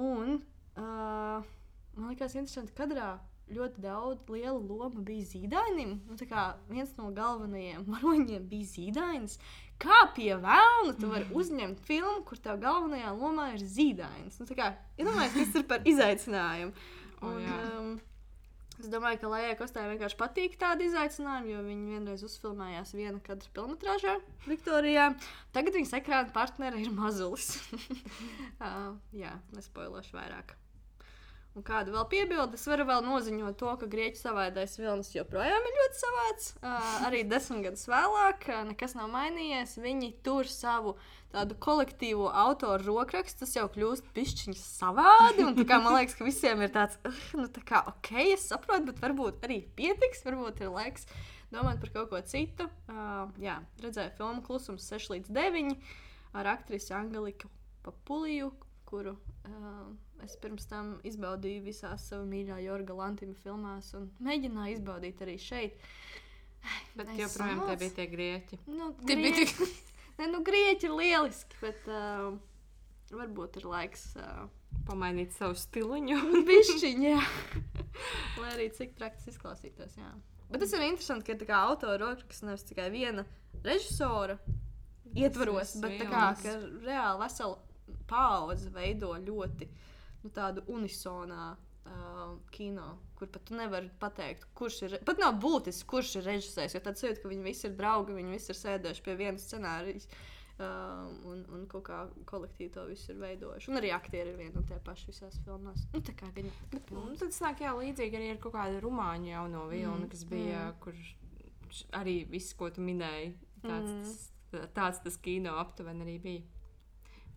Un 0.01 0.39
uh, 0.39 1.53
man 1.97 2.13
liekas, 2.13 2.37
interesanti, 2.37 2.75
ka 2.77 2.85
kadrā 2.85 3.11
ļoti 3.53 3.83
daudz 3.85 4.29
liela 4.33 4.59
loma 4.59 5.03
bija 5.05 5.27
zīdainim. 5.33 5.97
Nu, 6.09 6.17
tā 6.21 6.29
kā 6.31 6.45
viens 6.71 6.93
no 6.99 7.11
galvenajiem 7.15 7.85
varoņiem 7.93 8.49
bija 8.49 8.71
zīdainis. 8.75 9.39
Kā 9.83 9.99
pie 10.15 10.31
vēlna 10.39 10.95
tu 11.01 11.11
vari 11.11 11.27
uzņemt 11.35 11.83
filmu, 11.89 12.23
kur 12.29 12.39
tā 12.43 12.55
galvenajā 12.61 13.11
lomā 13.19 13.51
ir 13.57 13.67
zīdainis? 13.67 14.39
Nu, 14.39 14.47
kā, 14.55 14.73
iedomājieties, 15.01 15.51
kas 15.51 15.61
ir 15.61 15.69
par 15.71 15.87
izaicinājumu. 15.93 16.89
Un, 17.23 17.39
jā. 17.43 17.59
um, 17.81 17.93
Es 18.83 18.89
domāju, 18.91 19.21
ka 19.21 19.29
Lējai 19.31 19.57
Kostai 19.61 19.85
vienkārši 19.93 20.17
patīk 20.19 20.57
tādi 20.59 20.89
izaicinājumi, 20.89 21.53
jo 21.53 21.61
viņa 21.63 21.93
vienreiz 21.93 22.25
uzfilmējās 22.27 22.95
viena 22.97 23.21
kadra 23.23 23.53
filmatrāžā 23.55 24.17
Viktorijā. 24.49 25.05
Tagad 25.55 25.77
viņas 25.79 25.95
ekrāna 26.01 26.35
partneri 26.35 26.83
ir 26.83 26.91
mazulis. 26.97 27.53
uh, 28.65 28.97
jā, 29.15 29.37
nespoilošu 29.55 30.17
vairāk. 30.17 30.57
Un 31.53 31.65
kāda 31.67 31.93
vēl 31.93 32.07
piebilde? 32.09 32.57
Es 32.57 32.65
varu 32.65 32.87
vēl 32.89 33.03
noziņot 33.05 33.59
to, 33.61 33.73
ka 33.77 33.89
grieķu 33.93 34.23
savaidais 34.23 34.79
vilnis 34.81 35.11
joprojām 35.13 35.67
ir 35.69 35.75
ļoti 35.79 35.99
savāds. 36.01 36.47
Uh, 36.63 36.87
arī 37.09 37.21
desmit 37.29 37.67
gadus 37.67 37.85
vēlāk 37.93 38.47
uh, 38.49 38.63
nekas 38.71 38.97
nav 38.97 39.11
mainījies. 39.13 39.75
Viņi 39.85 40.09
tur 40.25 40.49
savu 40.49 40.95
tādu 41.35 41.57
kolektīvo 41.61 42.31
autoru 42.45 42.87
rokrakstu, 42.89 43.45
tas 43.45 43.53
jau 43.59 43.67
kļūst 43.75 44.09
pišķiņš 44.17 44.65
savādi. 44.65 45.45
Un, 45.45 45.61
kā, 45.69 45.77
man 45.85 45.99
liekas, 45.99 46.17
ka 46.17 46.25
visiem 46.25 46.65
ir 46.65 46.73
tāds, 46.73 46.97
"Ugh, 47.09 47.21
nu, 47.43 47.47
tā 47.53 47.61
kā, 47.69 47.85
ok, 47.93 48.15
es 48.33 48.49
saprotu, 48.49 48.89
bet 48.89 49.05
varbūt 49.05 49.45
arī 49.45 49.61
pietiks, 49.77 50.25
varbūt 50.25 50.65
ir 50.65 50.73
laiks 50.73 51.05
domāt 51.53 51.85
par 51.85 51.93
kaut 51.93 52.11
ko 52.13 52.21
citu. 52.25 52.69
Uh, 52.89 53.29
jā, 53.41 53.61
redzēju 53.85 54.17
filmu 54.17 54.45
Klusums 54.47 54.89
6 54.89 55.13
līdz 55.13 55.33
9 55.37 55.77
ar 56.41 56.49
aktrisi 56.57 56.95
Angeliku 56.97 57.53
Papuliju, 57.85 58.53
kuru 58.93 59.17
uh, 59.17 59.89
es 60.25 60.37
pirms 60.43 60.69
tam 60.69 60.95
izbaudīju 61.09 61.65
visās 61.65 62.05
savā 62.11 62.27
mīļā 62.29 62.61
Jorga 62.67 62.97
Lantīma 62.99 63.35
filmās 63.41 63.91
un 63.99 64.11
mēģināju 64.23 64.77
izbaudīt 64.79 65.23
arī 65.25 65.39
šeit. 65.41 65.79
Bet 66.95 67.09
Es 67.11 67.19
joprojām 67.19 67.63
samals. 67.65 67.79
bija 67.81 67.95
tie 67.97 68.07
grieķi. 68.13 68.59
Nu, 68.71 68.93
Tie 69.03 69.17
bija 69.19 69.35
tik. 69.41 69.55
ne, 70.21 70.29
nu, 70.31 70.43
grieķi 70.47 70.87
ir 70.87 70.95
lieliski, 71.01 71.59
bet 71.65 71.89
uh, 71.91 72.37
varbūt 73.11 73.59
ir 73.59 73.67
laiks. 73.73 74.13
Uh, 74.21 74.45
Pamainīt 74.87 75.35
savu 75.35 75.57
stiliņu. 75.59 76.21
Bišķiņa, 76.49 77.17
jā. 77.17 77.25
Lai 78.41 78.53
arī 78.55 78.69
cik 78.77 78.95
traki 78.99 79.19
tas 79.19 79.33
izklausītos. 79.35 79.99
Jā. 79.99 80.13
Bet 80.53 80.63
tas 80.63 80.77
ir 80.77 80.85
interesanti, 80.87 81.33
ka 81.33 81.49
kā 81.49 81.65
autora 81.71 81.99
rokraksts 82.05 82.45
nevis 82.45 82.67
tikai 82.69 82.91
viena 82.95 83.25
režisora 83.65 84.39
ietvaros, 85.17 85.75
bet 85.83 85.99
tā 86.01 86.09
kā, 86.09 86.25
reāli 86.85 87.21
vesela 87.25 87.59
paudze 88.13 88.71
veido 88.75 89.13
ļoti 89.19 89.69
nu, 90.23 90.33
tādu 90.33 90.67
unisonā. 90.73 91.53
Uh, 91.83 92.37
kino, 92.55 92.93
kur 93.19 93.27
pat 93.35 93.43
tu 93.49 93.57
nevari 93.59 93.89
pateikt, 93.99 94.45
kurš 94.55 94.77
ir. 94.87 94.93
Pat 95.03 95.19
nav 95.19 95.41
būtiski, 95.43 95.83
kurš 95.91 96.13
ir 96.21 96.29
režisējis. 96.31 96.77
Jo 96.77 96.81
tad 96.85 97.01
sajūta, 97.01 97.25
ka 97.25 97.31
viņi 97.33 97.43
visi 97.43 97.67
ir 97.67 97.75
draugi, 97.75 98.15
viņi 98.15 98.37
visi 98.37 98.53
ir 98.55 98.59
sēdējuši 98.61 99.03
pie 99.03 99.17
viena 99.19 99.43
scenārija. 99.43 100.05
Uh, 100.63 101.09
un, 101.27 101.41
un 101.57 101.63
kaut 101.71 101.83
kā 101.87 101.99
kolektīvi 102.29 102.71
to 102.75 102.85
visu 102.87 103.11
ir 103.15 103.19
veidojuši. 103.23 103.71
Un 103.73 103.81
arī 103.81 103.91
aktieri 103.97 104.31
ir 104.31 104.39
vieni 104.39 104.59
un 104.61 104.67
tie 104.69 104.77
paši 104.85 105.09
visās 105.09 105.39
filmās. 105.47 105.87
Nu, 105.95 106.03
tā 106.05 106.15
kā 106.19 106.29
gan 106.37 106.51
Nu, 106.93 107.07
tad 107.19 107.33
nāk, 107.33 107.65
jā, 107.65 107.73
līdzīgi 107.79 108.19
arī 108.19 108.29
ar 108.35 108.41
kaut 108.43 108.55
kādu 108.59 108.83
rumāņu 108.85 109.33
jauno 109.33 109.65
vilni, 109.73 110.05
mm. 110.05 110.11
kas 110.13 110.27
bija, 110.29 110.67
mm. 110.69 110.79
kur 110.85 110.99
š- 111.73 111.89
arī 111.99 112.17
viss, 112.31 112.55
ko 112.59 112.69
tu 112.71 112.85
minēji, 112.85 113.33
tāds, 113.65 113.91
mm. 113.91 114.13
tas, 114.53 114.69
tāds 114.77 115.03
tas 115.09 115.19
kino 115.25 115.57
aptuveni 115.63 116.07
arī 116.07 116.19
bija. 116.29 116.52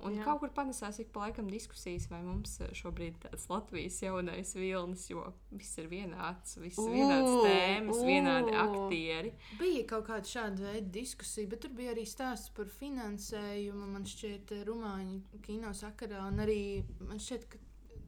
Un 0.04 0.18
Jā. 0.18 0.26
kaut 0.28 0.42
kur 0.42 0.52
panesās 0.54 1.00
ik 1.00 1.12
pa 1.14 1.26
laikam 1.26 1.48
diskusijas, 1.50 2.10
vai 2.12 2.20
mums 2.26 2.58
šobrīd 2.76 3.16
tāds 3.24 3.48
Latvijas 3.50 4.02
jaunais 4.04 4.52
vilnis, 4.58 5.06
jo 5.10 5.24
viss 5.56 5.78
ir 5.82 5.88
vienāds, 5.92 6.58
viss 6.60 6.80
ir 6.84 6.92
vienāds 6.92 7.32
tēmas, 7.46 8.02
vienādi 8.04 8.52
ū. 8.52 8.64
aktieri. 8.66 9.32
Bija 9.60 9.86
kaut 9.94 10.08
kāda 10.10 10.28
šāda 10.30 10.68
veida 10.68 10.92
diskusija, 11.00 11.50
bet 11.50 11.64
tur 11.64 11.72
bija 11.78 11.96
arī 11.96 12.04
stāsts 12.10 12.52
par 12.56 12.68
finansējumu. 12.80 13.88
Man 13.96 14.04
šķiet, 14.04 14.52
eh, 14.52 14.66
Rumāņu 14.68 15.42
kino 15.46 15.72
sakarā. 15.74 16.28
Un 16.28 16.44
arī 16.44 16.84
man 17.00 17.18
šķiet, 17.18 17.48
ka 17.50 17.58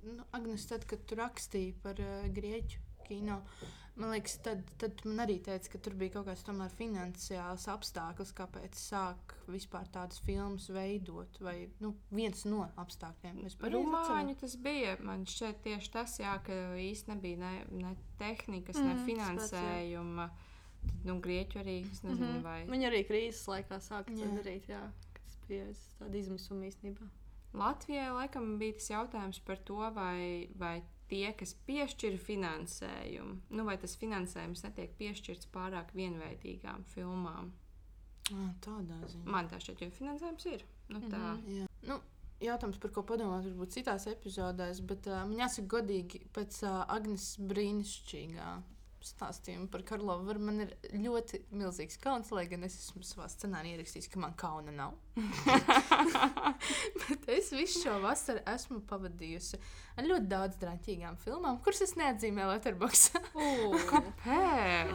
nu, 0.04 0.24
Agnēs, 0.34 0.68
tad, 0.68 0.86
kad 0.86 1.06
tu 1.08 1.16
rakstīji 1.16 1.74
par 1.84 2.00
uh, 2.04 2.28
grieķu 2.32 2.84
kino, 3.08 3.42
man 3.98 4.12
liekas, 4.14 4.36
tad, 4.46 4.62
tad 4.78 5.02
man 5.06 5.24
arī 5.26 5.40
teica, 5.44 5.70
ka 5.74 5.80
tur 5.88 5.94
bija 5.98 6.14
kaut 6.18 6.28
kāds 6.28 6.44
tomēr 6.46 6.70
finansiāls 6.78 7.68
apstākļus, 7.74 8.34
kāpēc 8.38 8.76
sāk 8.78 9.34
vispār 9.48 9.88
tādas 9.94 10.20
filmas 10.26 10.68
veidot. 10.70 11.40
Vai 11.42 11.70
nu, 11.82 11.96
viens 12.12 12.44
no 12.46 12.68
apstākļiem. 12.78 13.46
Es 13.46 13.56
pareizi 13.56 13.80
atceros? 13.80 14.10
Rumāņu 14.12 14.36
tas 14.44 14.56
bija. 14.68 14.98
Man 15.02 15.26
šķiet, 15.26 15.64
tieši 15.66 15.92
tas, 15.92 16.20
jā, 16.20 16.36
ka 16.46 16.54
īstenībā 16.78 17.16
nebija 17.16 17.38
ne, 17.38 17.66
ne 17.72 17.96
tehnikas, 18.20 18.78
mm, 18.78 18.84
Mm, 18.84 18.88
ne 18.88 18.94
tas 18.94 19.02
jā. 19.02 19.10
finansējuma. 19.14 20.30
Tad, 20.88 21.06
nu, 21.10 21.20
grieķu 21.20 21.60
arī. 21.64 21.78
Es 21.92 22.04
nezinu, 22.04 22.26
mm 22.28 22.28
Mhm. 22.28 22.38
-hmm. 22.38 22.44
vai. 22.44 22.66
Viņi 22.66 22.88
arī 22.92 23.02
krīzes 23.08 23.48
laikā 23.48 23.80
sāka 23.82 24.14
to 24.16 24.28
darīt. 24.38 24.68
Jā, 24.70 24.84
kas 25.14 25.38
bija 25.48 25.66
tāda 26.00 26.16
izmisuma 26.16 26.66
īstenībā. 26.70 27.08
Latvijai 27.54 28.12
laikam 28.14 28.58
bija 28.60 28.74
tas 28.74 28.90
jautājums 28.90 29.40
par 29.46 29.58
to, 29.58 29.76
vai, 29.96 30.50
vai 30.56 30.84
tie, 31.12 31.30
kas 31.38 31.54
piešķir 31.68 32.18
finansējumu, 32.22 33.38
nu, 33.54 33.66
vai 33.68 33.78
tas 33.82 33.96
finansējums 34.00 34.64
netiek 34.66 34.94
piešķirts 35.00 35.50
pārāk 35.54 35.94
vienveidīgām 35.98 36.86
filmām. 36.94 37.54
Ah, 38.34 38.52
tādā 38.64 39.00
ziņā. 39.08 39.26
Man 39.32 39.50
tā 39.52 39.60
šķiet, 39.64 39.86
jo 39.86 39.96
finansējums 39.96 40.48
ir. 40.52 40.66
Nu, 40.92 41.02
tā. 41.08 41.24
Mhm. 41.38 41.60
Jā. 41.62 41.68
Nu, 41.88 42.00
jautājums, 42.44 42.80
par 42.84 42.94
ko 42.96 43.04
padomāt, 43.08 43.48
varbūt 43.48 43.78
citās 43.78 44.08
epizodēs, 44.12 44.82
bet 44.88 45.08
uh, 45.12 45.24
man 45.30 45.46
jāsaka, 45.46 45.72
godīgi, 45.78 46.26
pēc 46.36 46.60
uh, 46.68 46.82
Agnēs 46.98 47.36
brīnišķīgā 47.50 48.52
stāstījuma 49.14 49.70
par 49.72 49.84
Karlovu, 49.88 50.28
var, 50.28 50.40
man 50.42 50.64
ir 50.66 50.74
ļoti 50.94 51.42
milzīgs 51.56 52.00
kauns, 52.04 52.32
lai 52.36 52.46
gan 52.52 52.66
es 52.68 52.78
esmu 52.80 53.04
savā 53.08 53.28
scenārijā 53.32 53.78
ierakstījis, 53.78 54.10
ka 54.14 54.22
man 54.22 54.36
kauna 54.40 54.74
nav. 54.76 54.96
bet 57.08 57.30
es 57.34 57.52
visu 57.56 57.84
šo 57.84 57.98
vasaru 58.04 58.44
esmu 58.54 58.82
pavadījusi 58.90 59.60
ar 59.98 60.08
ļoti 60.08 60.30
daudz 60.30 60.60
drāmīgām 60.62 61.18
filmām, 61.24 61.60
kuras 61.66 61.82
es 61.88 61.96
neatzīmēju 62.00 62.52
Letterboxd. 62.54 63.18
Kāpēc? 63.90 64.94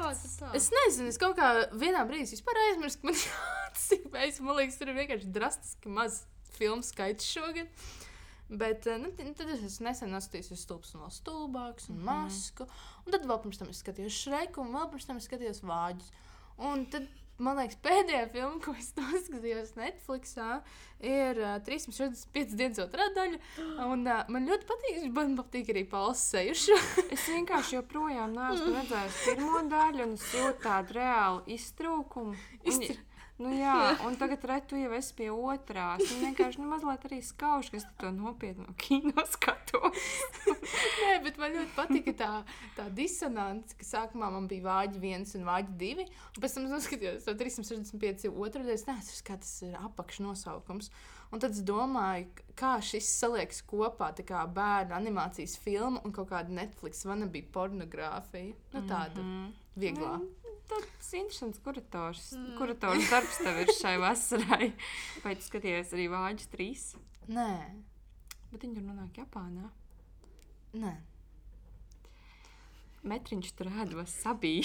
Es 0.59 0.69
nezinu, 0.77 1.11
es 1.11 1.21
kaut 1.21 1.39
kā 1.41 1.53
vienā 1.73 2.05
brīdī 2.09 2.39
aizmirsu, 2.69 3.01
ka 3.01 3.11
man 3.11 3.19
jāatzīmējas. 3.27 4.43
Man 4.45 4.61
liekas, 4.61 4.79
tur 4.81 4.93
ir 4.93 5.01
vienkārši 5.01 5.35
drastiski 5.35 5.93
maz 5.93 6.23
filmu 6.57 6.85
skaits 6.87 7.27
šogad. 7.33 7.71
Bet 8.53 8.85
eh, 8.91 8.99
nu, 9.01 9.09
t- 9.17 9.25
tad 9.39 9.49
es 9.55 9.79
nesen 9.81 10.11
noskatījos 10.13 10.61
stulbs 10.67 10.93
no 10.99 11.07
stulbāks 11.13 11.87
un 11.93 12.03
masku. 12.05 12.67
Un 13.07 13.15
tad 13.15 13.25
vēl 13.29 13.39
pirms 13.47 13.61
tam 13.63 13.71
es 13.73 13.81
skatījos 13.81 14.19
šreku, 14.27 14.61
un 14.67 14.75
vēl 14.77 14.91
pirms 14.93 15.09
tam 15.09 15.21
es 15.21 15.29
skatījos 15.31 15.63
vāģus. 15.65 16.11
Un 16.69 16.83
tad, 16.93 17.07
man 17.43 17.57
liekas, 17.57 17.79
pēdējā 17.83 18.27
filma, 18.35 18.59
ko 18.63 18.75
es 18.77 18.91
noskatījos 18.99 19.73
Netflixā, 19.81 20.51
ir 21.01 21.41
uh, 21.41 21.55
365 21.65 22.53
dienas 22.61 22.83
otrā 22.85 23.07
daļa. 23.17 23.41
Un 23.89 24.05
uh, 24.05 24.21
man 24.31 24.51
ļoti 24.51 24.69
patīk, 24.69 24.99
man 25.17 25.33
patīk 25.41 25.73
arī 25.73 25.87
Pauls 25.89 26.21
Sejušu. 26.35 26.77
Es 27.17 27.25
vienkārši 27.33 27.79
joprojām 27.79 28.37
neesmu 28.37 28.75
redzējis 28.77 29.23
pirmo 29.31 29.65
daļu, 29.73 30.05
un 30.11 30.15
es 30.21 30.29
jūtu 30.37 30.61
tādu 30.69 30.99
reālu 31.01 31.41
iztrūkumu. 31.57 32.37
Un, 32.37 32.69
Iztr- 32.75 33.01
nu, 33.43 33.53
jā, 33.57 33.77
un 34.07 34.17
tagad 34.21 34.45
redzu, 34.49 34.69
tu 34.73 34.81
jau 34.81 34.93
esi 34.97 35.15
pie 35.19 35.29
otrās. 35.33 36.03
Un 36.15 36.25
vienkārši 36.27 36.61
nu, 36.63 36.69
mazliet 36.71 37.07
arī 37.09 37.21
skauž, 37.27 37.71
ka 37.73 37.81
es 37.81 37.87
to 38.01 38.13
nopietnu 38.15 38.67
no 38.69 38.75
kino 38.81 39.25
skatos. 39.29 40.11
Nē, 41.03 41.17
bet 41.27 41.41
man 41.43 41.57
ļoti 41.57 41.75
patika 41.77 42.15
tā, 42.19 42.31
tā 42.77 42.89
disonance, 42.95 43.77
ka 43.79 43.89
sākumā 43.89 44.31
man 44.35 44.47
bija 44.51 44.67
vāģi 44.69 45.03
viens 45.03 45.35
un 45.39 45.49
vāģi 45.49 45.79
divi. 45.81 46.07
Un 46.37 46.45
pēc 46.45 46.57
tam 46.57 46.69
es 46.69 46.77
noskatījos 46.77 47.27
to 47.27 47.35
365 47.41 48.31
otru 48.33 48.67
reizi. 48.67 48.87
Tas 48.89 49.25
kā 49.27 49.39
tas 49.41 49.57
ir 49.67 49.75
apakšnosaukums. 49.81 50.93
Un 51.33 51.41
tad 51.41 51.55
es 51.57 51.63
domāju, 51.65 52.29
kā 52.61 52.75
šis 52.85 53.09
saliekas 53.23 53.63
kopā, 53.65 54.11
tā 54.17 54.25
kā 54.29 54.43
bērnu 54.53 54.93
animācijas 54.99 55.57
filma 55.63 56.03
un 56.05 56.13
kaut 56.13 56.29
kāda 56.29 56.53
Netflix 56.53 57.07
vana 57.09 57.29
bija 57.33 57.49
pornogrāfija. 57.55 58.53
Nu, 58.75 58.85
tāda 58.85 59.23
mm 59.23 59.33
-hmm. 59.33 59.53
vieglā. 59.81 60.19
Tas 60.21 60.42
ir 60.79 60.89
interesants 61.21 61.61
kurators. 61.65 62.25
Mm. 62.37 62.51
Kurators 62.59 63.09
darbs 63.11 63.39
tev 63.43 63.61
ir 63.65 63.73
šai 63.79 63.95
vasarai. 64.03 64.73
Vai 65.25 65.35
tu 65.39 65.47
skaties 65.47 65.93
arī 65.97 66.09
Vāģis 66.13 66.51
3? 66.53 66.85
Nē, 67.33 67.51
Bet 68.53 68.65
viņi 68.67 68.75
tur 68.77 68.85
nonāk 68.85 69.17
Japānā. 69.23 69.71
nē. 70.77 70.95
Metriņš 73.03 73.53
tur 73.59 73.71
ēda 73.73 73.97
vasabī. 73.99 74.61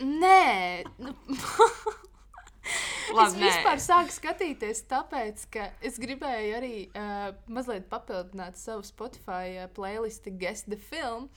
Nē, 0.00 0.84
nu, 1.00 1.14
es 1.30 3.14
Labi, 3.16 3.40
nē. 3.40 3.46
vispār 3.46 3.80
sāku 3.82 4.12
skatīties, 4.14 4.82
tāpēc, 4.90 5.46
ka 5.54 5.68
es 5.84 5.96
gribēju 6.02 6.56
arī 6.58 6.74
uh, 6.90 7.30
mazliet 7.48 7.88
papildināt 7.92 8.58
savu 8.60 8.84
Spotify 8.86 9.62
uh, 9.64 9.70
playlistu 9.76 10.32
Guess 10.36 10.66
the 10.68 10.76
Film. 10.76 11.30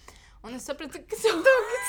Un 0.43 0.57
es 0.57 0.65
sapratu, 0.67 0.99
ka 0.99 1.15
tas 1.15 1.23
ir 1.23 1.37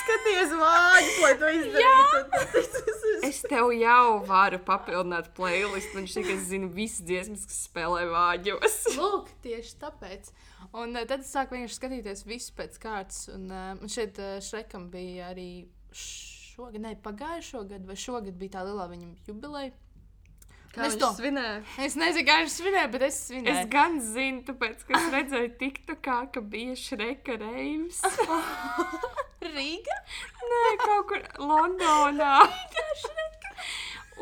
Skaties, 0.00 0.52
vāģis, 0.60 1.14
lai 1.24 1.30
to 1.40 1.48
izdarītu. 1.58 2.84
Es 3.26 3.40
tev 3.50 3.72
jau 3.74 4.20
varu 4.28 4.60
papildināt 4.62 5.32
playlistu. 5.34 5.96
Viņš 5.98 6.14
tikai 6.20 6.36
zina 6.44 6.68
visas 6.70 7.02
dziesmas, 7.08 7.46
kas 7.50 7.64
spēlē 7.66 8.04
vāģos. 8.12 8.76
Lūk, 9.00 9.32
tieši 9.42 9.74
tāpēc. 9.82 10.30
Un 10.70 10.94
uh, 10.94 11.02
tad 11.02 11.24
es 11.24 11.32
sāku 11.34 11.56
vienkārši 11.56 11.80
skatīties 11.80 12.22
visu 12.28 12.54
pēc 12.54 12.78
kārtas. 12.82 13.24
Un, 13.34 13.48
uh, 13.50 13.72
un 13.74 13.90
šeit 13.90 14.20
uh, 14.22 14.36
Šrekam 14.44 14.86
bija 14.92 15.32
arī 15.32 15.48
šogad, 15.90 16.78
ne 16.84 16.94
pagājušo 17.02 17.64
gadu, 17.72 17.90
vai 17.90 17.98
šogad 17.98 18.38
bija 18.38 18.60
tā 18.60 18.66
lielā 18.68 18.86
viņam 18.92 19.16
jubileja. 19.26 19.74
Kā 20.74 20.86
Es 20.88 20.96
to- 20.98 21.10
svinēja? 21.14 21.60
Es 21.86 21.94
nezinu, 22.00 22.26
kā 22.26 22.38
viņš 22.42 22.54
svinēja, 22.58 22.88
bet 22.90 23.02
es 23.06 23.14
Es 23.14 23.26
svinēju. 23.30 23.68
gan 23.70 24.00
zinu, 24.02 24.42
tāpēc, 24.48 24.80
ka 24.88 24.96
es 24.98 25.06
redzēju, 25.14 25.50
tiktu 25.60 25.96
kā, 26.02 26.16
ka 26.34 26.40
bija 26.40 26.74
šreka 26.76 27.36
reivs. 27.38 28.00
Rīga. 29.54 29.96
Nē, 30.50 30.62
kaut 30.80 31.06
kur 31.12 31.22
Londonā. 31.38 32.40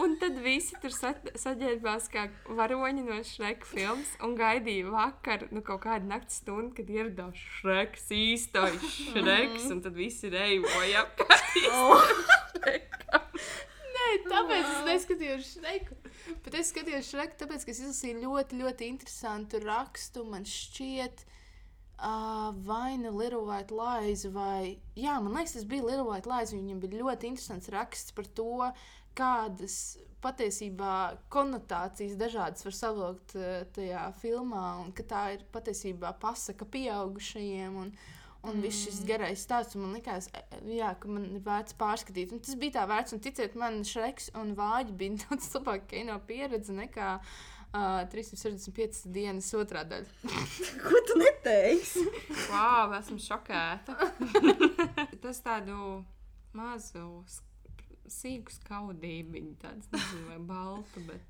Un 0.03 0.14
tad 0.16 0.38
visi 0.40 0.72
tur 0.80 0.88
sa 0.96 1.11
saģērbās 1.36 2.07
kā 2.09 2.22
varoņi 2.57 3.03
no 3.05 3.18
Šreka 3.28 3.66
filmas 3.68 4.09
un 4.24 4.32
gaidīja 4.38 4.88
vakar, 4.88 5.42
nu, 5.53 5.61
kaut 5.61 5.82
kādu 5.84 6.09
naktas 6.09 6.38
stundu, 6.40 6.72
kad 6.78 6.88
ieradās 6.88 7.36
Šreks, 7.59 8.07
īstais 8.16 8.80
Šreks, 9.12 9.66
un 9.74 9.82
tad 9.84 9.92
visi 10.00 10.30
reivoja 10.32 11.05
apkārt. 11.05 11.61
Nē, 13.92 14.07
tāpēc 14.30 14.64
es 14.64 14.80
neskatījos 14.88 15.53
Šreku. 15.59 15.98
Bet 16.44 16.56
es 16.58 16.70
skatījos 16.70 17.10
Šreku, 17.10 17.38
tāpēc, 17.40 17.64
ka 17.66 17.72
es 17.72 17.80
izlasīju 17.82 18.22
ļoti, 18.22 18.58
ļoti 18.62 18.88
interesantu 18.92 19.60
rakstu. 19.64 20.24
Man 20.28 20.46
šķiet, 20.48 21.24
uh, 21.98 22.52
vai 22.66 22.96
nu 23.00 23.12
Little 23.16 23.42
White 23.48 23.74
Lies, 23.74 24.24
vai. 24.34 24.78
Jā, 24.98 25.18
man 25.22 25.36
liekas, 25.36 25.56
tas 25.58 25.68
bija 25.68 25.86
Little 25.88 26.06
White 26.08 26.30
Lies. 26.30 26.54
Viņam 26.54 26.80
bija 26.82 27.02
ļoti 27.02 27.32
interesants 27.32 27.72
raksts 27.74 28.14
par 28.16 28.30
to, 28.38 28.70
kādas 29.18 29.76
patiesībā 30.22 30.94
konotācijas 31.34 32.14
dažādas 32.20 32.64
var 32.64 32.76
savilkt 32.78 33.36
uh, 33.36 33.62
tajā 33.74 34.06
filmā, 34.22 34.66
un 34.84 34.92
ka 34.96 35.06
tā 35.08 35.24
ir 35.36 35.46
patiesībā 35.54 36.14
pasaka 36.22 36.68
pieaugušajiem. 36.76 37.78
Un, 37.82 37.94
Un 38.43 38.57
mm. 38.57 38.62
viss 38.64 38.82
šis 38.82 39.03
garais 39.07 39.43
stāsts 39.45 39.76
man 39.78 39.93
likās, 39.95 40.26
e, 40.34 40.43
jā, 40.74 40.90
ka 40.99 41.11
man 41.11 41.28
ir 41.28 41.43
vērts 41.47 41.76
pārskatīt. 41.78 42.34
Un 42.34 42.43
tas 42.43 42.59
bija 42.59 42.80
tā 42.80 42.86
vērts, 42.90 43.14
un 43.14 43.22
ticiet 43.22 43.55
man, 43.59 43.82
Šreks 43.86 44.32
un 44.38 44.57
Vāģi 44.59 44.97
bija 44.99 45.18
daudz 45.24 45.51
labāka 45.55 45.93
kino 45.93 46.18
pieredze 46.26 46.74
nekā 46.74 47.12
uh, 47.22 48.03
365 48.12 49.05
dienas 49.14 49.53
otrā 49.55 49.84
daļa. 49.86 50.34
Ko 50.82 51.05
tu 51.07 51.18
neteiksi? 51.22 52.03
Wow, 52.51 52.97
esmu 52.99 53.20
šokēta. 53.22 54.11
Tas 55.22 55.38
tādu 55.45 56.03
mazu, 56.59 57.07
sīku 58.11 58.53
skaudību, 58.59 59.45
tāds 59.62 59.86
nezinu, 59.93 60.26
vai 60.32 60.40
baltu, 60.51 61.05
bet. 61.07 61.28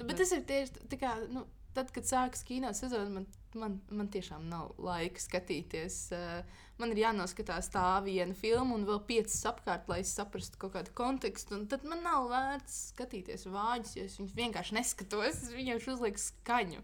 Bet 0.00 0.16
tas 0.18 0.32
ir 0.34 0.40
tieši 0.48 0.88
tā, 0.90 0.98
kā, 0.98 1.12
nu, 1.30 1.44
tad, 1.76 1.90
kad 1.94 2.06
sākas 2.08 2.44
kino 2.46 2.70
sezona, 2.76 3.10
man, 3.18 3.26
man, 3.58 3.78
man 3.90 4.08
tiešām 4.14 4.46
nav 4.50 4.72
laika 4.82 5.20
skatīties. 5.22 5.98
Uh, 6.14 6.60
man 6.80 6.94
ir 6.94 7.02
jānoskatās 7.04 7.68
tā 7.74 7.86
viena 8.06 8.34
filma 8.38 8.74
un 8.78 8.86
vēl 8.88 9.00
piecas 9.08 9.38
apkārt, 9.50 9.88
lai 9.90 10.00
es 10.02 10.12
saprastu 10.16 10.58
kaut 10.62 10.74
kādu 10.76 10.94
kontekstu. 10.98 11.58
Un 11.58 11.66
tad 11.70 11.86
man 11.88 12.02
nav 12.06 12.28
vērts 12.32 12.80
skatīties 12.92 13.46
vāģus, 13.50 13.96
jo 13.98 14.06
es 14.08 14.18
viņus 14.20 14.38
vienkārši 14.40 14.78
neskatos. 14.80 15.42
Es 15.44 15.52
vienkārši 15.54 15.92
uzlieku 15.96 16.22
skaņu. 16.24 16.82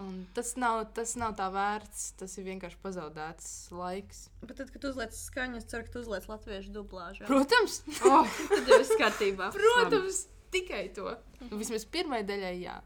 Un 0.00 0.22
tas 0.32 0.54
nav, 0.56 0.86
tas 0.96 1.10
nav 1.20 1.34
tā 1.36 1.50
vērts, 1.52 2.04
tas 2.16 2.32
ir 2.40 2.46
vienkārši 2.46 2.78
pazaudēts 2.80 3.48
laiks. 3.76 4.22
Bet 4.40 4.56
tad, 4.56 4.70
kad 4.72 4.86
uzliec 4.88 5.12
skaņu, 5.12 5.58
es 5.60 5.66
ceru, 5.68 5.84
ka 5.84 5.92
tu 5.92 6.00
uzliec 6.00 6.24
latviešu 6.30 6.72
dublāžu. 6.72 7.26
Protams, 7.28 7.82
Oh, 8.08 8.24
Tad 8.48 8.70
jau 8.70 8.78
viss 8.80 8.94
kārtībā. 8.96 9.50
protams 9.58 10.22
tikai 10.54 10.86
to. 10.96 11.12
Nu, 11.50 11.58
vismaz 11.60 11.84
pirmai 11.84 12.22
daļai, 12.24 12.54
jā. 12.62 12.78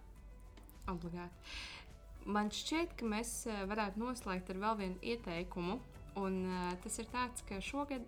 Obligāti. 0.90 1.54
Man 2.24 2.48
šķiet, 2.54 2.94
ka 2.98 3.08
mēs 3.08 3.46
eh, 3.50 3.64
varētu 3.68 4.00
noslēgt 4.00 4.50
ar 4.52 4.60
vēl 4.62 4.78
vienu 4.80 4.98
ieteikumu. 5.04 5.80
Un 6.14 6.44
uh, 6.46 6.68
tas 6.78 6.94
ir 7.02 7.08
tāds, 7.10 7.42
ka 7.48 7.56
šogad 7.58 8.04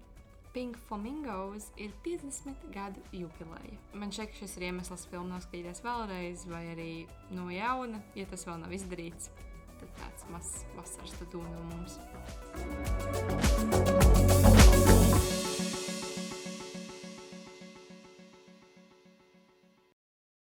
Pink 0.55 0.79
Flamingos 0.87 1.66
ir 1.77 1.91
50 2.05 2.70
gadu 2.72 3.03
jubileja. 3.12 3.77
Man 3.99 4.14
šķiet, 4.14 4.31
ka 4.31 4.39
šis 4.39 4.55
ir 4.57 4.68
iemesls 4.70 5.09
filmu 5.11 5.29
noskatīties 5.35 5.83
vēlreiz, 5.85 6.47
vai 6.49 6.62
arī 6.70 6.93
no 7.35 7.51
jauna, 7.53 7.99
ja 8.16 8.24
tas 8.31 8.47
vēl 8.49 8.62
nav 8.62 8.72
izdarīts. 8.79 9.29
Tad 9.77 9.91
tāds 9.99 10.22
mazs 10.33 10.62
vasaras 10.79 11.18
tatu 11.18 11.43
no 11.45 11.62
mums. 11.74 11.95